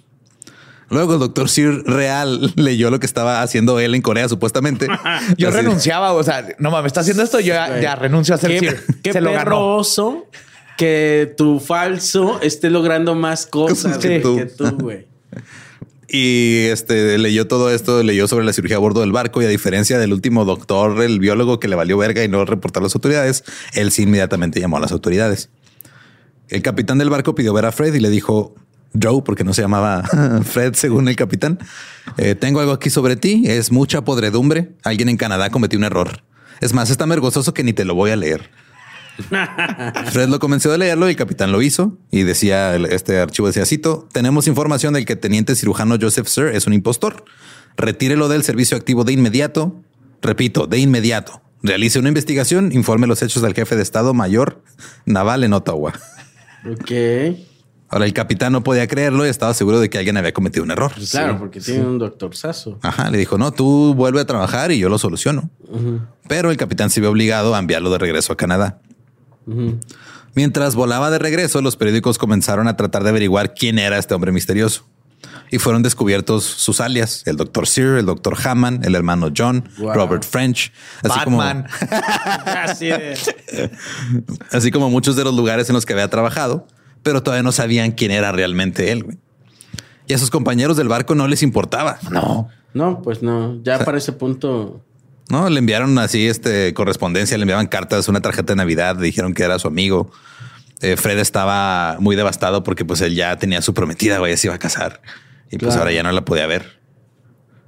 Luego 0.89 1.15
el 1.15 1.19
doctor 1.21 1.49
Sir 1.49 1.83
Real 1.85 2.53
leyó 2.57 2.91
lo 2.91 3.01
que 3.01 3.07
estaba 3.07 3.43
haciendo 3.43 3.81
él 3.81 3.95
en 3.95 4.03
Corea, 4.03 4.29
supuestamente. 4.29 4.87
Yo 5.37 5.49
Así- 5.49 5.57
renunciaba, 5.57 6.13
o 6.13 6.23
sea, 6.23 6.47
no 6.59 6.71
mames, 6.71 6.91
está 6.91 7.01
haciendo 7.01 7.23
esto, 7.23 7.41
yo 7.41 7.55
ya, 7.55 7.81
ya 7.81 7.97
renuncio 7.97 8.35
a 8.35 8.39
ser 8.39 8.53
Qué, 8.53 8.59
Sir. 8.61 8.85
qué 9.03 9.13
Se 9.13 9.21
perroso 9.23 10.27
que 10.79 11.35
tu 11.37 11.59
falso 11.59 12.41
esté 12.43 12.71
logrando 12.71 13.15
más 13.15 13.47
cosas 13.47 13.99
Que 13.99 14.21
tú. 14.21 14.37
que 14.37 14.47
tú, 14.47 14.71
güey. 14.79 15.07
Y 16.09 16.67
este 16.67 17.19
leyó 17.19 17.49
todo 17.49 17.69
esto, 17.69 18.01
leyó 18.05 18.29
sobre 18.29 18.45
la 18.45 18.53
cirugía 18.53 18.77
a 18.77 18.79
bordo 18.79 19.01
del 19.01 19.11
barco 19.11 19.43
y 19.43 19.45
a 19.45 19.49
diferencia 19.49 19.99
del 19.99 20.13
último 20.13 20.45
doctor, 20.45 21.03
el 21.03 21.19
biólogo 21.19 21.59
que 21.59 21.67
le 21.67 21.75
valió 21.75 21.99
verga 21.99 22.23
y 22.23 22.29
no 22.29 22.45
reportar 22.45 22.81
a 22.83 22.85
las 22.85 22.95
autoridades, 22.95 23.43
él 23.75 23.91
sí 23.91 24.05
inmediatamente 24.05 24.61
llamó 24.61 24.77
a 24.77 24.81
las 24.81 24.93
autoridades. 24.93 25.51
El 26.49 26.63
capitán 26.63 26.99
del 26.99 27.11
barco 27.11 27.35
pidió 27.35 27.53
ver 27.53 27.65
a 27.65 27.73
Fred 27.73 27.93
y 27.93 27.99
le 27.99 28.09
dijo, 28.09 28.55
Joe, 29.03 29.23
porque 29.25 29.45
no 29.45 29.53
se 29.55 29.63
llamaba 29.63 30.03
Fred 30.45 30.75
según 30.75 31.09
el 31.09 31.17
capitán, 31.17 31.59
"eh, 32.17 32.35
tengo 32.35 32.61
algo 32.61 32.73
aquí 32.73 32.91
sobre 32.91 33.17
ti, 33.17 33.45
es 33.47 33.71
mucha 33.73 34.05
podredumbre, 34.05 34.73
alguien 34.85 35.09
en 35.09 35.17
Canadá 35.17 35.51
cometió 35.51 35.79
un 35.79 35.85
error. 35.85 36.23
Es 36.61 36.73
más, 36.73 36.91
es 36.91 36.97
tan 36.97 37.09
vergonzoso 37.09 37.53
que 37.55 37.63
ni 37.65 37.73
te 37.73 37.85
lo 37.85 37.95
voy 37.95 38.11
a 38.11 38.17
leer. 38.17 38.51
Fred 40.11 40.29
lo 40.29 40.39
convenció 40.39 40.71
de 40.71 40.79
leerlo 40.79 41.07
y 41.07 41.11
el 41.13 41.17
capitán 41.17 41.51
lo 41.53 41.63
hizo 41.63 41.97
y 42.11 42.23
decía 42.23 42.77
este 42.77 43.19
archivo 43.19 43.47
decía 43.47 43.65
cito 43.65 44.07
tenemos 44.13 44.47
información 44.47 44.93
del 44.93 45.07
que 45.07 45.17
teniente 45.17 45.57
cirujano 45.57 45.97
Joseph 46.01 46.27
Sir 46.29 46.47
es 46.49 46.67
un 46.67 46.73
impostor. 46.75 47.25
Retírelo 47.79 48.29
del 48.29 48.43
servicio 48.43 48.77
activo 48.77 49.05
de 49.05 49.13
inmediato. 49.13 49.83
Repito, 50.23 50.67
de 50.67 50.79
inmediato. 50.79 51.43
Realice 51.63 51.99
una 51.99 52.09
investigación, 52.09 52.73
informe 52.73 53.07
los 53.07 53.23
hechos 53.23 53.43
al 53.45 53.55
jefe 53.55 53.77
de 53.77 53.83
Estado 53.83 54.15
Mayor 54.15 54.63
Naval 55.05 55.45
en 55.45 55.53
Ottawa. 55.53 55.93
Ok. 56.71 56.91
Ahora 57.89 58.05
el 58.05 58.13
capitán 58.13 58.53
no 58.53 58.65
podía 58.65 58.87
creerlo 58.89 59.25
y 59.25 59.29
estaba 59.29 59.55
seguro 59.55 59.79
de 59.79 59.89
que 59.89 59.99
alguien 59.99 60.17
había 60.17 60.33
cometido 60.33 60.65
un 60.65 60.71
error. 60.73 60.93
Claro, 61.11 61.39
porque 61.39 61.61
tiene 61.61 61.85
un 61.87 61.99
doctor 61.99 62.35
Sasso. 62.35 62.79
Ajá, 62.83 63.11
le 63.11 63.19
dijo, 63.19 63.39
no, 63.39 63.53
tú 63.53 63.95
vuelve 63.95 64.21
a 64.21 64.25
trabajar 64.27 64.73
y 64.73 64.79
yo 64.79 64.89
lo 64.89 64.99
soluciono. 64.99 65.49
Pero 66.29 66.51
el 66.51 66.57
capitán 66.57 66.91
se 66.91 67.01
vio 67.01 67.11
obligado 67.11 67.55
a 67.55 67.59
enviarlo 67.61 67.91
de 67.91 67.99
regreso 67.99 68.33
a 68.33 68.37
Canadá. 68.37 68.81
Mientras 70.35 70.75
volaba 70.75 71.11
de 71.11 71.19
regreso, 71.19 71.63
los 71.63 71.77
periódicos 71.77 72.19
comenzaron 72.19 72.69
a 72.69 72.77
tratar 72.77 73.03
de 73.05 73.11
averiguar 73.11 73.55
quién 73.55 73.79
era 73.79 73.99
este 73.99 74.15
hombre 74.15 74.33
misterioso. 74.33 74.85
y 75.51 75.59
fueron 75.59 75.83
descubiertos 75.83 76.43
sus 76.45 76.81
alias, 76.81 77.23
el 77.27 77.37
Dr. 77.37 77.69
Sear, 77.69 77.99
el 77.99 78.07
Dr. 78.07 78.37
Hammond, 78.45 78.85
el 78.85 78.95
hermano 78.97 79.31
John, 79.37 79.69
Wow. 79.79 79.93
Robert 79.95 80.25
French, 80.25 80.73
así 81.05 81.21
como, 81.25 81.37
Batman. 81.39 81.67
Así 82.65 82.87
de- 82.87 83.17
así 84.51 84.71
como 84.73 84.91
muchos 84.91 85.15
de 85.15 85.23
los 85.25 85.35
lugares 85.35 85.69
en 85.71 85.75
los 85.75 85.87
que 85.87 85.93
había 85.93 86.09
trabajado, 86.11 86.67
pero 87.07 87.23
todavía 87.23 87.45
no 87.45 87.53
sabían 87.53 87.93
quién 87.93 88.11
era 88.11 88.33
realmente 88.33 88.91
él. 88.91 89.05
güey. 89.05 89.17
Y 90.09 90.15
a 90.15 90.19
sus 90.19 90.29
compañeros 90.29 90.77
del 90.77 90.89
barco 90.89 91.15
no 91.15 91.29
les 91.29 91.45
importaba. 91.45 92.01
No. 92.11 92.49
No, 92.75 93.01
pues 93.01 93.23
no. 93.23 93.63
Ya 93.63 93.79
para 93.85 93.97
ese 93.97 94.11
punto. 94.13 94.85
No, 95.29 95.49
le 95.49 95.61
enviaron 95.61 95.97
así 96.01 96.27
este 96.27 96.75
correspondencia, 96.75 97.39
le 97.39 97.43
enviaban 97.45 97.69
cartas, 97.69 98.09
una 98.09 98.21
tarjeta 98.21 98.55
de 98.55 98.57
Navidad, 98.57 98.97
le 98.97 99.05
dijeron 99.07 99.35
que 99.35 99.45
era 99.45 99.57
su 99.61 99.69
amigo. 99.69 100.11
Eh, 100.81 100.97
Fred 100.97 101.21
estaba 101.21 101.97
muy 102.01 102.17
devastado 102.17 102.65
porque 102.65 102.85
pues 102.85 103.01
él 103.03 103.15
ya 103.15 103.37
tenía 103.39 103.63
su 103.63 103.73
prometida, 103.73 104.19
güey, 104.19 104.37
se 104.37 104.49
iba 104.49 104.57
a 104.57 104.59
casar 104.59 105.01
y 105.49 105.59
pues 105.59 105.77
ahora 105.77 105.93
ya 105.93 106.03
no 106.03 106.11
la 106.11 106.25
podía 106.25 106.49
ver. 106.49 106.81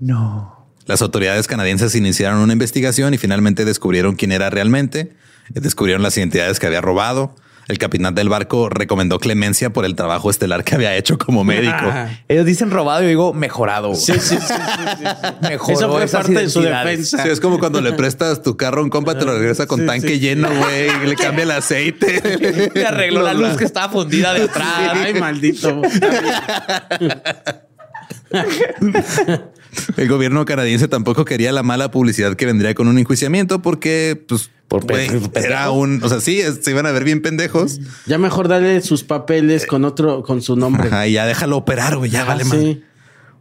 No. 0.01 0.66
Las 0.86 1.01
autoridades 1.01 1.47
canadienses 1.47 1.95
iniciaron 1.95 2.41
una 2.41 2.53
investigación 2.55 3.14
y 3.14 3.18
finalmente 3.18 3.64
descubrieron 3.64 4.16
quién 4.16 4.32
era 4.32 4.51
realmente. 4.51 5.12
Eh, 5.55 5.61
Descubrieron 5.61 6.03
las 6.03 6.16
identidades 6.18 6.59
que 6.59 6.66
había 6.66 6.80
robado. 6.80 7.36
El 7.69 7.77
capitán 7.77 8.14
del 8.14 8.31
barco 8.31 8.71
recomendó 8.71 9.19
clemencia 9.19 9.71
por 9.71 9.85
el 9.85 9.95
trabajo 9.95 10.31
estelar 10.31 10.64
que 10.64 10.75
había 10.75 10.97
hecho 10.97 11.19
como 11.19 11.45
médico. 11.45 11.93
Ellos 12.27 12.47
dicen 12.47 12.71
robado, 12.71 13.03
yo 13.03 13.09
digo 13.09 13.35
mejorado. 13.35 13.95
Sí, 13.95 14.14
sí, 14.14 14.21
sí, 14.21 14.37
sí, 14.39 14.39
sí, 14.39 14.95
sí. 14.99 15.05
Mejoró 15.49 15.79
Eso 15.79 15.93
fue 15.93 16.05
esas 16.05 16.23
parte 16.23 16.41
de 16.41 16.49
su 16.49 16.62
defensa. 16.62 17.23
Sí, 17.23 17.29
es 17.29 17.41
como 17.41 17.59
cuando 17.59 17.83
le 17.83 17.93
prestas 17.93 18.43
tu 18.43 18.57
carro 18.57 18.81
a 18.81 18.85
un 18.85 18.91
compa, 18.91 19.19
te 19.19 19.27
lo 19.27 19.35
regresa 19.39 19.66
con 19.66 19.81
Sí, 19.81 19.87
tanque 19.87 20.09
sí. 20.09 20.19
lleno, 20.19 20.49
güey, 20.49 21.07
le 21.07 21.14
cambia 21.14 21.45
el 21.45 21.51
aceite. 21.51 22.71
Le 22.75 22.87
arregló 22.87 23.23
la 23.23 23.35
luz 23.35 23.57
que 23.59 23.64
estaba 23.64 23.93
fundida 23.93 24.33
de 24.33 24.45
atrás. 24.45 24.93
Ay, 24.95 25.14
maldito. 25.14 25.83
El 29.97 30.09
gobierno 30.09 30.45
canadiense 30.45 30.89
tampoco 30.89 31.25
quería 31.25 31.53
la 31.53 31.62
mala 31.62 31.91
publicidad 31.91 32.35
que 32.37 32.47
vendría 32.47 32.75
con 32.75 32.89
un 32.89 32.99
enjuiciamiento 32.99 33.61
porque, 33.62 34.23
pues, 34.29 34.51
Por 34.69 34.87
pendejos. 34.87 35.31
era 35.35 35.71
un, 35.71 36.03
o 36.03 36.09
sea, 36.09 36.21
sí, 36.21 36.41
es- 36.41 36.61
se 36.62 36.71
iban 36.71 36.87
a 36.87 36.93
ver 36.93 37.05
bien 37.05 37.23
pendejos. 37.23 37.81
Ya 38.07 38.19
mejor 38.19 38.49
dale 38.49 38.81
sus 38.83 39.05
papeles 39.05 39.66
con 39.66 39.85
otro, 39.85 40.23
con 40.23 40.43
su 40.43 40.57
nombre. 40.57 40.89
Ajá, 40.89 41.07
y 41.07 41.12
ya 41.12 41.27
déjalo 41.27 41.57
operar, 41.57 41.97
güey, 41.97 42.11
ya 42.11 42.23
Ah, 42.23 42.25
vale 42.27 42.45
sí. 42.45 42.51
más. 42.51 42.77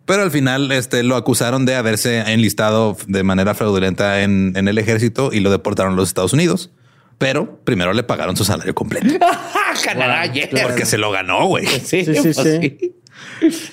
Pero 0.06 0.22
al 0.24 0.32
final, 0.32 0.72
este, 0.72 1.04
lo 1.04 1.18
acusaron 1.18 1.66
de 1.66 1.76
haberse 1.76 2.20
enlistado 2.32 2.96
de 3.08 3.24
manera 3.24 3.54
fraudulenta 3.56 4.22
en, 4.22 4.54
en 4.56 4.68
el 4.70 4.78
ejército 4.78 5.32
y 5.34 5.42
lo 5.42 5.52
deportaron 5.52 5.94
a 5.94 5.96
los 5.98 6.08
Estados 6.08 6.32
Unidos. 6.32 6.72
Pero 7.18 7.60
primero 7.66 7.92
le 7.94 8.04
pagaron 8.04 8.38
su 8.38 8.46
salario 8.46 8.74
completo 8.76 9.08
Canadá, 9.84 10.26
yes. 10.32 10.48
porque 10.64 10.86
se 10.86 10.98
lo 10.98 11.12
ganó, 11.12 11.48
güey. 11.48 11.66
Sí, 11.66 12.06
Sí, 12.06 12.16
sí, 12.16 12.32
pues 12.34 12.38
sí. 12.38 12.94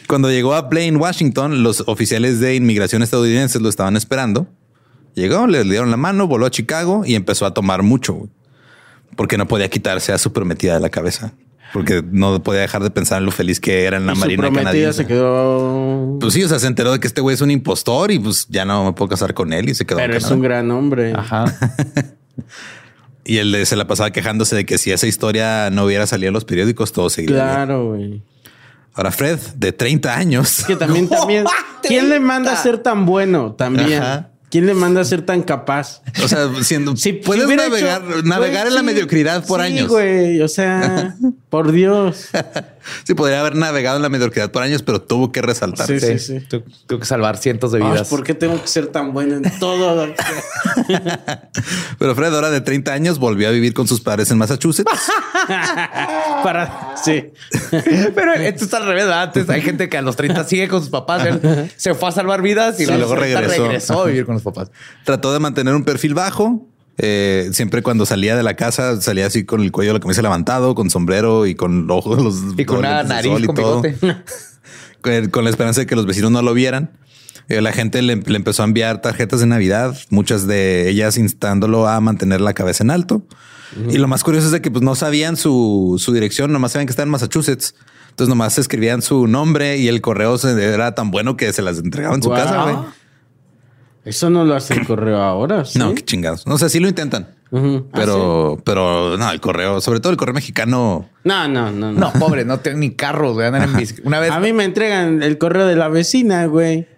Cuando 0.07 0.31
llegó 0.31 0.55
a 0.55 0.63
Blaine, 0.63 0.97
Washington, 0.97 1.63
los 1.63 1.85
oficiales 1.87 2.41
de 2.41 2.55
inmigración 2.55 3.03
estadounidenses 3.03 3.61
lo 3.63 3.69
estaban 3.69 3.97
esperando. 3.97 4.47
Llegó, 5.15 5.47
le 5.47 5.63
dieron 5.65 5.91
la 5.91 5.97
mano, 5.97 6.27
voló 6.27 6.47
a 6.47 6.51
Chicago 6.51 7.05
y 7.07 7.15
empezó 7.15 7.47
a 7.47 7.55
tomar 7.55 7.83
mucho, 7.83 8.29
porque 9.17 9.39
no 9.39 9.47
podía 9.47 9.69
quitarse 9.69 10.13
a 10.13 10.19
su 10.19 10.33
prometida 10.33 10.75
de 10.75 10.81
la 10.81 10.91
cabeza, 10.91 11.35
porque 11.73 12.03
no 12.05 12.43
podía 12.43 12.63
dejar 12.63 12.83
de 12.83 12.91
pensar 12.91 13.19
en 13.19 13.27
lo 13.27 13.31
feliz 13.31 13.61
que 13.61 13.85
era 13.85 13.97
en 13.97 14.07
la 14.07 14.13
Y 14.13 14.17
su 14.17 14.21
marina 14.21 14.43
prometida 14.43 14.65
canadiense. 14.65 15.03
se 15.03 15.07
quedó. 15.07 16.19
Pues 16.21 16.35
sí, 16.35 16.43
o 16.43 16.49
sea, 16.49 16.59
se 16.59 16.67
enteró 16.67 16.93
de 16.93 16.99
que 17.01 17.07
este 17.07 17.21
güey 17.21 17.35
es 17.35 17.41
un 17.41 17.51
impostor 17.51 18.11
y 18.11 18.19
pues 18.19 18.47
ya 18.49 18.65
no 18.65 18.85
me 18.85 18.93
puedo 18.93 19.09
casar 19.09 19.35
con 19.35 19.53
él 19.53 19.69
y 19.69 19.75
se 19.75 19.87
quedó. 19.87 20.01
en 20.01 20.07
pero 20.07 20.19
es 20.19 20.31
un 20.31 20.41
gran 20.41 20.71
hombre. 20.71 21.13
Ajá. 21.15 21.45
Y 23.27 23.39
él 23.39 23.65
se 23.65 23.77
la 23.77 23.87
pasaba 23.87 24.11
quejándose 24.11 24.55
de 24.55 24.67
que 24.67 24.77
si 24.77 24.93
esa 24.93 25.07
historia 25.07 25.71
no 25.71 25.85
hubiera 25.87 26.07
salido 26.07 26.29
en 26.29 26.35
los 26.35 26.45
periódicos, 26.45 26.93
todo 26.93 27.09
seguiría. 27.09 27.37
Claro, 27.37 27.89
güey. 27.89 28.23
Ahora 28.95 29.11
Fred, 29.11 29.39
de 29.57 29.73
30 29.73 30.15
años. 30.17 30.65
Que 30.67 30.77
también, 30.77 31.09
también. 31.11 31.45
¿Quién 31.83 32.09
le 32.09 32.21
manda 32.21 32.53
a 32.53 32.57
ser 32.57 32.79
tan 32.79 33.05
bueno? 33.07 33.53
También. 33.53 34.03
Ajá. 34.03 34.31
¿Quién 34.51 34.67
le 34.67 34.75
manda 34.75 35.01
a 35.01 35.05
ser 35.05 35.23
tan 35.23 35.43
capaz? 35.43 36.01
O 36.23 36.29
sea, 36.29 36.49
siendo 36.63 36.95
Si 36.97 37.13
puedes 37.13 37.49
navegar, 37.49 38.03
hecho- 38.07 38.23
navegar 38.23 38.63
güey, 38.63 38.69
en 38.69 38.75
la 38.75 38.81
sí. 38.81 38.87
mediocridad 38.87 39.45
por 39.47 39.61
Sí, 39.61 39.67
años. 39.67 39.89
güey. 39.89 40.41
O 40.43 40.47
sea, 40.49 41.17
por 41.55 41.71
Dios. 41.71 42.31
Sí, 43.05 43.15
podría 43.15 43.41
haber 43.41 43.57
navegado 43.57 43.97
en 43.97 44.03
la 44.03 44.11
mediocridad 44.11 44.51
por 44.51 44.63
años, 44.63 44.83
pero 44.83 45.01
tuvo 45.01 45.33
que 45.33 45.41
resaltar. 45.41 45.87
Sí, 45.87 45.99
sí, 46.01 46.19
Sí, 46.19 46.41
tu- 46.41 46.63
Tuvo 46.87 46.99
que 46.99 47.07
salvar 47.07 47.39
cientos 47.39 47.73
de 47.73 47.83
Ay, 47.83 47.91
vidas. 47.91 48.09
¿Por 48.09 48.23
qué 48.23 48.35
tengo 48.35 48.61
que 48.61 48.69
ser 48.69 48.89
tan 48.89 49.15
bueno 49.15 49.37
en 49.37 49.59
todo? 49.59 50.07
Pero 51.99 52.15
Fred, 52.15 52.35
ahora 52.35 52.51
de 52.51 52.61
30 52.61 52.93
años, 52.93 53.19
volvió 53.19 53.49
a 53.49 53.53
vivir 53.53 53.73
con 53.73 53.89
sus 53.89 54.03
padres 54.03 54.31
en 54.31 54.37
Massachusetts. 54.37 54.91
Para. 56.43 56.95
Sí. 57.03 57.33
Pero 58.15 58.35
esto 58.35 58.65
está 58.65 58.77
al 58.77 58.87
revés. 58.87 59.07
Antes 59.07 59.49
hay 59.49 59.63
gente 59.63 59.89
que 59.89 59.97
a 59.97 60.03
los 60.03 60.17
30 60.17 60.45
sigue 60.45 60.69
con 60.69 60.81
sus 60.81 60.91
papás. 60.91 61.25
Él 61.25 61.71
se 61.77 61.95
fue 61.95 62.11
a 62.11 62.13
salvar 62.13 62.43
vidas 62.43 62.79
y 62.81 62.85
Sí, 62.85 62.93
luego 62.93 63.15
regresó. 63.15 63.63
regresó 63.65 64.03
a 64.03 64.07
vivir 64.07 64.27
con 64.27 64.35
los 64.35 64.43
papás. 64.43 64.71
Trató 65.05 65.33
de 65.33 65.39
mantener 65.41 65.75
un 65.75 65.85
perfil 65.85 66.13
bajo. 66.13 66.67
Eh, 66.99 67.51
siempre 67.53 67.83
cuando 67.83 68.07
salía 68.07 68.37
de 68.37 68.43
la 68.43 68.55
casa, 68.55 69.01
salía 69.01 69.27
así 69.27 69.45
con 69.45 69.61
el 69.63 69.73
cuello 69.73 69.91
de 69.93 69.99
la 69.99 70.01
camisa 70.01 70.23
levantado, 70.23 70.75
con 70.75 70.91
sombrero 70.91 71.47
y 71.47 71.55
con 71.55 71.87
los 71.87 71.99
ojos, 71.99 72.23
los 72.23 72.37
Y 72.57 72.65
con 72.65 72.79
una 72.79 73.03
nariz 73.03 73.33
y 73.41 73.47
con 73.47 73.55
bigote. 73.57 73.97
con, 75.01 75.29
con 75.31 75.45
la 75.45 75.51
esperanza 75.51 75.81
de 75.81 75.87
que 75.87 75.97
los 75.97 76.07
vecinos 76.07 76.31
no 76.31 76.43
lo 76.43 76.55
vieran. 76.55 76.91
Eh, 77.49 77.61
la 77.61 77.73
gente 77.73 78.01
le, 78.01 78.17
le 78.17 78.37
empezó 78.37 78.63
a 78.63 78.67
enviar 78.67 79.03
tarjetas 79.03 79.41
de 79.41 79.47
Navidad, 79.47 79.97
muchas 80.09 80.47
de 80.47 80.89
ellas 80.89 81.19
instándolo 81.19 81.87
a 81.89 82.01
mantener 82.01 82.41
la 82.41 82.55
cabeza 82.55 82.85
en 82.85 82.91
alto. 82.91 83.23
Y 83.91 83.99
lo 83.99 84.07
más 84.07 84.23
curioso 84.23 84.47
es 84.47 84.53
de 84.53 84.63
que 84.63 84.71
pues, 84.71 84.85
no 84.85 84.95
sabían 84.95 85.37
su, 85.37 85.97
su 85.99 86.13
dirección, 86.13 86.53
nomás 86.53 86.71
sabían 86.73 86.87
que 86.87 86.93
está 86.93 87.03
en 87.03 87.09
Massachusetts. 87.09 87.75
Entonces 88.11 88.29
nomás 88.29 88.57
escribían 88.57 89.03
su 89.03 89.27
nombre 89.27 89.79
y 89.79 89.89
el 89.89 90.01
correo 90.01 90.39
se- 90.39 90.53
era 90.73 90.95
tan 90.95 91.11
bueno 91.11 91.37
que 91.37 91.53
se 91.53 91.61
las 91.61 91.79
entregaba 91.79 92.15
en 92.15 92.23
su 92.23 92.31
casa, 92.31 92.63
güey. 92.63 92.77
Eso 94.05 94.29
no 94.31 94.45
lo 94.45 94.55
hace 94.55 94.75
el 94.75 94.87
correo 94.87 95.23
ahora. 95.23 95.65
¿sí? 95.65 95.79
No, 95.79 95.95
qué 95.95 96.03
chingados. 96.05 96.47
No 96.47 96.59
sé, 96.59 96.69
sí 96.69 96.81
lo 96.81 96.89
intentan. 96.89 97.29
Ah, 97.57 97.81
Pero, 97.95 98.59
pero 98.65 99.17
no, 99.17 99.31
el 99.31 99.41
correo, 99.41 99.81
sobre 99.81 100.01
todo 100.01 100.11
el 100.11 100.17
correo 100.17 100.35
mexicano. 100.35 101.09
No, 101.23 101.47
no, 101.47 101.71
no. 101.71 101.93
No, 101.93 102.13
pobre, 102.15 102.45
no 102.45 102.59
tengo 102.59 102.79
ni 102.79 102.91
carros, 102.97 103.35
güey. 103.35 103.47
Andan 103.47 103.63
en 103.63 103.77
bici. 103.77 103.95
Una 104.05 104.19
vez, 104.19 104.33
A 104.33 104.41
mí 104.41 104.53
me 104.53 104.65
entregan 104.65 105.23
el 105.23 105.39
correo 105.39 105.65
de 105.67 105.77
la 105.77 105.87
vecina, 105.89 106.47
güey. 106.47 106.89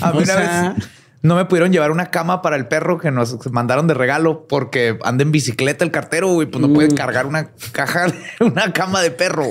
a 0.00 0.10
mí 0.12 0.18
o 0.18 0.22
una 0.22 0.26
sea- 0.26 0.74
vez 0.76 0.88
no 1.24 1.36
me 1.36 1.44
pudieron 1.44 1.70
llevar 1.70 1.92
una 1.92 2.06
cama 2.10 2.42
para 2.42 2.56
el 2.56 2.66
perro 2.66 2.98
que 2.98 3.12
nos 3.12 3.38
mandaron 3.52 3.86
de 3.86 3.94
regalo 3.94 4.48
porque 4.48 4.98
anda 5.04 5.22
en 5.22 5.30
bicicleta 5.30 5.84
el 5.84 5.92
cartero 5.92 6.42
y 6.42 6.46
pues 6.46 6.60
no 6.60 6.72
puede 6.74 6.92
cargar 6.96 7.26
una 7.26 7.50
caja, 7.70 8.06
una 8.40 8.72
cama 8.72 9.00
de 9.02 9.12
perro. 9.12 9.44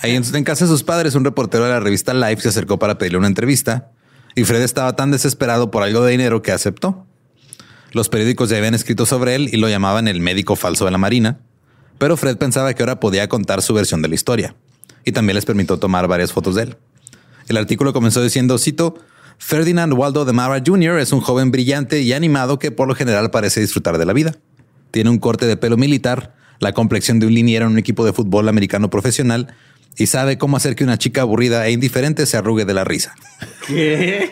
Ahí 0.00 0.14
en, 0.14 0.22
en 0.32 0.44
casa 0.44 0.64
de 0.64 0.70
sus 0.70 0.84
padres, 0.84 1.16
un 1.16 1.24
reportero 1.24 1.64
de 1.64 1.70
la 1.70 1.80
revista 1.80 2.14
Life 2.14 2.42
se 2.42 2.50
acercó 2.50 2.78
para 2.78 2.98
pedirle 2.98 3.18
una 3.18 3.26
entrevista 3.26 3.90
y 4.34 4.44
Fred 4.44 4.62
estaba 4.62 4.96
tan 4.96 5.10
desesperado 5.10 5.70
por 5.70 5.82
algo 5.82 6.02
de 6.04 6.12
dinero 6.12 6.42
que 6.42 6.52
aceptó. 6.52 7.06
Los 7.92 8.08
periódicos 8.08 8.50
ya 8.50 8.56
habían 8.56 8.74
escrito 8.74 9.06
sobre 9.06 9.34
él 9.36 9.48
y 9.52 9.56
lo 9.56 9.68
llamaban 9.68 10.08
el 10.08 10.20
médico 10.20 10.56
falso 10.56 10.84
de 10.84 10.90
la 10.90 10.98
Marina, 10.98 11.40
pero 11.98 12.16
Fred 12.16 12.36
pensaba 12.36 12.74
que 12.74 12.82
ahora 12.82 12.98
podía 12.98 13.28
contar 13.28 13.62
su 13.62 13.72
versión 13.72 14.02
de 14.02 14.08
la 14.08 14.16
historia 14.16 14.56
y 15.04 15.12
también 15.12 15.36
les 15.36 15.44
permitió 15.44 15.78
tomar 15.78 16.08
varias 16.08 16.32
fotos 16.32 16.56
de 16.56 16.64
él. 16.64 16.76
El 17.48 17.56
artículo 17.56 17.92
comenzó 17.92 18.22
diciendo, 18.22 18.58
cito, 18.58 18.96
Ferdinand 19.38 19.92
Waldo 19.92 20.24
de 20.24 20.32
Mara 20.32 20.62
Jr. 20.64 20.98
es 20.98 21.12
un 21.12 21.20
joven 21.20 21.50
brillante 21.50 22.00
y 22.00 22.12
animado 22.12 22.58
que 22.58 22.70
por 22.70 22.88
lo 22.88 22.94
general 22.94 23.30
parece 23.30 23.60
disfrutar 23.60 23.98
de 23.98 24.06
la 24.06 24.12
vida. 24.12 24.34
Tiene 24.90 25.10
un 25.10 25.18
corte 25.18 25.46
de 25.46 25.56
pelo 25.56 25.76
militar, 25.76 26.34
la 26.60 26.72
complexión 26.72 27.18
de 27.18 27.26
un 27.26 27.34
liniero 27.34 27.66
en 27.66 27.72
un 27.72 27.78
equipo 27.78 28.04
de 28.04 28.12
fútbol 28.12 28.48
americano 28.48 28.90
profesional 28.90 29.54
y 29.96 30.06
sabe 30.06 30.38
cómo 30.38 30.56
hacer 30.56 30.74
que 30.76 30.84
una 30.84 30.98
chica 30.98 31.22
aburrida 31.22 31.66
e 31.66 31.72
indiferente 31.72 32.26
se 32.26 32.36
arrugue 32.36 32.64
de 32.64 32.74
la 32.74 32.84
risa. 32.84 33.14
¿Qué? 33.66 34.30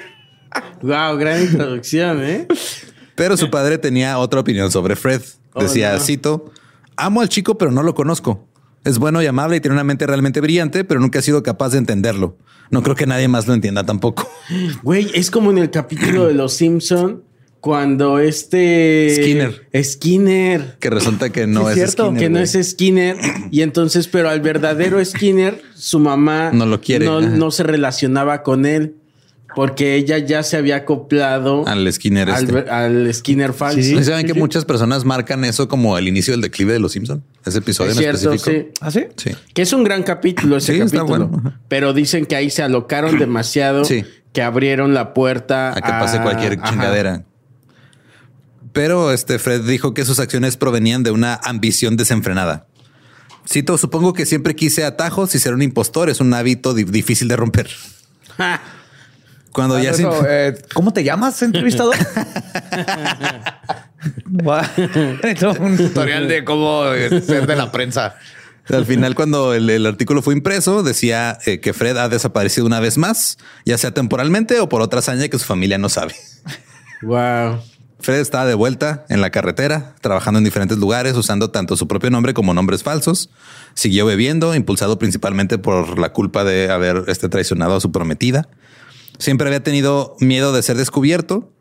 Wow, 0.82 1.16
gran 1.16 1.42
introducción, 1.42 2.22
¿eh? 2.22 2.46
Pero 3.14 3.36
su 3.36 3.50
padre 3.50 3.78
tenía 3.78 4.18
otra 4.18 4.40
opinión 4.40 4.70
sobre 4.70 4.96
Fred. 4.96 5.22
Oh, 5.54 5.62
Decía, 5.62 5.92
no. 5.94 6.00
cito, 6.00 6.52
amo 6.96 7.20
al 7.20 7.28
chico 7.28 7.56
pero 7.58 7.70
no 7.70 7.82
lo 7.82 7.94
conozco. 7.94 8.48
Es 8.84 8.98
bueno 8.98 9.22
y 9.22 9.26
amable 9.26 9.56
y 9.56 9.60
tiene 9.60 9.74
una 9.74 9.84
mente 9.84 10.06
realmente 10.06 10.40
brillante, 10.40 10.82
pero 10.84 10.98
nunca 10.98 11.20
he 11.20 11.22
sido 11.22 11.42
capaz 11.42 11.70
de 11.70 11.78
entenderlo. 11.78 12.36
No 12.70 12.82
creo 12.82 12.96
que 12.96 13.06
nadie 13.06 13.28
más 13.28 13.46
lo 13.46 13.54
entienda 13.54 13.84
tampoco. 13.84 14.28
Güey, 14.82 15.10
es 15.14 15.30
como 15.30 15.50
en 15.52 15.58
el 15.58 15.70
capítulo 15.70 16.26
de 16.26 16.34
Los 16.34 16.54
Simpson 16.54 17.22
cuando 17.62 18.18
este 18.18 19.14
Skinner. 19.16 19.68
Skinner. 19.84 20.76
Que 20.80 20.90
resulta 20.90 21.30
que 21.30 21.46
no 21.46 21.60
Sí, 21.62 21.68
es, 21.68 21.74
cierto 21.76 22.06
Skinner, 22.06 22.20
que 22.20 22.28
no 22.28 22.38
güey. 22.40 22.42
es 22.56 22.70
Skinner 22.70 23.16
y 23.52 23.62
entonces 23.62 24.08
pero 24.08 24.28
al 24.28 24.40
verdadero 24.40 25.02
Skinner 25.04 25.62
su 25.76 26.00
mamá 26.00 26.50
No 26.52 26.66
lo 26.66 26.80
quiere, 26.80 27.06
no, 27.06 27.50
se 27.52 27.62
relacionaba 27.62 28.42
con 28.42 28.66
él 28.66 28.96
porque 29.54 29.94
ella 29.94 30.18
ya 30.18 30.42
se 30.42 30.56
había 30.56 30.74
acoplado 30.76 31.64
Al 31.68 31.92
Skinner 31.92 32.30
al, 32.30 32.44
este. 32.48 32.68
al 32.70 33.14
Skinner 33.14 33.52
falso 33.52 33.78
¿Y 33.78 34.02
saben 34.02 34.26
que 34.26 34.34
muchas 34.34 34.64
personas 34.64 35.04
marcan 35.04 35.44
eso 35.44 35.68
como 35.68 35.96
el 35.96 36.08
inicio 36.08 36.32
del 36.32 36.40
declive 36.40 36.72
de 36.72 36.80
los 36.80 36.90
Simpson? 36.92 37.22
Ese 37.46 37.58
episodio 37.58 37.92
es 37.92 37.96
en 37.98 38.02
cierto 38.02 38.32
específico. 38.32 38.70
sí 38.74 38.80
¿Ah, 38.80 38.90
sí? 38.90 39.04
Sí. 39.16 39.30
que 39.54 39.62
es 39.62 39.72
un 39.72 39.84
gran 39.84 40.02
capítulo 40.02 40.56
ese 40.56 40.74
Sí, 40.74 40.80
está 40.80 40.98
capítulo 40.98 41.28
bueno, 41.28 41.60
pero 41.68 41.92
dicen 41.92 42.26
que 42.26 42.34
ahí 42.34 42.50
se 42.50 42.64
alocaron 42.64 43.20
demasiado 43.20 43.84
Sí. 43.84 44.04
que 44.32 44.42
abrieron 44.42 44.94
la 44.94 45.14
puerta 45.14 45.70
A 45.70 45.74
que 45.76 45.82
pase 45.82 46.20
cualquier 46.22 46.58
ajá. 46.60 47.24
Pero 48.72 49.12
este 49.12 49.38
Fred 49.38 49.62
dijo 49.62 49.94
que 49.94 50.04
sus 50.04 50.18
acciones 50.18 50.56
provenían 50.56 51.02
de 51.02 51.10
una 51.10 51.34
ambición 51.42 51.96
desenfrenada. 51.96 52.66
Cito, 53.48 53.76
supongo 53.76 54.12
que 54.12 54.24
siempre 54.24 54.54
quise 54.54 54.84
atajos 54.84 55.34
y 55.34 55.38
ser 55.38 55.52
un 55.54 55.62
impostor 55.62 56.08
es 56.08 56.20
un 56.20 56.32
hábito 56.32 56.74
di- 56.74 56.84
difícil 56.84 57.28
de 57.28 57.36
romper. 57.36 57.68
Cuando 59.52 59.78
ya 59.78 59.92
se... 59.92 60.06
Eh, 60.26 60.54
¿Cómo 60.72 60.92
te 60.92 61.04
llamas, 61.04 61.42
entrevistador? 61.42 61.96
Un 65.60 65.76
tutorial 65.76 66.28
de 66.28 66.44
cómo 66.44 66.86
eh, 66.92 67.20
ser 67.20 67.46
de 67.46 67.56
la 67.56 67.70
prensa. 67.70 68.16
Al 68.68 68.86
final, 68.86 69.14
cuando 69.14 69.54
el, 69.54 69.68
el 69.68 69.86
artículo 69.86 70.22
fue 70.22 70.34
impreso, 70.34 70.82
decía 70.82 71.38
eh, 71.46 71.60
que 71.60 71.72
Fred 71.72 71.96
ha 71.96 72.08
desaparecido 72.08 72.66
una 72.66 72.80
vez 72.80 72.96
más, 72.96 73.38
ya 73.66 73.76
sea 73.76 73.92
temporalmente 73.92 74.60
o 74.60 74.68
por 74.68 74.82
otra 74.82 75.00
hazaña 75.00 75.28
que 75.28 75.38
su 75.38 75.44
familia 75.44 75.78
no 75.78 75.88
sabe. 75.88 76.14
Wow. 77.02 77.60
Fred 78.02 78.18
estaba 78.18 78.44
de 78.46 78.54
vuelta 78.54 79.06
en 79.08 79.20
la 79.20 79.30
carretera, 79.30 79.94
trabajando 80.00 80.38
en 80.38 80.44
diferentes 80.44 80.76
lugares, 80.78 81.16
usando 81.16 81.50
tanto 81.50 81.76
su 81.76 81.86
propio 81.86 82.10
nombre 82.10 82.34
como 82.34 82.52
nombres 82.52 82.82
falsos. 82.82 83.30
Siguió 83.74 84.04
bebiendo, 84.04 84.54
impulsado 84.54 84.98
principalmente 84.98 85.56
por 85.56 85.98
la 85.98 86.12
culpa 86.12 86.42
de 86.42 86.70
haber 86.70 87.04
este, 87.06 87.28
traicionado 87.28 87.76
a 87.76 87.80
su 87.80 87.92
prometida. 87.92 88.48
Siempre 89.18 89.46
había 89.46 89.62
tenido 89.62 90.16
miedo 90.18 90.52
de 90.52 90.62
ser 90.62 90.76
descubierto, 90.76 91.52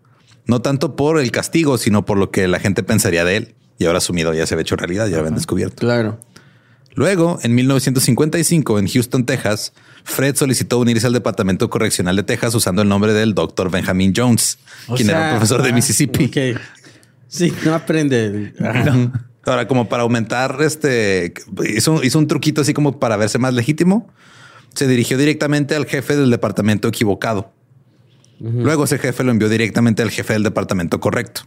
no 0.45 0.61
tanto 0.61 0.95
por 0.95 1.19
el 1.19 1.31
castigo, 1.31 1.77
sino 1.77 2.05
por 2.05 2.17
lo 2.17 2.31
que 2.31 2.47
la 2.47 2.59
gente 2.59 2.81
pensaría 2.81 3.23
de 3.23 3.37
él. 3.37 3.55
Y 3.77 3.85
ahora 3.85 4.01
su 4.01 4.13
miedo 4.13 4.33
ya 4.33 4.47
se 4.47 4.55
había 4.55 4.63
hecho 4.63 4.75
realidad, 4.75 5.07
ya 5.07 5.13
lo 5.13 5.19
habían 5.19 5.35
descubierto. 5.35 5.75
Claro. 5.77 6.19
Luego, 6.93 7.39
en 7.41 7.55
1955, 7.55 8.79
en 8.79 8.87
Houston, 8.87 9.25
Texas, 9.25 9.73
Fred 10.03 10.35
solicitó 10.35 10.79
unirse 10.79 11.07
al 11.07 11.13
Departamento 11.13 11.69
Correccional 11.69 12.15
de 12.15 12.23
Texas 12.23 12.53
usando 12.53 12.81
el 12.81 12.89
nombre 12.89 13.13
del 13.13 13.33
Dr. 13.33 13.71
Benjamin 13.71 14.13
Jones, 14.15 14.57
O 14.87 14.95
quien 14.95 15.09
era 15.09 15.23
un 15.23 15.29
profesor 15.31 15.61
de 15.61 15.69
ah, 15.69 15.73
Mississippi. 15.73 16.25
ok. 16.25 16.59
Sí, 17.27 17.53
no 17.63 17.73
aprende. 17.73 18.53
Ahora, 19.45 19.67
como 19.67 19.87
para 19.87 20.03
aumentar 20.03 20.57
este, 20.61 21.33
hizo, 21.65 22.03
hizo 22.03 22.19
un 22.19 22.27
truquito 22.27 22.61
así 22.61 22.73
como 22.73 22.99
para 22.99 23.15
verse 23.17 23.39
más 23.39 23.53
legítimo. 23.53 24.11
Se 24.75 24.87
dirigió 24.87 25.17
directamente 25.17 25.75
al 25.75 25.85
jefe 25.85 26.15
del 26.15 26.29
departamento 26.29 26.87
equivocado. 26.87 27.53
Luego 28.39 28.85
ese 28.85 28.97
jefe 28.97 29.23
lo 29.23 29.31
envió 29.31 29.49
directamente 29.49 30.01
al 30.01 30.09
jefe 30.09 30.33
del 30.33 30.43
departamento 30.43 30.99
correcto. 30.99 31.41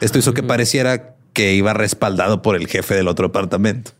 Esto 0.00 0.18
hizo 0.18 0.34
que 0.34 0.42
pareciera 0.42 1.14
que 1.32 1.54
iba 1.54 1.72
respaldado 1.74 2.42
por 2.42 2.56
el 2.56 2.66
jefe 2.66 2.94
del 2.94 3.06
otro 3.06 3.28
departamento. 3.28 3.92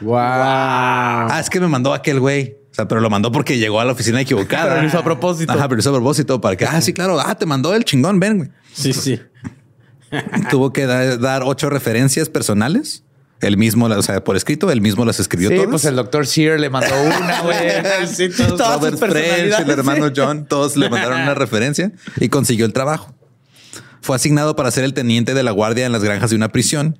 Wow. 0.00 0.16
Ah, 0.16 1.38
es 1.40 1.50
que 1.50 1.60
me 1.60 1.68
mandó 1.68 1.92
aquel 1.94 2.20
güey. 2.20 2.56
O 2.70 2.74
sea, 2.74 2.86
pero 2.86 3.00
lo 3.00 3.10
mandó 3.10 3.32
porque 3.32 3.58
llegó 3.58 3.80
a 3.80 3.84
la 3.84 3.92
oficina 3.92 4.20
equivocada. 4.20 4.68
Pero 4.68 4.82
lo 4.82 4.88
hizo 4.88 4.98
a 4.98 5.04
propósito. 5.04 5.52
Ajá, 5.52 5.62
pero 5.64 5.76
lo 5.76 5.80
hizo 5.80 5.90
a 5.90 5.94
propósito 5.94 6.40
para 6.40 6.56
que, 6.56 6.64
ah, 6.64 6.80
sí, 6.80 6.92
claro. 6.92 7.18
Ah, 7.20 7.34
te 7.34 7.44
mandó 7.46 7.74
el 7.74 7.84
chingón, 7.84 8.20
ven, 8.20 8.38
güey. 8.38 8.50
Sí, 8.72 8.92
sí. 8.92 9.20
Tuvo 10.50 10.72
que 10.72 10.86
da- 10.86 11.16
dar 11.16 11.42
ocho 11.44 11.70
referencias 11.70 12.28
personales. 12.28 13.04
Él 13.40 13.56
mismo, 13.56 13.86
o 13.86 14.02
sea, 14.02 14.22
por 14.24 14.36
escrito, 14.36 14.68
él 14.72 14.80
mismo 14.80 15.04
las 15.04 15.20
escribió 15.20 15.48
Sí, 15.48 15.54
todas. 15.56 15.70
pues 15.70 15.84
el 15.84 15.94
doctor 15.94 16.26
Sear 16.26 16.58
le 16.58 16.70
mandó 16.70 16.92
una, 17.02 17.40
güey. 17.42 17.56
Sí, 18.08 18.28
todos- 18.30 18.58
Robert 18.58 18.98
French, 18.98 19.60
el 19.60 19.70
hermano 19.70 20.08
sí. 20.08 20.12
John, 20.16 20.46
todos 20.46 20.76
le 20.76 20.88
mandaron 20.90 21.20
una 21.22 21.34
referencia 21.34 21.92
y 22.18 22.28
consiguió 22.30 22.66
el 22.66 22.72
trabajo. 22.72 23.14
Fue 24.00 24.16
asignado 24.16 24.56
para 24.56 24.70
ser 24.72 24.82
el 24.84 24.92
teniente 24.94 25.34
de 25.34 25.42
la 25.44 25.52
guardia 25.52 25.86
en 25.86 25.92
las 25.92 26.02
granjas 26.02 26.30
de 26.30 26.36
una 26.36 26.48
prisión, 26.48 26.98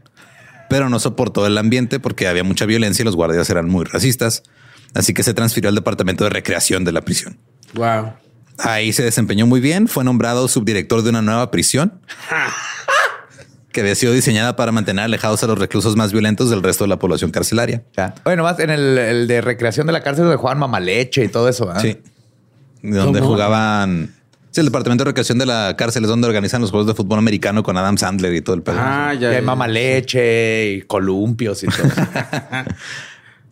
pero 0.68 0.88
no 0.88 0.98
soportó 0.98 1.46
el 1.46 1.56
ambiente 1.58 2.00
porque 2.00 2.28
había 2.28 2.44
mucha 2.44 2.66
violencia 2.66 3.02
y 3.02 3.04
los 3.04 3.16
guardias 3.16 3.48
eran 3.50 3.68
muy 3.68 3.84
racistas. 3.84 4.42
Así 4.94 5.14
que 5.14 5.22
se 5.22 5.34
transfirió 5.34 5.68
al 5.68 5.74
departamento 5.74 6.24
de 6.24 6.30
recreación 6.30 6.84
de 6.84 6.92
la 6.92 7.02
prisión. 7.02 7.38
Wow. 7.74 8.12
Ahí 8.58 8.92
se 8.92 9.02
desempeñó 9.02 9.46
muy 9.46 9.60
bien. 9.60 9.86
Fue 9.88 10.02
nombrado 10.04 10.48
subdirector 10.48 11.02
de 11.02 11.10
una 11.10 11.22
nueva 11.22 11.50
prisión 11.50 12.00
que 13.72 13.80
había 13.80 13.94
sido 13.94 14.12
diseñada 14.12 14.56
para 14.56 14.72
mantener 14.72 15.04
alejados 15.04 15.42
a 15.44 15.46
los 15.46 15.58
reclusos 15.58 15.94
más 15.94 16.12
violentos 16.12 16.50
del 16.50 16.62
resto 16.62 16.84
de 16.84 16.88
la 16.88 16.98
población 16.98 17.30
carcelaria. 17.30 17.84
Ya. 17.96 18.14
Oye, 18.24 18.36
nomás 18.36 18.58
en 18.58 18.70
el, 18.70 18.98
el 18.98 19.26
de 19.28 19.40
recreación 19.40 19.86
de 19.86 19.92
la 19.92 20.02
cárcel 20.02 20.24
donde 20.24 20.38
jugaban 20.38 20.58
mamaleche 20.58 21.24
y 21.24 21.28
todo 21.28 21.48
eso. 21.48 21.70
¿ah? 21.70 21.80
Sí. 21.80 21.98
Donde 22.82 23.20
¿Cómo? 23.20 23.32
jugaban. 23.32 24.14
Sí, 24.50 24.60
el 24.60 24.66
departamento 24.66 25.04
de 25.04 25.10
recreación 25.10 25.38
de 25.38 25.46
la 25.46 25.74
cárcel 25.76 26.04
es 26.04 26.08
donde 26.08 26.26
organizan 26.26 26.60
los 26.62 26.70
juegos 26.70 26.86
de 26.86 26.94
fútbol 26.94 27.18
americano 27.18 27.62
con 27.62 27.76
Adam 27.76 27.98
Sandler 27.98 28.34
y 28.34 28.40
todo 28.40 28.56
el 28.56 28.62
pedo. 28.62 28.76
Ah, 28.80 29.12
Y 29.14 29.18
ya. 29.20 29.28
hay 29.28 29.34
ya. 29.36 29.42
mamaleche 29.42 30.72
y 30.72 30.82
columpios 30.82 31.62
y 31.62 31.66
todo. 31.66 31.86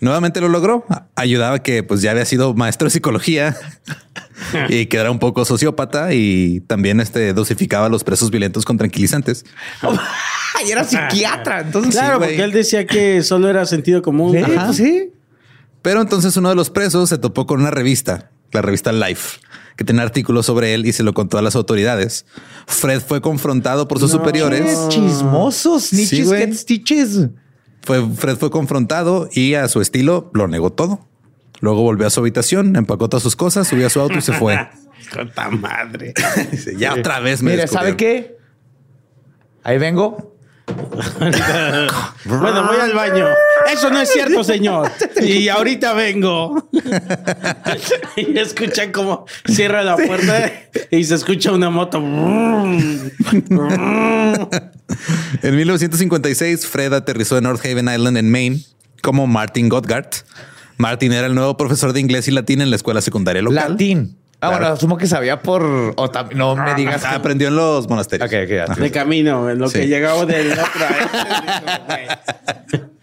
Nuevamente 0.01 0.41
lo 0.43 0.49
logró. 0.49 0.85
Ayudaba 1.15 1.61
que 1.63 1.83
pues 1.83 2.03
ya 2.03 2.11
había 2.11 2.27
sido 2.27 2.53
maestro 2.55 2.87
de 2.87 2.91
psicología 2.91 3.57
y 4.69 4.87
que 4.87 4.97
era 4.99 5.11
un 5.11 5.19
poco 5.19 5.45
sociópata 5.47 6.13
y 6.13 6.61
también 6.67 7.01
este 7.01 7.33
dosificaba 7.33 7.87
a 7.87 7.89
los 7.89 8.05
presos 8.05 8.31
violentos 8.31 8.65
con 8.67 8.77
tranquilizantes. 8.77 9.47
y 10.67 10.71
era 10.71 10.85
psiquiatra. 10.85 11.61
Entonces, 11.61 11.95
Claro, 11.95 12.17
sí, 12.17 12.25
porque 12.27 12.43
él 12.43 12.53
decía 12.53 12.87
que 12.87 13.23
solo 13.23 13.49
era 13.49 13.65
sentido 13.65 14.03
común. 14.03 14.33
Sí, 14.33 14.39
Ajá. 14.39 14.67
pues 14.67 14.77
sí. 14.77 15.11
Pero 15.81 16.03
entonces 16.03 16.37
uno 16.37 16.51
de 16.51 16.57
los 16.57 16.69
presos 16.69 17.09
se 17.09 17.17
topó 17.17 17.47
con 17.47 17.61
una 17.61 17.71
revista, 17.71 18.31
la 18.57 18.63
revista 18.63 18.93
Life, 18.93 19.39
que 19.77 19.85
tenía 19.85 20.03
artículos 20.03 20.47
sobre 20.47 20.75
él 20.75 20.87
y 20.87 20.93
se 20.93 21.03
lo 21.03 21.15
contó 21.15 21.39
a 21.39 21.43
las 21.43 21.55
autoridades. 21.57 22.27
Fred 22.67 23.01
fue 23.01 23.21
confrontado 23.21 23.87
por 23.89 23.99
sus 24.01 24.11
superiores. 24.11 24.77
Qué 24.89 24.97
chismosos, 24.97 25.85
Sí, 25.85 26.23
güey. 26.25 26.41
get 26.41 26.55
stitches. 26.55 27.29
Fue, 27.83 28.05
Fred 28.17 28.37
fue 28.37 28.51
confrontado 28.51 29.29
y 29.33 29.55
a 29.55 29.69
su 29.69 29.81
estilo 29.81 30.31
lo 30.35 30.49
negó 30.49 30.73
todo. 30.73 31.07
Luego 31.61 31.83
volvió 31.83 32.07
a 32.07 32.11
su 32.11 32.21
habitación, 32.21 32.75
empacó 32.77 33.09
todas 33.09 33.23
sus 33.23 33.37
cosas, 33.37 33.69
subió 33.69 33.87
a 33.87 33.91
su 33.91 34.01
auto 34.01 34.19
y 34.19 34.23
se 34.23 34.33
fue. 34.33 34.59
Cota 35.15 35.51
madre. 35.51 36.13
Dice, 36.51 36.77
ya 36.77 36.95
otra 36.95 37.21
vez 37.21 37.41
me 37.43 37.53
Mire, 37.53 37.69
¿sabe 37.69 37.93
descubrieron". 37.93 38.25
qué? 38.29 38.37
Ahí 39.63 39.79
vengo. 39.79 40.35
bueno, 42.25 42.67
voy 42.67 42.77
al 42.81 42.93
baño. 42.93 43.27
Eso 43.73 43.91
no 43.91 44.01
es 44.01 44.11
cierto, 44.11 44.43
señor. 44.45 44.91
Y 45.23 45.49
ahorita 45.49 45.93
vengo. 45.95 46.69
y 48.17 48.39
escuchan 48.39 48.93
como 48.93 49.27
cierra 49.47 49.83
la 49.83 49.97
puerta 49.97 50.53
y 50.91 51.03
se 51.05 51.15
escucha 51.15 51.53
una 51.53 51.71
moto. 51.71 51.99
En 55.43 55.57
1956, 55.57 56.67
Fred 56.67 56.93
aterrizó 56.93 57.39
en 57.39 57.45
North 57.45 57.65
Haven 57.65 57.89
Island, 57.93 58.17
en 58.19 58.31
Maine, 58.31 58.61
como 59.03 59.27
Martin 59.27 59.69
Godgard. 59.69 60.07
Martin 60.79 61.13
era 61.13 61.27
el 61.27 61.35
nuevo 61.35 61.57
profesor 61.57 61.93
de 61.93 62.01
inglés 62.01 62.29
y 62.29 62.31
latín 62.33 62.61
en 62.61 62.71
la 62.71 62.77
escuela 62.77 63.01
secundaria 63.01 63.43
local. 63.43 63.73
Latín. 63.73 64.17
Ah, 64.39 64.49
Claro. 64.49 64.57
bueno, 64.59 64.75
asumo 64.75 64.99
que 64.99 65.07
sabía 65.07 65.41
por. 65.41 65.63
O 65.97 66.13
tam- 66.13 66.33
no 66.35 66.55
me 66.57 66.75
digas. 66.75 67.03
Ah, 67.05 67.11
que- 67.11 67.17
Aprendió 67.17 67.49
en 67.49 67.57
los 67.57 67.89
monasterios. 67.89 68.29
Ok, 68.29 68.37
ok, 68.45 68.51
ya. 68.51 68.67
de 68.83 68.91
camino, 68.91 69.49
en 69.49 69.59
lo 69.59 69.69
Sí. 69.71 69.79
que 69.81 69.89
llegaba 69.89 70.27
del 70.27 70.53
otro. 70.53 70.87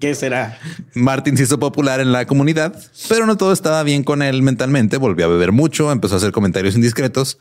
¿Qué 0.00 0.14
será? 0.14 0.58
Martin 0.94 1.36
se 1.36 1.44
hizo 1.44 1.58
popular 1.58 2.00
en 2.00 2.12
la 2.12 2.26
comunidad, 2.26 2.74
pero 3.08 3.26
no 3.26 3.36
todo 3.36 3.52
estaba 3.52 3.82
bien 3.82 4.04
con 4.04 4.22
él 4.22 4.42
mentalmente. 4.42 4.96
Volvió 4.96 5.26
a 5.26 5.28
beber 5.28 5.52
mucho, 5.52 5.92
empezó 5.92 6.14
a 6.14 6.18
hacer 6.18 6.32
comentarios 6.32 6.74
indiscretos. 6.74 7.38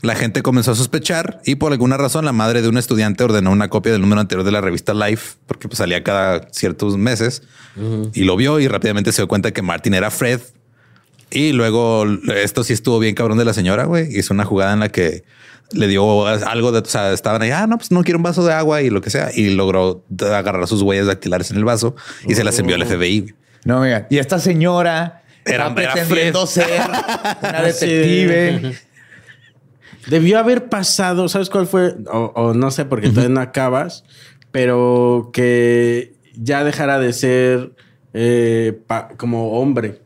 La 0.00 0.14
gente 0.14 0.42
comenzó 0.42 0.70
a 0.70 0.74
sospechar 0.76 1.40
y 1.44 1.56
por 1.56 1.72
alguna 1.72 1.96
razón 1.96 2.24
la 2.24 2.32
madre 2.32 2.62
de 2.62 2.68
un 2.68 2.78
estudiante 2.78 3.24
ordenó 3.24 3.50
una 3.50 3.68
copia 3.68 3.90
del 3.90 4.00
número 4.00 4.20
anterior 4.20 4.44
de 4.44 4.52
la 4.52 4.60
revista 4.60 4.94
Life, 4.94 5.38
porque 5.46 5.66
pues, 5.66 5.78
salía 5.78 6.04
cada 6.04 6.48
ciertos 6.52 6.96
meses 6.96 7.42
y 8.14 8.24
lo 8.24 8.36
vio 8.36 8.60
y 8.60 8.68
rápidamente 8.68 9.12
se 9.12 9.22
dio 9.22 9.28
cuenta 9.28 9.52
que 9.52 9.62
Martin 9.62 9.94
era 9.94 10.10
Fred. 10.10 10.40
Y 11.30 11.52
luego 11.52 12.06
esto 12.34 12.64
sí 12.64 12.72
estuvo 12.72 12.98
bien 13.00 13.14
cabrón 13.14 13.38
de 13.38 13.44
la 13.44 13.52
señora, 13.52 13.84
güey. 13.84 14.16
Hizo 14.16 14.32
una 14.32 14.44
jugada 14.44 14.72
en 14.72 14.80
la 14.80 14.88
que 14.88 15.24
le 15.72 15.86
dio 15.86 16.26
algo 16.26 16.72
de, 16.72 16.78
o 16.80 16.84
sea, 16.84 17.12
estaban 17.12 17.42
ahí, 17.42 17.50
ah, 17.50 17.66
no, 17.66 17.76
pues 17.78 17.90
no 17.90 18.02
quiero 18.04 18.18
un 18.18 18.22
vaso 18.22 18.44
de 18.44 18.52
agua 18.52 18.82
y 18.82 18.90
lo 18.90 19.00
que 19.00 19.10
sea. 19.10 19.30
Y 19.34 19.50
logró 19.50 20.04
agarrar 20.20 20.66
sus 20.66 20.82
huellas 20.82 21.06
dactilares 21.06 21.50
en 21.50 21.56
el 21.58 21.64
vaso 21.64 21.94
y 22.26 22.34
se 22.34 22.44
las 22.44 22.58
envió 22.58 22.76
al 22.76 22.84
FBI. 22.86 23.20
güey. 23.20 23.34
No, 23.64 23.80
mira. 23.80 24.06
Y 24.10 24.18
esta 24.18 24.38
señora 24.38 25.22
Era- 25.44 25.74
pretendiendo 25.74 26.46
ser 26.46 26.80
una 27.42 27.62
detective. 27.62 28.78
Debió 30.06 30.38
haber 30.38 30.68
pasado, 30.68 31.28
¿sabes 31.28 31.50
cuál 31.50 31.66
fue? 31.66 31.94
O, 32.10 32.32
o 32.34 32.54
no 32.54 32.70
sé, 32.70 32.84
porque 32.86 33.08
todavía 33.10 33.28
no 33.34 33.40
acabas, 33.40 34.04
pero 34.52 35.30
que 35.32 36.14
ya 36.34 36.64
dejara 36.64 36.98
de 36.98 37.12
ser 37.12 37.72
eh, 38.14 38.80
pa- 38.86 39.08
como 39.18 39.60
hombre, 39.60 40.00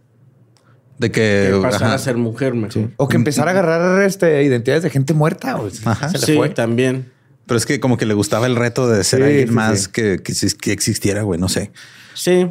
De 1.02 1.10
que, 1.10 1.50
que 1.52 1.58
pasara 1.60 1.86
ajá. 1.86 1.94
a 1.96 1.98
ser 1.98 2.16
mujer 2.16 2.54
mejor. 2.54 2.90
O 2.96 3.08
que 3.08 3.16
empezara 3.16 3.50
a 3.50 3.54
agarrar 3.54 4.02
este, 4.04 4.42
identidades 4.44 4.82
de 4.82 4.90
gente 4.90 5.12
muerta. 5.14 5.56
o 5.56 5.68
se- 5.68 5.86
Ajá. 5.88 6.08
se 6.08 6.18
le 6.18 6.26
Sí, 6.26 6.36
fue. 6.36 6.48
también. 6.50 7.10
pero 7.46 7.58
es 7.58 7.66
que 7.66 7.80
como 7.80 7.96
que 7.98 8.06
le 8.06 8.14
gustaba 8.14 8.46
el 8.46 8.56
reto 8.56 8.88
de 8.88 9.02
ser 9.04 9.18
Sí, 9.20 9.24
alguien 9.26 9.48
sí, 9.48 9.54
más 9.54 9.80
sí. 9.80 9.88
Que, 9.92 10.22
que, 10.22 10.72
existiera, 10.72 11.22
güey, 11.22 11.38
no 11.40 11.48
sé. 11.48 11.72
Sí. 12.14 12.46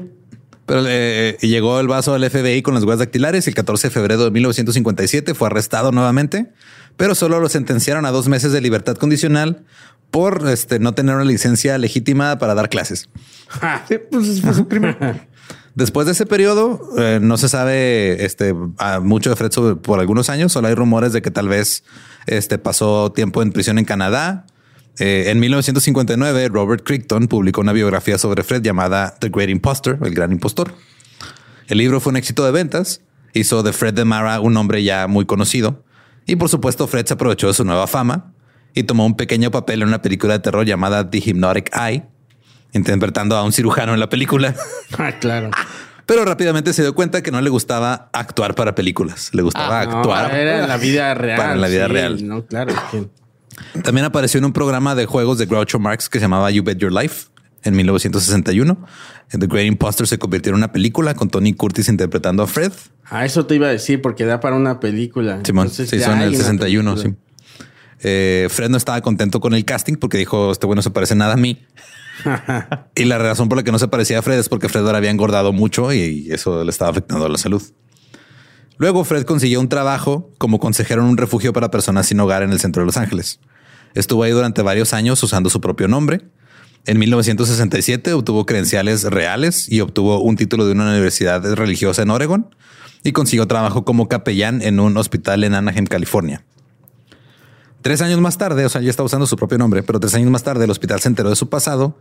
Pero 0.66 0.84
eh, 0.88 1.38
llegó 1.42 1.80
el 1.80 1.88
vaso 1.88 2.14
al 2.14 2.24
FBI 2.30 2.62
con 2.62 2.74
las 2.76 2.84
huellas 2.84 3.00
dactilares 3.00 3.48
y 3.48 3.50
el 3.50 3.56
14 3.56 3.88
de 3.88 3.92
febrero 3.92 4.26
de 4.26 4.32
1957 4.32 5.34
fue 5.34 5.48
arrestado 5.48 5.92
nuevamente, 5.92 6.52
pero 6.98 7.16
solo 7.16 7.40
lo 7.40 7.50
sentenciaron 7.50 8.06
a 8.06 8.12
dos 8.12 8.28
meses 8.28 8.52
de 8.52 8.62
libertad 8.62 8.96
condicional 8.96 9.64
por 10.12 10.48
este, 10.50 10.78
no 10.80 10.94
tener 10.94 11.16
una 11.16 11.24
licencia 11.26 11.78
legítima 11.78 12.38
para 12.38 12.54
dar 12.54 12.70
clases. 12.70 13.10
Sí, 13.88 13.96
pues 14.12 14.42
crimen. 14.70 14.96
Después 15.76 16.06
de 16.06 16.12
ese 16.12 16.26
periodo, 16.26 16.82
eh, 16.98 17.20
no 17.22 17.38
se 17.38 17.48
sabe 17.48 18.26
este, 18.26 18.54
a 18.78 19.00
mucho 19.00 19.30
de 19.30 19.36
Fred 19.36 19.52
por 19.78 20.00
algunos 20.00 20.30
años. 20.30 20.52
Solo 20.52 20.68
hay 20.68 20.76
rumores 20.76 21.14
de 21.14 21.22
que 21.22 21.32
tal 21.32 21.48
vez 21.48 21.84
este, 22.28 22.58
pasó 22.58 23.12
tiempo 23.12 23.42
en 23.42 23.52
prisión 23.52 23.80
en 23.80 23.86
Canadá. 23.86 24.46
Eh, 25.00 25.26
en 25.28 25.40
1959, 25.40 26.50
Robert 26.50 26.84
Crichton 26.86 27.28
publicó 27.28 27.62
una 27.62 27.72
biografía 27.72 28.18
sobre 28.18 28.44
Fred 28.44 28.62
llamada 28.62 29.16
The 29.20 29.30
Great 29.30 29.50
Imposter, 29.50 29.98
el 30.02 30.14
gran 30.14 30.32
impostor. 30.32 30.74
El 31.68 31.78
libro 31.78 32.02
fue 32.02 32.12
un 32.12 32.18
éxito 32.18 32.44
de 32.44 32.52
ventas, 32.52 33.02
hizo 33.34 33.64
de 33.64 33.72
Fred 33.72 33.94
de 33.94 34.04
Mara 34.04 34.42
un 34.42 34.58
hombre 34.58 34.84
ya 34.84 35.08
muy 35.08 35.26
conocido, 35.26 35.86
y 36.26 36.36
por 36.36 36.50
supuesto 36.50 36.88
Fred 36.88 37.06
se 37.06 37.14
aprovechó 37.14 37.48
de 37.48 37.54
su 37.54 37.64
nueva 37.64 37.88
fama 37.88 38.34
y 38.74 38.84
tomó 38.84 39.06
un 39.06 39.16
pequeño 39.16 39.52
papel 39.52 39.82
en 39.82 39.88
una 39.88 40.02
película 40.02 40.34
de 40.34 40.40
terror 40.40 40.66
llamada 40.66 41.10
The 41.10 41.20
Hypnotic 41.20 41.72
Eye, 41.76 42.06
interpretando 42.74 43.36
a 43.38 43.44
un 43.44 43.52
cirujano 43.54 43.94
en 43.94 44.00
la 44.00 44.10
película. 44.10 44.56
Ah, 44.98 45.12
claro. 45.20 45.50
Pero 46.06 46.26
rápidamente 46.26 46.74
se 46.74 46.82
dio 46.82 46.94
cuenta 46.96 47.22
que 47.24 47.32
no 47.32 47.40
le 47.42 47.50
gustaba 47.50 48.10
actuar 48.12 48.56
para 48.56 48.76
películas, 48.76 49.30
le 49.34 49.42
gustaba 49.44 49.82
Ah, 49.82 49.86
No, 49.86 49.98
actuar 50.00 50.36
era 50.36 50.62
en 50.64 50.68
la 50.68 50.78
vida 50.78 51.14
real. 51.14 51.38
para 51.38 51.56
la 51.56 51.68
vida 51.68 51.88
sí, 51.88 51.92
real. 51.94 52.28
No, 52.28 52.46
claro. 52.46 52.74
que- 52.92 53.08
También 53.82 54.06
apareció 54.06 54.38
en 54.40 54.46
un 54.46 54.54
programa 54.54 54.96
de 54.96 55.06
juegos 55.06 55.38
de 55.38 55.46
Groucho 55.46 55.80
Marx 55.80 56.10
que 56.10 56.20
se 56.20 56.24
llamaba 56.26 56.52
You 56.52 56.64
Bet 56.64 56.80
Your 56.80 56.92
Life 56.92 57.28
en 57.64 57.76
1961. 57.76 58.86
The 59.30 59.48
Great 59.48 59.68
Imposter 59.68 60.06
se 60.08 60.18
convirtió 60.18 60.50
en 60.50 60.56
una 60.58 60.72
película 60.74 61.14
con 61.14 61.30
Tony 61.30 61.54
Curtis 61.54 61.88
interpretando 61.88 62.44
a 62.44 62.48
Fred. 62.48 62.74
Ah, 63.06 63.24
eso 63.24 63.46
te 63.46 63.56
iba 63.56 63.68
a 63.68 63.72
decir 63.72 64.02
porque 64.02 64.26
da 64.26 64.40
para 64.42 64.56
una 64.58 64.80
película. 64.82 65.40
Simón 65.46 65.68
Entonces, 65.68 65.90
se 65.90 65.96
hizo 65.98 66.12
en 66.12 66.22
el 66.22 66.30
una 66.30 66.38
61. 66.40 66.98
Sí. 66.98 67.16
Eh, 68.04 68.48
Fred 68.50 68.70
no 68.70 68.78
estaba 68.78 69.00
contento 69.02 69.40
con 69.40 69.54
el 69.54 69.64
casting 69.64 69.96
porque 69.96 70.18
dijo: 70.18 70.52
Este 70.52 70.66
güey 70.66 70.76
no 70.76 70.82
se 70.82 70.90
parece 70.90 71.16
nada 71.16 71.34
a 71.34 71.38
mí. 71.38 71.64
y 72.96 73.06
la 73.06 73.18
razón 73.18 73.50
por 73.50 73.58
la 73.58 73.64
que 73.64 73.72
no 73.72 73.80
se 73.80 73.88
parecía 73.88 74.20
a 74.20 74.22
Fred 74.22 74.40
es 74.40 74.50
porque 74.50 74.70
Fred 74.70 74.86
ahora 74.86 74.98
había 74.98 75.12
engordado 75.12 75.54
mucho 75.54 75.94
y 75.94 76.28
eso 76.32 76.64
le 76.64 76.70
estaba 76.70 76.92
afectando 76.92 77.26
a 77.26 77.30
la 77.30 77.38
salud. 77.38 77.62
Luego 78.78 79.04
Fred 79.04 79.26
consiguió 79.26 79.60
un 79.60 79.70
trabajo 79.70 80.32
como 80.38 80.60
consejero 80.60 81.04
en 81.04 81.10
un 81.10 81.18
refugio 81.18 81.54
para 81.54 81.70
personas 81.70 82.08
sin 82.08 82.20
hogar 82.20 82.42
en 82.42 82.52
el 82.52 82.60
centro 82.60 82.82
de 82.82 82.88
Los 82.88 82.98
Ángeles. 82.98 83.40
Estuvo 83.94 84.24
ahí 84.24 84.32
durante 84.32 84.62
varios 84.62 84.94
años 84.94 85.22
usando 85.22 85.50
su 85.50 85.62
propio 85.62 85.88
nombre. 85.88 86.22
En 86.88 86.98
1967 86.98 88.14
obtuvo 88.14 88.46
credenciales 88.46 89.04
reales 89.04 89.72
y 89.72 89.82
obtuvo 89.82 90.20
un 90.22 90.36
título 90.36 90.66
de 90.66 90.72
una 90.72 90.90
universidad 90.90 91.44
religiosa 91.54 92.02
en 92.02 92.10
Oregon 92.10 92.56
y 93.04 93.12
consiguió 93.12 93.48
trabajo 93.48 93.86
como 93.86 94.08
capellán 94.08 94.62
en 94.62 94.80
un 94.80 94.98
hospital 94.98 95.44
en 95.44 95.54
Anaheim, 95.54 95.86
California. 95.86 96.44
Tres 97.82 98.02
años 98.02 98.20
más 98.20 98.38
tarde, 98.38 98.66
o 98.66 98.70
sea, 98.70 98.82
ya 98.82 98.90
estaba 98.90 99.06
usando 99.06 99.26
su 99.26 99.36
propio 99.36 99.58
nombre, 99.58 99.84
pero 99.84 100.00
tres 100.00 100.14
años 100.16 100.30
más 100.30 100.44
tarde 100.44 100.66
el 100.66 100.72
hospital 100.72 101.00
se 101.00 101.10
enteró 101.10 101.30
de 101.30 101.36
su 101.36 101.50
pasado 101.50 101.98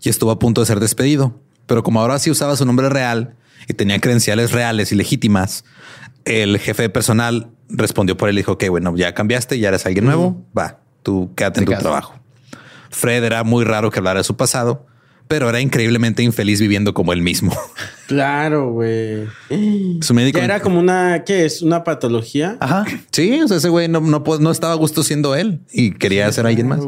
y 0.00 0.08
estuvo 0.08 0.30
a 0.30 0.38
punto 0.38 0.60
de 0.60 0.66
ser 0.66 0.80
despedido. 0.80 1.40
Pero 1.66 1.82
como 1.82 2.00
ahora 2.00 2.18
sí 2.18 2.30
usaba 2.30 2.56
su 2.56 2.64
nombre 2.64 2.88
real 2.88 3.34
y 3.68 3.74
tenía 3.74 4.00
credenciales 4.00 4.52
reales 4.52 4.90
y 4.92 4.94
legítimas, 4.94 5.64
el 6.24 6.58
jefe 6.58 6.84
de 6.84 6.88
personal 6.88 7.50
respondió 7.68 8.16
por 8.16 8.28
él 8.28 8.36
y 8.36 8.38
dijo, 8.38 8.52
ok, 8.52 8.68
bueno, 8.70 8.96
ya 8.96 9.14
cambiaste, 9.14 9.58
ya 9.58 9.68
eres 9.68 9.84
alguien 9.84 10.06
nuevo, 10.06 10.44
va, 10.56 10.80
tú 11.02 11.32
quédate 11.36 11.60
en 11.60 11.66
tu 11.66 11.72
trabajo. 11.72 12.14
Fred 12.90 13.22
era 13.22 13.44
muy 13.44 13.64
raro 13.64 13.90
que 13.90 13.98
hablara 13.98 14.20
de 14.20 14.24
su 14.24 14.36
pasado, 14.36 14.86
pero 15.28 15.48
era 15.48 15.60
increíblemente 15.60 16.22
infeliz 16.22 16.60
viviendo 16.60 16.94
como 16.94 17.12
él 17.12 17.22
mismo. 17.22 17.56
Claro, 18.08 18.70
güey. 18.72 19.26
Su 20.00 20.14
médico 20.14 20.38
Ya 20.38 20.46
era 20.46 20.60
como 20.60 20.78
una, 20.78 21.24
¿qué 21.26 21.44
es? 21.44 21.60
¿Una 21.60 21.84
patología? 21.84 22.56
Ajá. 22.58 22.86
Sí, 23.12 23.38
o 23.42 23.48
sea, 23.48 23.58
ese 23.58 23.68
güey 23.68 23.86
no, 23.86 24.00
no, 24.00 24.50
estaba 24.50 24.72
a 24.72 24.76
gusto 24.76 25.02
siendo 25.02 25.36
él 25.36 25.60
y 25.70 25.90
quería 25.90 26.32
ser 26.32 26.46
alguien 26.46 26.68
más. 26.68 26.80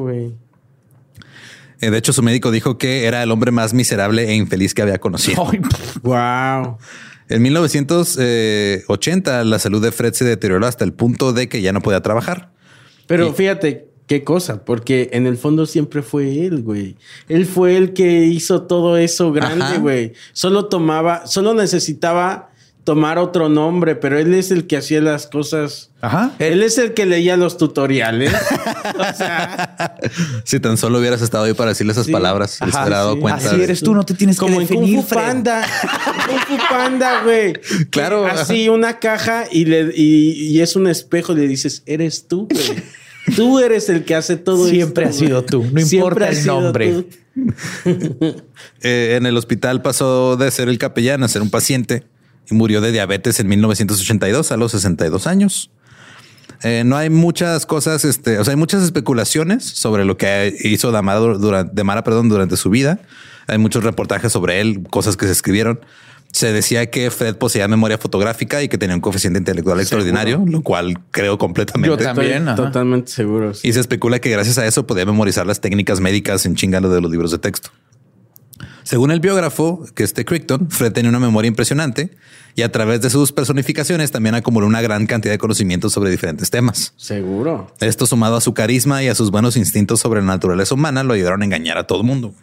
Eh, 1.83 1.91
De 1.91 1.99
hecho, 1.99 2.15
su 2.15 2.23
médico 2.23 2.51
dijo 2.51 2.79
que 2.79 3.05
era 3.05 3.23
el 3.23 3.31
hombre 3.33 3.51
más 3.51 3.75
miserable 3.75 4.31
e 4.31 4.35
infeliz 4.35 4.73
que 4.73 4.81
había 4.81 4.99
conocido. 4.99 5.45
Wow. 6.03 6.79
En 7.29 7.43
1980, 7.43 9.45
la 9.45 9.59
salud 9.59 9.83
de 9.83 9.93
Fred 9.93 10.15
se 10.15 10.25
deterioró 10.25 10.67
hasta 10.67 10.85
el 10.85 10.93
punto 10.95 11.33
de 11.35 11.49
que 11.49 11.61
ya 11.63 11.73
no 11.73 11.81
podía 11.81 12.01
trabajar. 12.01 12.51
Pero 13.07 13.29
Y- 13.29 13.33
fíjate 13.33 13.90
qué 14.11 14.25
cosa, 14.25 14.65
porque 14.65 15.09
en 15.13 15.29
el 15.29 15.37
fondo 15.39 15.67
siempre 15.67 16.03
fue 16.03 16.45
él, 16.45 16.63
güey. 16.65 16.97
Él 17.29 17.47
fue 17.47 17.77
el 17.77 17.93
que 17.93 18.25
hizo 18.25 18.63
todo 18.63 18.97
eso 18.97 19.31
grande, 19.31 19.65
Ajá. 19.65 19.79
güey. 19.79 20.15
Solo 20.33 20.65
tomaba, 20.67 21.29
solo 21.29 21.55
necesitaba 21.55 22.51
tomar 22.83 23.19
otro 23.19 23.49
nombre, 23.49 23.95
pero 23.95 24.19
él 24.19 24.35
es 24.35 24.51
el 24.51 24.67
que 24.67 24.79
hacía 24.79 25.01
las 25.01 25.29
cosas. 25.29 25.91
Ajá. 26.01 26.33
Él 26.41 26.65
es 26.65 26.77
el 26.79 26.93
que 26.93 27.07
leía 27.07 27.37
los 27.37 27.57
tutoriales. 27.57 28.33
o 28.35 29.15
sea, 29.17 29.95
Si 30.45 30.59
tan 30.59 30.77
solo 30.77 30.99
hubieras 30.99 31.23
estado 31.23 31.45
ahí 31.45 31.55
para 31.55 31.69
decirle 31.71 31.93
esas 31.93 32.07
Sí. 32.07 32.11
palabras, 32.13 32.59
hubiera 32.61 32.89
dado 32.89 33.15
sí. 33.15 33.21
cuenta. 33.21 33.47
Así 33.47 33.59
de- 33.59 33.63
eres 33.65 33.81
tú, 33.81 33.95
no 33.95 34.05
te 34.05 34.15
tienes 34.15 34.39
como 34.39 34.57
que 34.57 34.63
en 34.63 34.67
Kung 34.69 34.81
definir, 34.81 35.03
Fu 35.05 35.07
Fred. 35.09 35.21
Panda. 35.25 35.63
Kung 36.27 36.41
Fu 36.59 36.65
Panda, 36.69 37.23
güey. 37.23 37.53
Claro. 37.91 38.27
Así 38.27 38.69
una 38.69 38.99
caja 38.99 39.45
y, 39.53 39.67
le, 39.67 39.93
y, 39.95 40.33
y 40.49 40.61
es 40.61 40.75
un 40.75 40.89
espejo 40.89 41.33
y 41.33 41.37
le 41.37 41.47
dices, 41.47 41.85
eres 41.87 42.27
tú, 42.27 42.49
güey. 42.51 42.83
Tú 43.37 43.59
eres 43.59 43.89
el 43.89 44.05
que 44.05 44.15
hace 44.15 44.37
todo 44.37 44.67
Siempre 44.67 45.05
esto, 45.05 45.11
has 45.11 45.17
sido 45.19 45.45
tú, 45.45 45.65
no 45.73 45.81
importa 45.81 46.29
el 46.29 46.47
nombre. 46.47 47.05
Eh, 48.83 49.15
en 49.17 49.25
el 49.25 49.37
hospital 49.37 49.83
pasó 49.83 50.37
de 50.37 50.51
ser 50.51 50.69
el 50.69 50.79
capellán 50.79 51.23
a 51.23 51.29
ser 51.29 51.43
un 51.43 51.49
paciente 51.49 52.03
y 52.51 52.55
murió 52.55 52.81
de 52.81 52.93
diabetes 52.93 53.39
en 53.41 53.49
1982 53.49 54.53
a 54.53 54.57
los 54.57 54.73
62 54.73 55.27
años. 55.27 55.71
Eh, 56.63 56.83
no 56.85 56.97
hay 56.97 57.09
muchas 57.09 57.65
cosas, 57.65 58.05
este, 58.05 58.39
o 58.39 58.45
sea, 58.45 58.53
hay 58.53 58.57
muchas 58.57 58.83
especulaciones 58.83 59.65
sobre 59.65 60.05
lo 60.05 60.17
que 60.19 60.55
hizo 60.63 60.91
Damara 60.91 61.21
durante, 61.21 61.73
Damara, 61.75 62.05
perdón, 62.05 62.29
durante 62.29 62.57
su 62.57 62.69
vida. 62.69 63.01
Hay 63.47 63.59
muchos 63.59 63.85
reportajes 63.85 64.33
sobre 64.33 64.61
él, 64.61 64.83
cosas 64.91 65.17
que 65.17 65.27
se 65.27 65.33
escribieron. 65.33 65.81
Se 66.33 66.53
decía 66.53 66.91
que 66.91 67.11
Fred 67.11 67.37
poseía 67.37 67.67
memoria 67.67 67.99
fotográfica 67.99 68.63
y 68.63 68.69
que 68.69 68.79
tenía 68.79 68.95
un 68.95 69.01
coeficiente 69.01 69.39
intelectual 69.39 69.81
extraordinario, 69.81 70.43
lo 70.47 70.63
cual 70.63 71.01
creo 71.11 71.39
completamente. 71.39 71.89
Yo 71.89 71.97
también. 71.97 72.49
Estoy 72.49 72.67
totalmente 72.67 73.11
seguro. 73.11 73.53
sí. 73.55 73.69
Y 73.69 73.73
se 73.73 73.81
especula 73.81 74.21
que 74.21 74.31
gracias 74.31 74.59
a 74.59 74.67
eso 74.67 74.87
podía 74.87 75.05
memorizar 75.05 75.47
las 75.47 75.61
técnicas 75.61 76.01
médicas 76.01 76.47
en 76.47 76.55
chingalo 76.55 76.89
de 76.89 77.01
los 77.01 77.11
libros 77.11 77.31
de 77.33 77.39
texto. 77.39 77.71
Según 78.91 79.11
el 79.13 79.21
biógrafo, 79.21 79.85
que 79.95 80.03
este 80.03 80.25
Crichton, 80.25 80.69
Fred 80.69 80.93
tenía 80.93 81.11
una 81.11 81.21
memoria 81.21 81.47
impresionante 81.49 82.11
y 82.57 82.63
a 82.63 82.73
través 82.73 83.01
de 83.01 83.11
sus 83.11 83.31
personificaciones 83.31 84.11
también 84.11 84.35
acumuló 84.35 84.67
una 84.67 84.83
gran 84.83 85.07
cantidad 85.07 85.33
de 85.33 85.39
conocimientos 85.39 85.93
sobre 85.93 86.11
diferentes 86.11 86.51
temas. 86.51 86.93
Seguro. 86.97 87.73
Esto 87.79 88.07
sumado 88.07 88.37
a 88.37 88.41
su 88.41 88.53
carisma 88.53 89.03
y 89.03 89.09
a 89.09 89.15
sus 89.15 89.31
buenos 89.31 89.57
instintos 89.57 90.01
sobre 90.01 90.21
la 90.21 90.27
naturaleza 90.27 90.75
humana 90.75 91.05
lo 91.05 91.13
ayudaron 91.15 91.43
a 91.43 91.45
engañar 91.45 91.79
a 91.79 91.87
todo 91.87 92.01
el 92.01 92.07
mundo. 92.07 92.35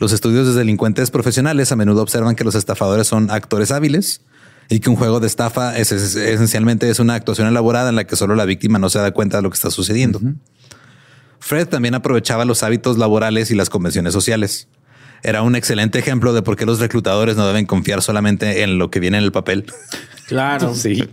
Los 0.00 0.12
estudios 0.12 0.46
de 0.48 0.54
delincuentes 0.54 1.10
profesionales 1.12 1.70
a 1.70 1.76
menudo 1.76 2.02
observan 2.02 2.34
que 2.34 2.42
los 2.42 2.56
estafadores 2.56 3.06
son 3.06 3.30
actores 3.30 3.70
hábiles 3.70 4.22
y 4.68 4.80
que 4.80 4.90
un 4.90 4.96
juego 4.96 5.20
de 5.20 5.26
estafa 5.28 5.76
es, 5.78 5.92
es- 5.92 6.16
esencialmente 6.16 6.90
es 6.90 6.98
una 6.98 7.14
actuación 7.14 7.46
elaborada 7.46 7.90
en 7.90 7.96
la 7.96 8.04
que 8.04 8.16
solo 8.16 8.34
la 8.34 8.44
víctima 8.46 8.78
no 8.78 8.88
se 8.90 8.98
da 8.98 9.12
cuenta 9.12 9.36
de 9.36 9.42
lo 9.44 9.50
que 9.50 9.54
está 9.56 9.70
sucediendo. 9.70 10.20
Fred 11.38 11.68
también 11.68 11.94
aprovechaba 11.94 12.44
los 12.44 12.62
hábitos 12.62 12.98
laborales 12.98 13.50
y 13.50 13.54
las 13.54 13.70
convenciones 13.70 14.12
sociales. 14.12 14.68
Era 15.22 15.42
un 15.42 15.54
excelente 15.54 15.98
ejemplo 15.98 16.32
de 16.32 16.40
por 16.42 16.56
qué 16.56 16.64
los 16.64 16.80
reclutadores 16.80 17.36
no 17.36 17.46
deben 17.46 17.66
confiar 17.66 18.00
solamente 18.00 18.62
en 18.62 18.78
lo 18.78 18.90
que 18.90 19.00
viene 19.00 19.18
en 19.18 19.24
el 19.24 19.32
papel. 19.32 19.66
Claro. 20.28 20.74
Sí. 20.76 21.08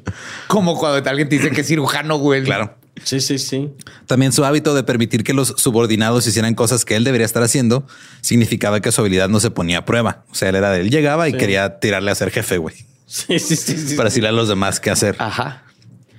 Como 0.48 0.78
cuando 0.78 1.10
alguien 1.10 1.28
te 1.28 1.36
dice 1.38 1.50
que 1.52 1.62
es 1.62 1.68
cirujano, 1.68 2.18
güey. 2.20 2.44
Claro. 2.44 2.77
Sí, 3.04 3.20
sí, 3.22 3.38
sí. 3.38 3.70
También 4.06 4.32
su 4.32 4.44
hábito 4.46 4.74
de 4.76 4.84
permitir 4.84 5.24
que 5.24 5.34
los 5.34 5.54
subordinados 5.58 6.26
hicieran 6.28 6.56
cosas 6.56 6.86
que 6.86 6.96
él 6.96 7.04
debería 7.04 7.26
estar 7.26 7.44
haciendo 7.44 7.86
significaba 8.22 8.80
que 8.82 8.92
su 8.92 9.02
habilidad 9.02 9.30
no 9.30 9.40
se 9.40 9.52
ponía 9.52 9.80
a 9.80 9.86
prueba. 9.86 10.24
O 10.32 10.36
sea, 10.36 10.50
él 10.50 10.56
era 10.56 10.72
de 10.72 10.82
él 10.82 10.90
llegaba 10.90 11.28
y 11.30 11.32
Sí. 11.34 11.38
quería 11.38 11.80
tirarle 11.80 12.12
a 12.12 12.16
ser 12.16 12.32
jefe, 12.32 12.58
güey, 12.58 12.76
Sí, 13.06 13.40
sí, 13.40 13.56
sí. 13.56 13.78
sí. 13.78 13.96
para 13.96 14.10
decirle 14.10 14.30
a 14.30 14.34
los 14.34 14.48
demás 14.50 14.80
qué 14.80 14.90
hacer. 14.92 15.16
Ajá. 15.20 15.64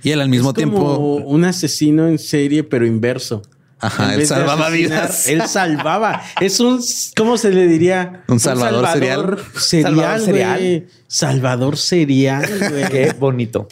Y 0.02 0.10
él 0.10 0.20
al 0.20 0.28
mismo 0.28 0.50
Es 0.50 0.54
como 0.54 0.70
tiempo, 0.72 0.96
un 1.26 1.44
asesino 1.44 2.06
en 2.08 2.18
serie, 2.18 2.62
pero 2.64 2.86
inverso. 2.86 3.42
Ajá, 3.80 4.12
En 4.14 4.20
él 4.20 4.26
salvaba 4.26 4.66
asesinar, 4.68 5.00
vidas. 5.02 5.28
Él 5.28 5.42
salvaba. 5.46 6.22
Es 6.40 6.58
un, 6.60 6.80
¿cómo 7.16 7.36
se 7.38 7.50
le 7.52 7.66
diría? 7.68 8.24
Un 8.28 8.40
salvador 8.40 8.86
Serial, 8.92 9.38
Salvador 9.56 10.20
serial. 10.20 10.58
güey. 10.60 10.86
Salvador 11.06 11.76
serial, 11.76 12.48
güey. 12.70 12.88
Qué 12.90 13.14
bonito. 13.18 13.68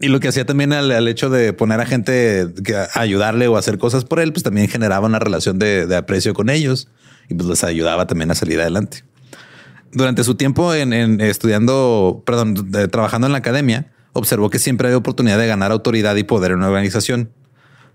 Y 0.00 0.08
lo 0.08 0.20
que 0.20 0.28
hacía 0.28 0.44
también 0.44 0.72
al, 0.72 0.90
al 0.90 1.08
hecho 1.08 1.30
de 1.30 1.52
poner 1.52 1.80
a 1.80 1.86
gente 1.86 2.46
que 2.64 2.76
a 2.76 2.88
ayudarle 2.94 3.48
o 3.48 3.56
hacer 3.56 3.78
cosas 3.78 4.04
por 4.04 4.20
él, 4.20 4.32
pues 4.32 4.42
también 4.42 4.68
generaba 4.68 5.06
una 5.06 5.18
relación 5.18 5.58
de, 5.58 5.86
de 5.86 5.96
aprecio 5.96 6.34
con 6.34 6.50
ellos 6.50 6.88
y 7.28 7.34
pues 7.34 7.48
les 7.48 7.64
ayudaba 7.64 8.06
también 8.06 8.30
a 8.30 8.34
salir 8.34 8.60
adelante. 8.60 9.04
Durante 9.92 10.24
su 10.24 10.34
tiempo 10.34 10.74
en, 10.74 10.92
en 10.92 11.20
estudiando, 11.20 12.22
perdón, 12.26 12.70
de- 12.70 12.88
trabajando 12.88 13.26
en 13.26 13.32
la 13.32 13.38
academia, 13.38 13.92
observó 14.12 14.50
que 14.50 14.58
siempre 14.58 14.88
había 14.88 14.98
oportunidad 14.98 15.38
de 15.38 15.46
ganar 15.46 15.72
autoridad 15.72 16.14
y 16.16 16.24
poder 16.24 16.50
en 16.52 16.58
una 16.58 16.68
organización. 16.68 17.30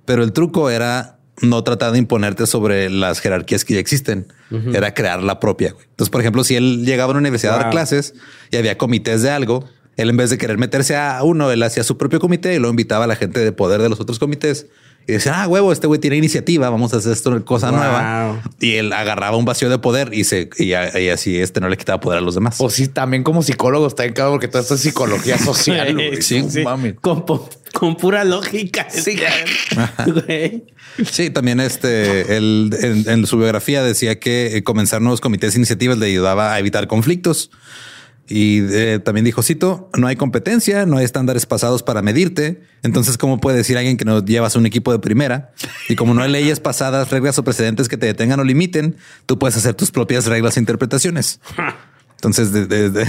Pero 0.06 0.24
el 0.24 0.32
truco 0.34 0.70
era 0.72 1.20
no 1.42 1.64
tratar 1.64 1.92
de 1.92 2.00
imponerte 2.00 2.48
sobre 2.48 2.90
las 2.90 3.20
jerarquías 3.20 3.64
que 3.66 3.76
ya 3.76 3.80
existen. 3.80 4.28
Era 4.74 4.94
crear 4.94 5.22
la 5.24 5.40
propia. 5.40 5.76
Entonces, 5.90 6.10
por 6.10 6.22
ejemplo, 6.22 6.44
si 6.44 6.56
él 6.56 6.84
llegaba 6.86 7.10
a 7.10 7.12
una 7.12 7.20
universidad 7.20 7.54
a 7.56 7.58
dar 7.58 7.66
clases 7.72 8.16
y 8.52 8.58
había 8.58 8.78
comités 8.78 9.22
de 9.22 9.30
algo, 9.30 9.66
él 9.98 10.10
en 10.10 10.18
vez 10.18 10.30
de 10.30 10.38
querer 10.38 10.58
meterse 10.58 10.96
a 10.96 11.22
uno, 11.24 11.52
él 11.52 11.62
hacía 11.64 11.84
su 11.84 11.98
propio 11.98 12.20
comité 12.20 12.56
y 12.56 12.60
lo 12.60 12.70
invitaba 12.70 13.06
a 13.06 13.08
la 13.08 13.16
gente 13.16 13.40
de 13.40 13.52
poder 13.52 13.82
de 13.82 13.90
los 13.90 14.00
otros 14.00 14.20
comités. 14.20 14.68
Y 15.08 15.14
decía, 15.14 15.42
ah, 15.42 15.48
huevo, 15.48 15.72
este 15.72 15.88
güey 15.88 16.00
tiene 16.00 16.16
iniciativa, 16.18 16.70
vamos 16.70 16.94
a 16.94 16.98
hacer 16.98 17.12
esto, 17.14 17.44
cosa 17.44 17.72
Wow. 17.72 17.80
nueva. 17.80 18.42
Y 18.60 18.76
él 18.76 18.94
agarraba 18.94 19.36
un 19.36 19.46
vacío 19.46 19.68
de 19.68 19.80
poder 19.80 20.14
y 20.14 20.26
se 20.26 20.48
y, 20.60 20.66
y 20.74 21.10
así 21.10 21.40
este 21.40 21.60
no 21.60 21.70
le 21.70 21.78
quitaba 21.78 22.00
poder 22.00 22.20
a 22.20 22.22
los 22.22 22.36
demás. 22.36 22.58
O 22.60 22.70
sí, 22.70 22.88
también 22.88 23.24
como 23.24 23.42
psicólogo 23.42 23.88
está 23.88 24.06
en 24.06 24.14
porque 24.14 24.48
todo 24.48 24.62
esto 24.62 24.76
es 24.76 24.82
psicología 24.82 25.40
social. 25.40 25.94
güey. 25.96 26.22
Sí, 26.22 26.44
No 26.44 26.64
mames. 26.64 26.96
Como, 27.02 27.50
con 27.74 27.98
pura 27.98 28.24
lógica. 28.24 28.88
Sí. 28.92 29.18
Güey. 30.06 30.66
Sí, 31.10 31.32
también 31.32 31.60
este, 31.60 32.38
él, 32.38 32.70
en, 32.80 33.10
en 33.10 33.26
su 33.26 33.38
biografía 33.38 33.82
decía 33.82 34.20
que 34.20 34.58
eh, 34.58 34.64
comenzar 34.64 35.02
nuevos 35.02 35.20
comités 35.20 35.56
e 35.56 35.58
iniciativas 35.58 35.98
le 35.98 36.06
ayudaba 36.06 36.54
a 36.54 36.60
evitar 36.60 36.86
conflictos. 36.88 37.50
Y 38.34 38.62
eh, 38.72 39.00
también 39.04 39.26
dijo, 39.26 39.44
cito, 39.44 39.90
no 39.98 40.08
hay 40.08 40.16
competencia, 40.16 40.86
no 40.86 40.96
hay 40.96 41.04
estándares 41.04 41.46
pasados 41.46 41.84
para 41.84 42.02
medirte. 42.02 42.62
Entonces, 42.82 43.18
¿cómo 43.18 43.42
puede 43.42 43.58
decir 43.58 43.78
alguien 43.78 43.98
que 43.98 44.06
no 44.06 44.24
llevas 44.24 44.56
un 44.56 44.66
equipo 44.66 44.94
de 44.94 45.00
primera? 45.00 45.52
Y 45.90 45.98
como 45.98 46.14
no 46.14 46.22
hay 46.22 46.32
leyes 46.32 46.62
pasadas, 46.62 47.10
reglas 47.10 47.38
o 47.40 47.44
precedentes 47.44 47.90
que 47.90 47.98
te 47.98 48.06
detengan 48.06 48.40
o 48.40 48.46
limiten, 48.46 48.96
tú 49.26 49.38
puedes 49.38 49.58
hacer 49.58 49.74
tus 49.74 49.92
propias 49.92 50.28
reglas 50.28 50.56
e 50.56 50.62
interpretaciones. 50.62 51.42
Entonces, 52.16 52.52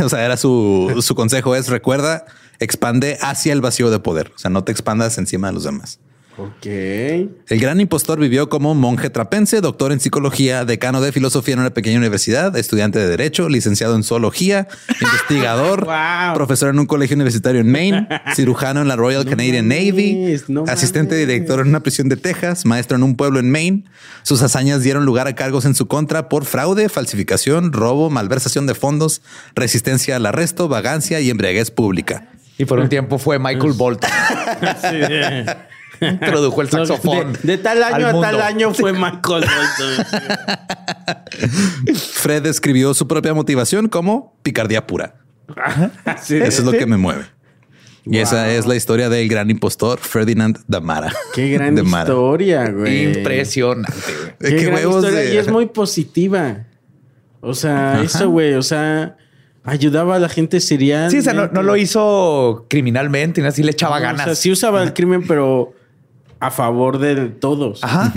o 0.02 0.08
sea, 0.08 0.24
era 0.24 0.36
su, 0.36 1.00
su 1.02 1.14
consejo 1.14 1.54
es 1.54 1.68
recuerda, 1.68 2.24
expande 2.58 3.16
hacia 3.20 3.52
el 3.52 3.60
vacío 3.60 3.90
de 3.90 4.00
poder. 4.00 4.32
O 4.34 4.38
sea, 4.38 4.50
no 4.50 4.64
te 4.64 4.72
expandas 4.72 5.18
encima 5.18 5.46
de 5.46 5.52
los 5.52 5.62
demás. 5.62 6.00
Ok. 6.38 6.64
El 6.66 7.60
gran 7.60 7.78
impostor 7.80 8.18
vivió 8.18 8.48
como 8.48 8.74
monje 8.74 9.10
trapense, 9.10 9.60
doctor 9.60 9.92
en 9.92 10.00
psicología, 10.00 10.64
decano 10.64 11.02
de 11.02 11.12
filosofía 11.12 11.54
en 11.54 11.60
una 11.60 11.70
pequeña 11.74 11.98
universidad, 11.98 12.56
estudiante 12.56 12.98
de 12.98 13.06
derecho, 13.06 13.50
licenciado 13.50 13.94
en 13.96 14.02
zoología, 14.02 14.66
investigador, 15.00 15.84
Wow. 15.84 16.34
profesor 16.34 16.70
en 16.70 16.78
un 16.78 16.86
colegio 16.86 17.16
universitario 17.16 17.60
en 17.60 17.70
Maine, 17.70 18.08
cirujano 18.34 18.80
en 18.80 18.88
la 18.88 18.96
Royal 18.96 19.26
Canadian 19.26 19.68
Navy, 19.68 20.36
no 20.48 20.64
asistente 20.68 21.14
mames. 21.16 21.28
director 21.28 21.60
en 21.60 21.68
una 21.68 21.80
prisión 21.80 22.08
de 22.08 22.16
Texas, 22.16 22.64
maestro 22.64 22.96
en 22.96 23.02
un 23.02 23.14
pueblo 23.14 23.38
en 23.38 23.50
Maine. 23.50 23.84
Sus 24.22 24.40
hazañas 24.42 24.82
dieron 24.82 25.04
lugar 25.04 25.26
a 25.28 25.34
cargos 25.34 25.66
en 25.66 25.74
su 25.74 25.86
contra 25.86 26.30
por 26.30 26.46
fraude, 26.46 26.88
falsificación, 26.88 27.72
robo, 27.74 28.08
malversación 28.08 28.66
de 28.66 28.74
fondos, 28.74 29.20
resistencia 29.54 30.16
al 30.16 30.24
arresto, 30.24 30.66
vagancia 30.68 31.20
y 31.20 31.28
embriaguez 31.28 31.70
pública. 31.70 32.28
Y 32.56 32.64
por 32.64 32.78
un 32.78 32.88
tiempo 32.88 33.18
fue 33.18 33.38
Michael 33.38 33.72
Bolton. 33.74 34.08
Introdujo 36.02 36.62
el 36.62 36.68
saxofón. 36.70 37.32
De, 37.42 37.56
de 37.56 37.58
tal 37.58 37.82
año 37.82 38.06
a 38.08 38.20
tal 38.20 38.40
año 38.42 38.74
fue 38.74 38.92
Michael 38.92 39.20
Bolton. 39.22 40.06
Fred 42.12 42.42
describió 42.42 42.94
su 42.94 43.06
propia 43.08 43.34
motivación 43.34 43.88
como 43.88 44.36
picardía 44.42 44.86
pura. 44.86 45.14
Sí. 46.22 46.36
Eso 46.36 46.60
es 46.62 46.64
lo 46.64 46.72
que 46.72 46.86
me 46.86 46.96
mueve. 46.96 47.24
Y 48.04 48.18
esa 48.18 48.50
es 48.52 48.66
la 48.66 48.74
historia 48.74 49.08
del 49.08 49.28
gran 49.28 49.48
impostor 49.50 49.98
Ferdinand 50.00 50.58
Damara. 50.66 51.12
Qué 51.34 51.50
gran 51.50 51.76
historia, 51.78 52.68
güey. 52.70 53.18
Impresionante, 53.18 53.92
güey. 54.02 54.34
Qué, 54.40 54.56
Qué 54.56 54.64
gran 54.70 54.78
historia. 54.88 55.10
de- 55.20 55.34
Y 55.34 55.36
es 55.36 55.48
muy 55.48 55.66
positiva. 55.66 56.64
O 57.40 57.54
sea, 57.54 58.02
eso, 58.02 58.28
güey, 58.30 58.54
o 58.54 58.62
sea, 58.62 59.16
ayudaba 59.64 60.16
a 60.16 60.18
la 60.18 60.28
gente 60.28 60.58
serial. 60.60 61.10
Sí, 61.10 61.18
o 61.18 61.22
sea, 61.22 61.32
no, 61.32 61.48
no 61.48 61.62
lo 61.62 61.76
hizo 61.76 62.66
criminalmente, 62.68 63.40
ni 63.40 63.46
así 63.48 63.62
le 63.62 63.70
echaba 63.72 63.98
ganas. 64.00 64.22
O 64.22 64.24
sea, 64.30 64.34
sí 64.34 64.50
usaba 64.50 64.82
el 64.82 64.92
crimen, 64.94 65.24
pero 65.26 65.72
a 66.42 66.50
favor 66.50 66.98
de 66.98 67.28
todos. 67.28 67.82
Ajá. 67.84 68.12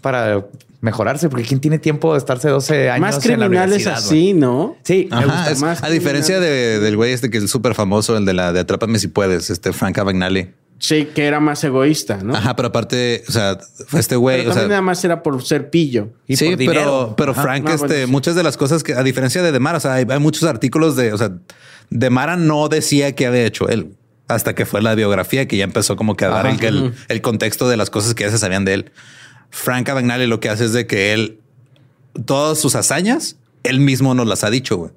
Para 0.00 0.46
mejorarse, 0.80 1.28
porque 1.28 1.44
¿quién 1.44 1.60
tiene 1.60 1.78
tiempo 1.78 2.12
de 2.12 2.18
estarse 2.18 2.48
12 2.48 2.88
años 2.90 3.00
Más 3.00 3.26
en 3.26 3.32
la 3.40 3.46
criminales 3.46 3.86
así, 3.88 4.32
¿no? 4.32 4.76
Sí, 4.84 5.08
me 5.10 5.16
Ajá, 5.16 5.26
gusta. 5.26 5.50
es- 5.50 5.60
más 5.60 5.82
a 5.82 5.90
diferencia 5.90 6.38
de- 6.40 6.78
del 6.78 6.96
güey 6.96 7.12
este 7.12 7.30
que 7.30 7.38
es 7.38 7.50
súper 7.50 7.74
famoso, 7.74 8.16
el 8.16 8.24
de 8.24 8.32
la 8.32 8.52
de 8.52 8.60
Atrápame 8.60 8.98
si 8.98 9.08
puedes, 9.08 9.50
este 9.50 9.72
Frank 9.72 9.98
Abagnale. 9.98 10.54
Sí, 10.78 11.06
que 11.12 11.26
era 11.26 11.40
más 11.40 11.64
egoísta, 11.64 12.18
¿no? 12.22 12.36
Ajá, 12.36 12.54
pero 12.54 12.68
aparte, 12.68 13.24
o 13.28 13.32
sea, 13.32 13.58
fue 13.88 13.98
este 13.98 14.14
güey, 14.14 14.38
Pero 14.38 14.50
o 14.50 14.52
sea, 14.52 14.62
también 14.62 14.70
nada 14.70 14.82
más 14.82 15.04
era 15.04 15.24
por 15.24 15.42
ser 15.44 15.68
pillo. 15.70 16.10
Y 16.28 16.36
sí, 16.36 16.50
por 16.50 16.58
pero, 16.58 17.14
pero 17.16 17.32
Ajá. 17.32 17.42
Frank, 17.42 17.68
este, 17.68 17.86
bueno, 17.88 18.06
sí. 18.06 18.12
muchas 18.12 18.34
de 18.36 18.44
las 18.44 18.56
cosas 18.56 18.84
que, 18.84 18.94
a 18.94 19.02
diferencia 19.02 19.42
de 19.42 19.50
Demara, 19.50 19.78
o 19.78 19.80
sea, 19.80 19.94
hay, 19.94 20.06
hay 20.08 20.20
muchos 20.20 20.44
artículos 20.44 20.94
de, 20.94 21.12
o 21.12 21.18
sea, 21.18 21.32
Demara 21.90 22.36
no 22.36 22.68
decía 22.68 23.16
que 23.16 23.26
había 23.26 23.44
hecho 23.44 23.68
él 23.68 23.96
hasta 24.28 24.54
que 24.54 24.66
fue 24.66 24.82
la 24.82 24.94
biografía 24.94 25.48
que 25.48 25.56
ya 25.56 25.64
empezó 25.64 25.96
como 25.96 26.14
que 26.16 26.24
a 26.26 26.28
dar 26.28 26.46
el, 26.46 26.62
el- 26.64 26.94
el 27.08 27.20
contexto 27.22 27.68
de 27.68 27.76
las 27.76 27.90
cosas 27.90 28.14
que 28.14 28.24
ya 28.24 28.30
se 28.30 28.38
sabían 28.38 28.64
de 28.64 28.74
él. 28.74 28.92
Frank 29.50 29.88
Abagnale 29.88 30.26
lo 30.26 30.38
que 30.40 30.48
hace 30.50 30.66
es 30.66 30.72
de 30.74 30.86
que 30.86 31.12
él, 31.14 31.40
todas 32.26 32.58
sus 32.58 32.74
hazañas, 32.74 33.36
él 33.62 33.80
mismo 33.80 34.14
nos 34.14 34.26
las 34.26 34.44
ha 34.44 34.50
dicho, 34.50 34.76
güey. 34.76 34.90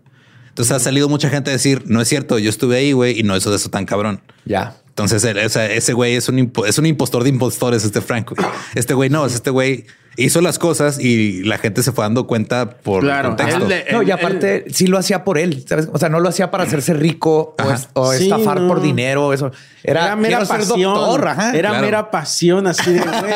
Entonces 0.50 0.76
ha 0.76 0.80
salido 0.80 1.08
mucha 1.08 1.30
gente 1.30 1.50
a 1.50 1.54
decir, 1.54 1.84
no 1.86 2.02
es 2.02 2.10
cierto, 2.10 2.38
yo 2.38 2.50
estuve 2.50 2.76
ahí, 2.78 2.92
güey, 2.92 3.18
y 3.18 3.24
no 3.24 3.36
eso 3.36 3.50
de 3.50 3.56
eso 3.56 3.70
tan 3.70 3.86
cabrón. 3.86 4.22
Ya. 4.46 4.76
Entonces, 4.90 5.24
él- 5.24 5.38
o 5.38 5.50
sea, 5.50 5.66
ese 5.72 5.94
güey 5.94 6.16
es 6.16 6.28
un, 6.28 6.52
es 6.68 6.78
un 6.78 6.86
impostor 6.86 7.24
de 7.24 7.30
impostores, 7.30 7.86
este 7.86 8.02
Frank. 8.02 8.32
güey. 8.36 8.46
Este 8.76 8.94
güey 8.94 9.10
no, 9.10 9.26
es 9.26 9.34
este 9.34 9.50
güey 9.50 9.86
hizo 10.18 10.42
las 10.42 10.60
cosas 10.60 11.00
y 11.00 11.44
la 11.44 11.58
gente 11.58 11.84
se 11.84 11.92
fue 11.92 12.04
dando 12.04 12.28
cuenta 12.28 12.70
por 12.70 13.02
Claro, 13.02 13.30
contexto. 13.30 13.68
No, 13.92 14.04
y 14.04 14.12
aparte 14.12 14.66
sí 14.70 14.88
lo 14.88 14.98
hacía 14.98 15.24
por 15.24 15.38
él, 15.38 15.64
¿sabes? 15.68 15.88
O 15.94 15.98
sea, 15.98 16.10
no 16.10 16.20
lo 16.20 16.30
hacía 16.30 16.52
para 16.52 16.64
hacerse 16.66 16.94
rico 16.94 17.56
o, 17.64 17.72
es- 17.72 17.88
o 17.94 18.14
Sí, 18.14 18.24
estafar 18.24 18.60
no. 18.62 18.68
por 18.68 18.82
dinero. 18.82 19.32
Eso 19.34 19.52
era, 19.84 20.06
Era 20.08 20.16
mera 20.16 20.46
pasión. 20.46 20.94
doctor. 20.94 21.28
Ajá. 21.28 21.52
era 21.58 21.70
claro. 21.70 21.86
mera 21.86 22.12
pasión 22.12 22.68
así 22.68 22.92
de, 22.92 23.00
güey, 23.22 23.34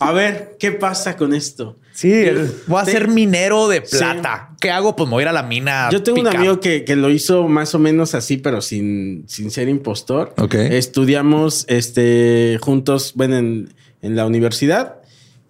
a 0.00 0.12
ver, 0.12 0.56
¿qué 0.58 0.72
pasa 0.72 1.16
con 1.16 1.34
esto? 1.34 1.76
Sí, 1.92 2.12
el- 2.12 2.50
voy 2.66 2.80
a 2.80 2.84
Te- 2.84 2.90
ser 2.92 3.06
minero 3.08 3.68
de 3.68 3.80
plata. 3.82 4.50
¿Qué 4.60 4.70
hago? 4.70 4.96
Pues 4.96 5.06
me 5.08 5.12
voy 5.14 5.20
a 5.20 5.24
ir 5.24 5.28
a 5.28 5.32
la 5.32 5.42
mina. 5.44 5.88
Yo 5.92 6.02
tengo 6.02 6.20
un 6.20 6.26
amigo 6.26 6.58
que, 6.58 6.84
que 6.84 6.96
lo 6.96 7.10
hizo 7.10 7.46
más 7.46 7.74
o 7.74 7.78
menos 7.78 8.14
así, 8.16 8.38
pero 8.38 8.60
sin, 8.62 9.24
sin 9.28 9.50
ser 9.52 9.68
impostor. 9.68 10.34
Ok. 10.38 10.54
Estudiamos 10.54 11.66
este, 11.68 12.58
juntos, 12.62 13.12
bueno, 13.14 13.36
en, 13.36 13.74
en 14.02 14.16
la 14.16 14.26
universidad. 14.26 14.96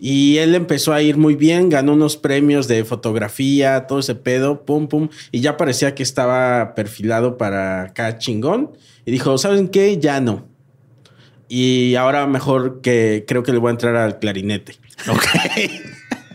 Y 0.07 0.37
él 0.37 0.55
empezó 0.55 0.93
a 0.93 1.01
ir 1.01 1.17
muy 1.17 1.35
bien, 1.35 1.71
ganó 1.71 1.95
unos 1.95 2.19
premios 2.19 2.69
de 2.69 2.85
fotografía, 2.85 3.87
todo 3.87 4.01
ese 4.01 4.15
pedo, 4.15 4.67
pum, 4.67 4.87
pum. 4.87 5.09
Y 5.33 5.41
ya 5.41 5.57
parecía 5.57 5.95
que 5.95 6.03
estaba 6.03 6.75
perfilado 6.75 7.39
para 7.39 7.85
acá 7.85 8.19
chingón. 8.19 8.73
Y 9.07 9.13
dijo, 9.13 9.39
¿saben 9.39 9.69
qué? 9.69 9.97
Ya 9.99 10.21
no. 10.21 10.47
Y 11.49 11.95
ahora 11.95 12.27
mejor 12.27 12.83
que 12.83 13.25
creo 13.27 13.43
que 13.43 13.53
le 13.53 13.59
voy 13.59 13.69
a 13.69 13.71
entrar 13.71 13.97
al 13.97 14.19
clarinete. 14.19 14.77
Ok. 15.09 15.25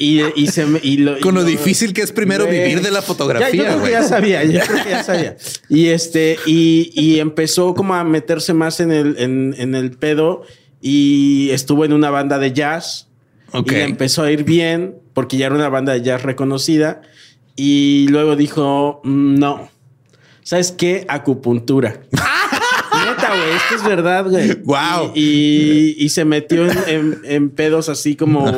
Y, 0.02 0.22
y 0.42 0.48
se 0.48 0.66
me- 0.66 0.80
y 0.82 0.96
lo, 0.96 1.18
y 1.18 1.20
Con 1.20 1.36
lo 1.36 1.44
difícil 1.44 1.92
que 1.92 2.02
es 2.02 2.14
primero 2.14 2.48
vivir 2.48 2.82
de 2.82 2.90
la 2.90 3.02
Ya, 3.02 3.02
yo 3.02 3.02
fotografía, 3.02 3.66
creo 3.66 3.84
que 3.84 3.92
ya 3.92 4.04
sabía, 4.04 4.44
yo 4.46 4.62
creo 4.62 4.84
que 4.86 4.90
ya 4.92 5.04
sabía. 5.04 5.36
Y 5.70 5.88
este, 5.88 6.38
y, 6.46 6.90
y 6.96 7.20
empezó 7.20 7.74
como 7.74 7.94
a 7.94 8.06
meterse 8.06 8.54
más 8.54 8.80
en 8.80 8.94
el, 8.94 9.18
en, 9.20 9.54
en 9.58 9.76
el 9.76 9.92
pedo 9.92 10.44
y 10.82 11.50
estuvo 11.52 11.84
en 11.84 11.92
una 11.92 12.10
banda 12.12 12.40
de 12.40 12.54
jazz. 12.54 13.09
Ok. 13.54 13.72
Y 13.72 13.76
le 13.76 13.84
empezó 13.84 14.24
a 14.24 14.32
ir 14.32 14.44
bien 14.44 14.96
porque 15.14 15.38
ya 15.38 15.48
era 15.48 15.56
una 15.56 15.70
banda 15.70 15.96
jazz 15.98 16.24
reconocida. 16.24 17.02
Y 17.56 18.08
luego 18.10 18.36
dijo, 18.36 19.02
"Mm, 19.04 19.36
no. 19.40 19.70
¿Sabes 20.44 20.72
qué? 20.72 21.06
Acupuntura. 21.10 22.00
Neta, 22.12 23.28
güey, 23.30 23.56
esto 23.56 23.76
es 23.76 23.84
verdad, 23.84 24.26
güey. 24.30 24.54
Guau. 24.64 25.12
Y, 25.16 25.22
y- 25.22 25.96
y 26.06 26.10
se 26.10 26.26
metió 26.26 26.66
en, 26.66 26.78
en- 26.88 27.20
en 27.24 27.50
pedos 27.50 27.90
así 27.90 28.16
como 28.16 28.52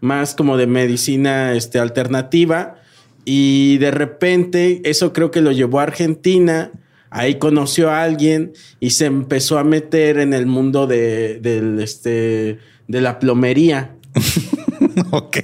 más 0.00 0.34
como 0.34 0.56
de 0.56 0.66
medicina 0.66 1.54
este, 1.54 1.78
alternativa. 1.78 2.76
Y 3.24 3.78
de 3.78 3.90
repente, 3.90 4.80
eso 4.84 5.12
creo 5.12 5.30
que 5.30 5.40
lo 5.40 5.52
llevó 5.52 5.80
a 5.80 5.84
Argentina. 5.84 6.70
Ahí 7.10 7.36
conoció 7.36 7.90
a 7.90 8.02
alguien 8.02 8.52
y 8.80 8.90
se 8.90 9.06
empezó 9.06 9.58
a 9.58 9.64
meter 9.64 10.18
en 10.18 10.34
el 10.34 10.46
mundo 10.46 10.86
de, 10.86 11.38
del, 11.40 11.78
este, 11.80 12.58
de 12.86 13.00
la 13.00 13.18
plomería. 13.18 13.94
ok. 15.10 15.36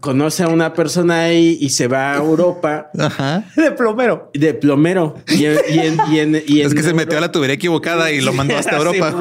Conoce 0.00 0.44
a 0.44 0.48
una 0.48 0.72
persona 0.72 1.24
ahí 1.24 1.58
y 1.60 1.68
se 1.70 1.86
va 1.86 2.14
a 2.14 2.16
Europa 2.16 2.90
Ajá. 2.98 3.44
De 3.54 3.70
plomero. 3.72 4.30
de 4.32 4.54
plomero. 4.54 5.16
Y, 5.28 5.44
en- 5.44 5.58
y 5.68 5.78
en- 5.78 5.98
y 6.10 6.18
en- 6.18 6.42
y 6.46 6.60
Es 6.62 6.72
que 6.74 6.82
se 6.82 6.94
metió 6.94 7.18
a 7.18 7.20
la 7.20 7.30
tubería 7.32 7.54
equivocada 7.54 8.10
y 8.10 8.20
lo 8.22 8.32
mandó 8.32 8.56
hasta 8.56 8.76
Europa. 8.78 9.14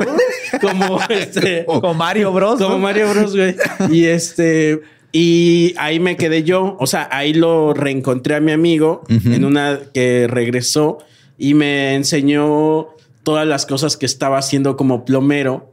Sí, 0.52 0.58
como 0.62 1.00
este, 1.10 1.66
Como 1.66 1.94
Mario 1.94 2.32
Bros. 2.32 2.58
como 2.62 2.70
¿no? 2.76 2.80
Mario 2.80 3.10
Bros, 3.10 3.36
güey. 3.36 3.56
Y 3.92 4.06
este, 4.06 4.80
y 5.12 5.74
ahí 5.78 6.00
me 6.00 6.16
quedé 6.16 6.44
yo. 6.44 6.78
O 6.80 6.88
sea, 6.88 7.10
ahí 7.12 7.34
lo 7.34 7.74
reencontré 7.74 8.36
a 8.36 8.40
mi 8.40 8.54
amigo 8.54 9.04
en 9.10 9.44
una 9.44 9.80
que 9.94 10.28
regresó 10.30 11.00
y 11.38 11.56
me 11.56 11.96
enseñó 11.96 12.88
todas 13.24 13.46
las 13.46 13.66
cosas 13.66 13.98
que 13.98 14.06
estaba 14.06 14.38
haciendo 14.38 14.78
como 14.78 15.04
plomero. 15.04 15.69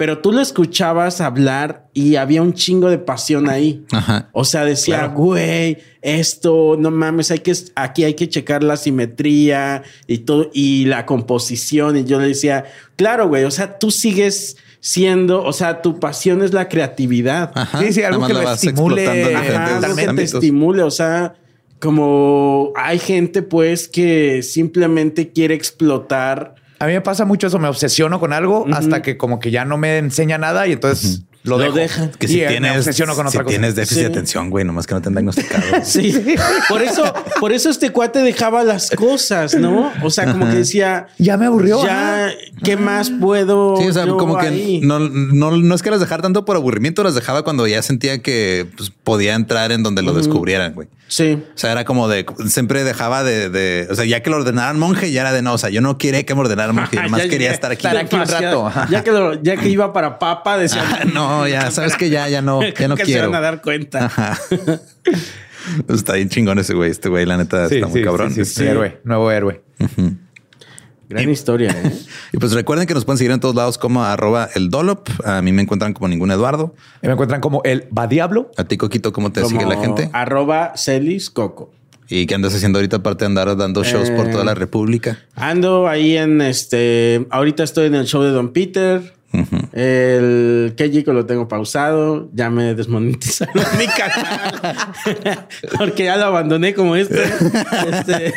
Pero 0.00 0.16
tú 0.20 0.32
lo 0.32 0.40
escuchabas 0.40 1.20
hablar 1.20 1.90
y 1.92 2.16
había 2.16 2.40
un 2.40 2.54
chingo 2.54 2.88
de 2.88 2.96
pasión 2.96 3.50
ahí. 3.50 3.84
Ajá. 3.92 4.30
O 4.32 4.46
sea, 4.46 4.64
decía, 4.64 5.04
güey, 5.08 5.76
esto, 6.00 6.78
no 6.78 6.90
mames, 6.90 7.30
hay 7.30 7.40
que, 7.40 7.52
aquí 7.74 8.04
hay 8.04 8.14
que 8.14 8.26
checar 8.26 8.64
la 8.64 8.78
simetría 8.78 9.82
y 10.06 10.20
todo, 10.20 10.48
y 10.54 10.86
la 10.86 11.04
composición. 11.04 11.98
Y 11.98 12.04
yo 12.04 12.18
le 12.18 12.28
decía, 12.28 12.64
claro, 12.96 13.28
güey, 13.28 13.44
o 13.44 13.50
sea, 13.50 13.78
tú 13.78 13.90
sigues 13.90 14.56
siendo, 14.80 15.44
o 15.44 15.52
sea, 15.52 15.82
tu 15.82 16.00
pasión 16.00 16.42
es 16.42 16.54
la 16.54 16.70
creatividad. 16.70 17.52
Ajá. 17.54 17.80
Sí, 17.80 17.92
sí, 17.92 18.02
algo 18.02 18.26
Nada 18.26 18.28
que 18.28 18.42
lo 18.42 18.52
estimule. 18.54 19.34
Ajá, 19.34 19.76
algo 19.76 19.96
que 19.96 20.06
te 20.14 20.22
estimule, 20.22 20.82
o 20.82 20.90
sea, 20.90 21.34
como 21.78 22.72
hay 22.74 22.98
gente 22.98 23.42
pues 23.42 23.86
que 23.86 24.42
simplemente 24.42 25.28
quiere 25.30 25.54
explotar. 25.54 26.54
A 26.80 26.86
mí 26.86 26.92
me 26.94 27.00
pasa 27.02 27.24
mucho 27.26 27.46
eso, 27.46 27.58
me 27.58 27.68
obsesiono 27.68 28.18
con 28.18 28.32
algo 28.32 28.66
hasta 28.72 29.02
que 29.02 29.16
como 29.16 29.38
que 29.38 29.50
ya 29.50 29.64
no 29.64 29.76
me 29.76 29.98
enseña 29.98 30.38
nada 30.38 30.66
y 30.66 30.72
entonces 30.72 31.22
lo, 31.42 31.56
Lo 31.58 31.64
dejo. 31.64 31.74
dejan. 31.76 32.10
Que 32.18 32.26
si 32.28 32.36
Y, 32.38 32.40
eh, 32.40 32.44
me 32.46 32.50
tienes, 32.52 32.76
obsesiono 32.78 33.14
con 33.14 33.24
si 33.26 33.28
otra 33.36 33.44
cosa. 33.44 33.50
tienes 33.52 33.74
déficit 33.74 33.96
Sí. 33.98 34.00
de 34.04 34.06
atención, 34.10 34.50
güey, 34.50 34.64
nomás 34.64 34.86
que 34.86 34.94
no 34.94 35.00
te 35.02 35.08
han 35.08 35.14
diagnosticado. 35.14 35.62
Sí, 35.84 36.22
por 36.70 36.82
eso, 36.82 37.14
por 37.38 37.52
eso 37.52 37.68
este 37.70 37.90
cuate 37.90 38.20
dejaba 38.20 38.64
las 38.64 38.90
cosas, 38.90 39.54
¿no? 39.56 39.92
O 40.02 40.08
sea, 40.10 40.32
como 40.32 40.46
que 40.48 40.56
decía, 40.56 41.08
Ya 41.18 41.36
me 41.36 41.46
aburrió. 41.46 41.82
ya, 41.84 42.30
¿qué 42.64 42.76
más 42.78 43.10
puedo? 43.10 43.76
Sí, 43.76 43.86
o 43.88 43.92
sea, 43.92 44.06
yo 44.06 44.16
como 44.16 44.38
que 44.38 44.80
no, 44.82 44.98
no, 45.00 45.56
no 45.58 45.74
es 45.74 45.82
que 45.82 45.90
las 45.90 46.00
dejara 46.00 46.22
tanto 46.22 46.44
por 46.46 46.56
aburrimiento, 46.56 47.02
las 47.02 47.14
dejaba 47.14 47.42
cuando 47.42 47.66
ya 47.66 47.82
sentía 47.82 48.22
que 48.22 48.66
pues, 48.76 48.90
podía 49.04 49.34
entrar 49.34 49.70
en 49.72 49.82
donde 49.82 50.00
lo 50.02 50.12
descubrieran, 50.14 50.72
güey. 50.74 50.88
Sí. 51.12 51.42
O 51.54 51.58
sea, 51.58 51.72
era 51.72 51.84
como 51.84 52.06
de 52.08 52.24
siempre 52.46 52.84
dejaba 52.84 53.24
de, 53.24 53.50
de, 53.50 53.88
o 53.90 53.96
sea, 53.96 54.04
ya 54.04 54.22
que 54.22 54.30
lo 54.30 54.36
ordenaran 54.36 54.78
monje, 54.78 55.10
ya 55.10 55.22
era 55.22 55.32
de 55.32 55.42
no, 55.42 55.54
o 55.54 55.58
sea, 55.58 55.68
yo 55.68 55.80
no 55.80 55.98
quería 55.98 56.24
que 56.24 56.34
me 56.36 56.40
ordenaran 56.42 56.74
monje, 56.76 56.94
yo 56.96 57.02
nomás 57.02 57.22
quería 57.26 57.50
estar 57.50 57.72
aquí. 57.72 57.84
Estar 57.86 57.96
aquí 58.04 58.14
un 58.14 58.26
rato. 58.28 58.72
Ya 58.90 59.02
que, 59.02 59.10
lo- 59.10 59.42
ya 59.42 59.56
que 59.56 59.68
iba 59.68 59.92
para 59.92 60.20
papa, 60.20 60.56
decía, 60.56 60.84
Ah, 60.86 61.04
no, 61.12 61.48
ya 61.48 61.68
sabes 61.72 61.96
que 61.96 62.10
ya, 62.10 62.28
ya 62.28 62.42
no, 62.42 62.62
ya 62.78 62.86
no 62.86 62.94
que 62.94 63.02
quiero. 63.02 63.22
se 63.24 63.26
van 63.26 63.34
a 63.34 63.40
dar 63.40 63.60
cuenta. 63.60 64.04
Ajá. 64.06 64.38
Está 65.88 66.14
bien 66.14 66.28
chingón 66.28 66.58
ese 66.58 66.74
güey. 66.74 66.90
Este 66.90 67.08
güey, 67.08 67.26
la 67.26 67.36
neta, 67.36 67.68
Sí, 67.68 67.74
está 67.76 67.88
muy 67.88 67.98
sí, 68.00 68.04
cabrón. 68.04 68.32
sí, 68.32 68.44
sí. 68.44 68.64
Héroe, 68.64 69.00
nuevo 69.04 69.30
héroe. 69.30 69.62
Gran 71.10 71.28
historia, 71.28 71.70
¿eh? 71.70 71.92
Y 72.32 72.38
pues 72.38 72.52
recuerden 72.52 72.86
que 72.86 72.94
nos 72.94 73.04
pueden 73.04 73.18
seguir 73.18 73.32
en 73.32 73.40
todos 73.40 73.54
lados 73.56 73.76
como 73.78 74.04
arroba 74.04 74.48
el 74.54 74.70
Dolop. 74.70 75.08
A 75.24 75.42
mí 75.42 75.50
me 75.52 75.60
encuentran 75.62 75.92
como 75.92 76.06
ningún 76.08 76.30
Eduardo. 76.30 76.74
Y 77.02 77.08
me 77.08 77.12
encuentran 77.14 77.40
como 77.40 77.62
el 77.64 77.86
va 77.96 78.06
diablo. 78.06 78.50
A 78.56 78.64
ti, 78.64 78.76
Coquito, 78.76 79.12
¿cómo 79.12 79.32
te 79.32 79.44
sigue 79.44 79.66
la 79.66 79.76
gente? 79.76 80.08
Arroba 80.12 80.72
Celis 80.76 81.28
Coco. 81.28 81.72
¿Y 82.08 82.26
qué 82.26 82.34
andas 82.34 82.54
haciendo 82.54 82.78
ahorita 82.78 82.96
aparte 82.98 83.24
de 83.24 83.26
andar 83.26 83.56
dando 83.56 83.84
shows 83.84 84.10
por 84.10 84.26
Eh, 84.26 84.30
toda 84.32 84.44
la 84.44 84.54
República? 84.54 85.18
Ando 85.36 85.86
ahí 85.88 86.16
en 86.16 86.40
este. 86.40 87.26
Ahorita 87.30 87.62
estoy 87.62 87.86
en 87.86 87.94
el 87.94 88.06
show 88.06 88.22
de 88.22 88.30
Don 88.30 88.52
Peter. 88.52 89.12
El 89.72 90.74
Kejiko 90.76 91.12
lo 91.12 91.26
tengo 91.26 91.48
pausado. 91.48 92.28
Ya 92.34 92.50
me 92.50 92.74
desmonetizaron 92.74 93.54
mi 93.78 93.86
canal. 93.86 95.46
Porque 95.78 96.04
ya 96.04 96.16
lo 96.16 96.24
abandoné 96.26 96.74
como 96.74 96.96
este. 96.96 97.22
Este, 97.22 98.34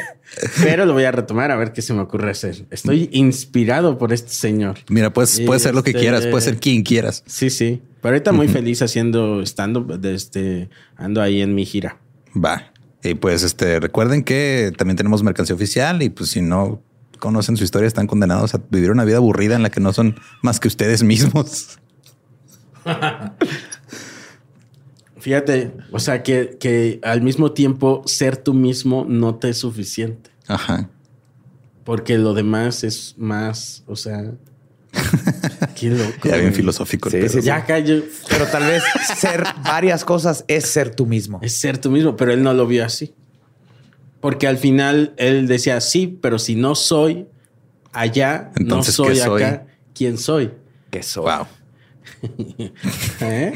Pero 0.62 0.86
lo 0.86 0.94
voy 0.94 1.04
a 1.06 1.12
retomar 1.12 1.52
a 1.52 1.56
ver 1.56 1.74
qué 1.74 1.82
se 1.82 1.94
me 1.94 2.02
ocurre 2.02 2.32
hacer. 2.32 2.66
Estoy 2.70 3.10
inspirado 3.12 3.98
por 3.98 4.14
este 4.14 4.32
señor. 4.32 4.78
Mira, 4.90 5.12
pues 5.12 5.40
Y 5.40 5.46
puedes 5.46 5.64
ser 5.64 5.76
lo 5.76 5.84
que 5.84 5.92
este- 5.92 6.02
quieras, 6.02 6.26
puedes 6.28 6.46
ser 6.46 6.58
quien 6.58 6.84
quieras. 6.84 7.24
Sí, 7.26 7.50
sí. 7.50 7.82
Pero 8.02 8.16
ahorita 8.16 8.32
muy 8.32 8.48
feliz 8.48 8.82
haciendo 8.82 9.42
stand-up. 9.44 10.00
de 10.00 10.14
este, 10.14 10.70
ando 10.98 11.22
ahí 11.22 11.42
en 11.42 11.56
mi 11.56 11.66
gira. 11.66 11.98
Va. 12.36 12.72
Y 13.04 13.16
pues 13.16 13.44
este 13.44 13.80
recuerden 13.80 14.24
que 14.24 14.72
también 14.78 14.96
tenemos 14.98 15.24
mercancía 15.24 15.56
oficial 15.56 16.02
y 16.04 16.10
pues 16.10 16.30
si 16.32 16.42
no 16.42 16.82
conocen 17.24 17.56
su 17.56 17.64
historia 17.64 17.88
están 17.88 18.06
condenados 18.06 18.54
a 18.54 18.62
vivir 18.70 18.92
una 18.92 19.06
vida 19.06 19.16
aburrida 19.16 19.56
en 19.56 19.64
la 19.64 19.70
que 19.70 19.80
no 19.80 19.94
son 19.94 20.20
más 20.42 20.60
que 20.60 20.68
ustedes 20.68 21.04
mismos. 21.04 21.80
Fíjate, 25.20 25.72
o 25.94 26.00
sea 26.00 26.22
que, 26.22 26.58
que 26.60 27.00
al 27.02 27.22
mismo 27.22 27.54
tiempo 27.54 28.02
ser 28.06 28.36
tú 28.36 28.54
mismo 28.54 29.06
no 29.08 29.36
te 29.36 29.48
es 29.48 29.58
suficiente. 29.58 30.32
Ajá. 30.50 30.90
Porque 31.86 32.18
lo 32.18 32.34
demás 32.34 32.84
es 32.84 33.16
más, 33.18 33.86
o 33.88 33.96
sea. 33.96 34.34
Qué 35.80 35.92
loco. 35.92 36.28
Ya 36.28 36.36
bien 36.36 36.54
filosófico. 36.54 37.10
Sí, 37.10 37.30
sí. 37.30 37.42
Ya 37.42 37.66
Pero 37.66 38.48
tal 38.52 38.64
vez 38.64 38.84
ser 39.18 39.46
varias 39.64 40.04
cosas 40.04 40.44
es 40.50 40.66
ser 40.66 40.94
tú 40.94 41.06
mismo. 41.06 41.40
es 41.42 41.58
ser 41.58 41.78
tú 41.78 41.90
mismo, 41.90 42.18
pero 42.18 42.34
él 42.34 42.44
no 42.44 42.54
lo 42.54 42.68
vio 42.68 42.84
así. 42.84 43.14
Porque 44.24 44.48
al 44.48 44.58
final 44.58 45.14
él 45.18 45.48
decía, 45.48 45.82
sí, 45.82 46.08
pero 46.22 46.40
si 46.40 46.56
no 46.56 46.76
soy 46.76 47.28
allá, 47.92 48.52
Entonces, 48.56 48.98
no 48.98 49.06
¿qué 49.06 49.16
soy 49.16 49.26
soy? 49.28 49.44
acá, 49.44 49.66
¿quién 49.94 50.18
soy? 50.18 50.52
Que 50.90 51.04
soy. 51.04 51.24
Wow. 51.26 51.46
¿Eh? 53.20 53.54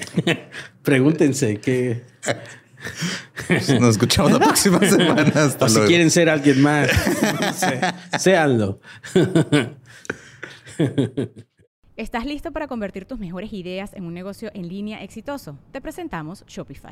Pregúntense 0.84 1.59
qué. 1.61 2.03
Nos 3.80 3.91
escuchamos 3.91 4.34
la 4.34 4.39
próxima 4.39 4.80
semana. 4.89 5.32
Hasta 5.34 5.65
O 5.65 5.70
si 5.70 5.76
luego. 5.76 5.88
quieren 5.88 6.11
ser 6.11 6.30
alguien 6.30 6.61
más, 6.61 6.89
sé- 7.55 7.80
séanlo. 8.20 8.82
¿Estás 11.95 12.26
listo 12.26 12.51
para 12.51 12.68
convertir 12.68 13.05
tus 13.05 13.20
mejores 13.20 13.53
ideas 13.53 13.93
en 13.93 14.03
un 14.03 14.13
negocio 14.13 14.51
en 14.53 14.68
línea 14.68 15.01
exitoso? 15.01 15.57
Te 15.72 15.80
presentamos 15.82 16.43
Shopify. 16.45 16.91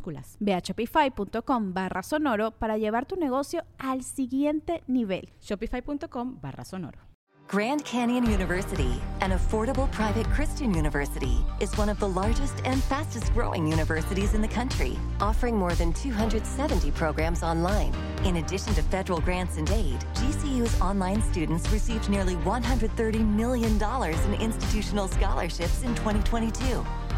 Ve 0.39 0.53
a 0.53 0.61
shopify.com 0.61 1.73
barra 1.73 2.03
sonoro 2.03 2.51
para 2.51 2.77
llevar 2.77 3.05
tu 3.05 3.15
negocio 3.15 3.63
al 3.77 4.03
siguiente 4.03 4.83
nivel. 4.87 5.29
Shopify.com 5.39 6.39
barra 6.41 6.65
sonoro. 6.65 7.11
Grand 7.51 7.83
Canyon 7.83 8.25
University, 8.31 9.01
an 9.19 9.31
affordable 9.31 9.91
private 9.91 10.25
Christian 10.27 10.73
university, 10.73 11.43
is 11.59 11.77
one 11.77 11.89
of 11.89 11.99
the 11.99 12.07
largest 12.07 12.61
and 12.63 12.81
fastest 12.83 13.33
growing 13.33 13.67
universities 13.67 14.33
in 14.33 14.41
the 14.41 14.47
country, 14.47 14.97
offering 15.19 15.57
more 15.57 15.73
than 15.73 15.91
270 15.91 16.91
programs 16.91 17.43
online. 17.43 17.93
In 18.23 18.37
addition 18.37 18.73
to 18.75 18.81
federal 18.83 19.19
grants 19.19 19.57
and 19.57 19.69
aid, 19.71 19.99
GCU's 20.13 20.79
online 20.79 21.21
students 21.21 21.69
received 21.73 22.09
nearly 22.09 22.35
$130 22.35 23.27
million 23.35 23.73
in 23.73 24.41
institutional 24.41 25.09
scholarships 25.09 25.83
in 25.83 25.93
2022. 25.95 26.85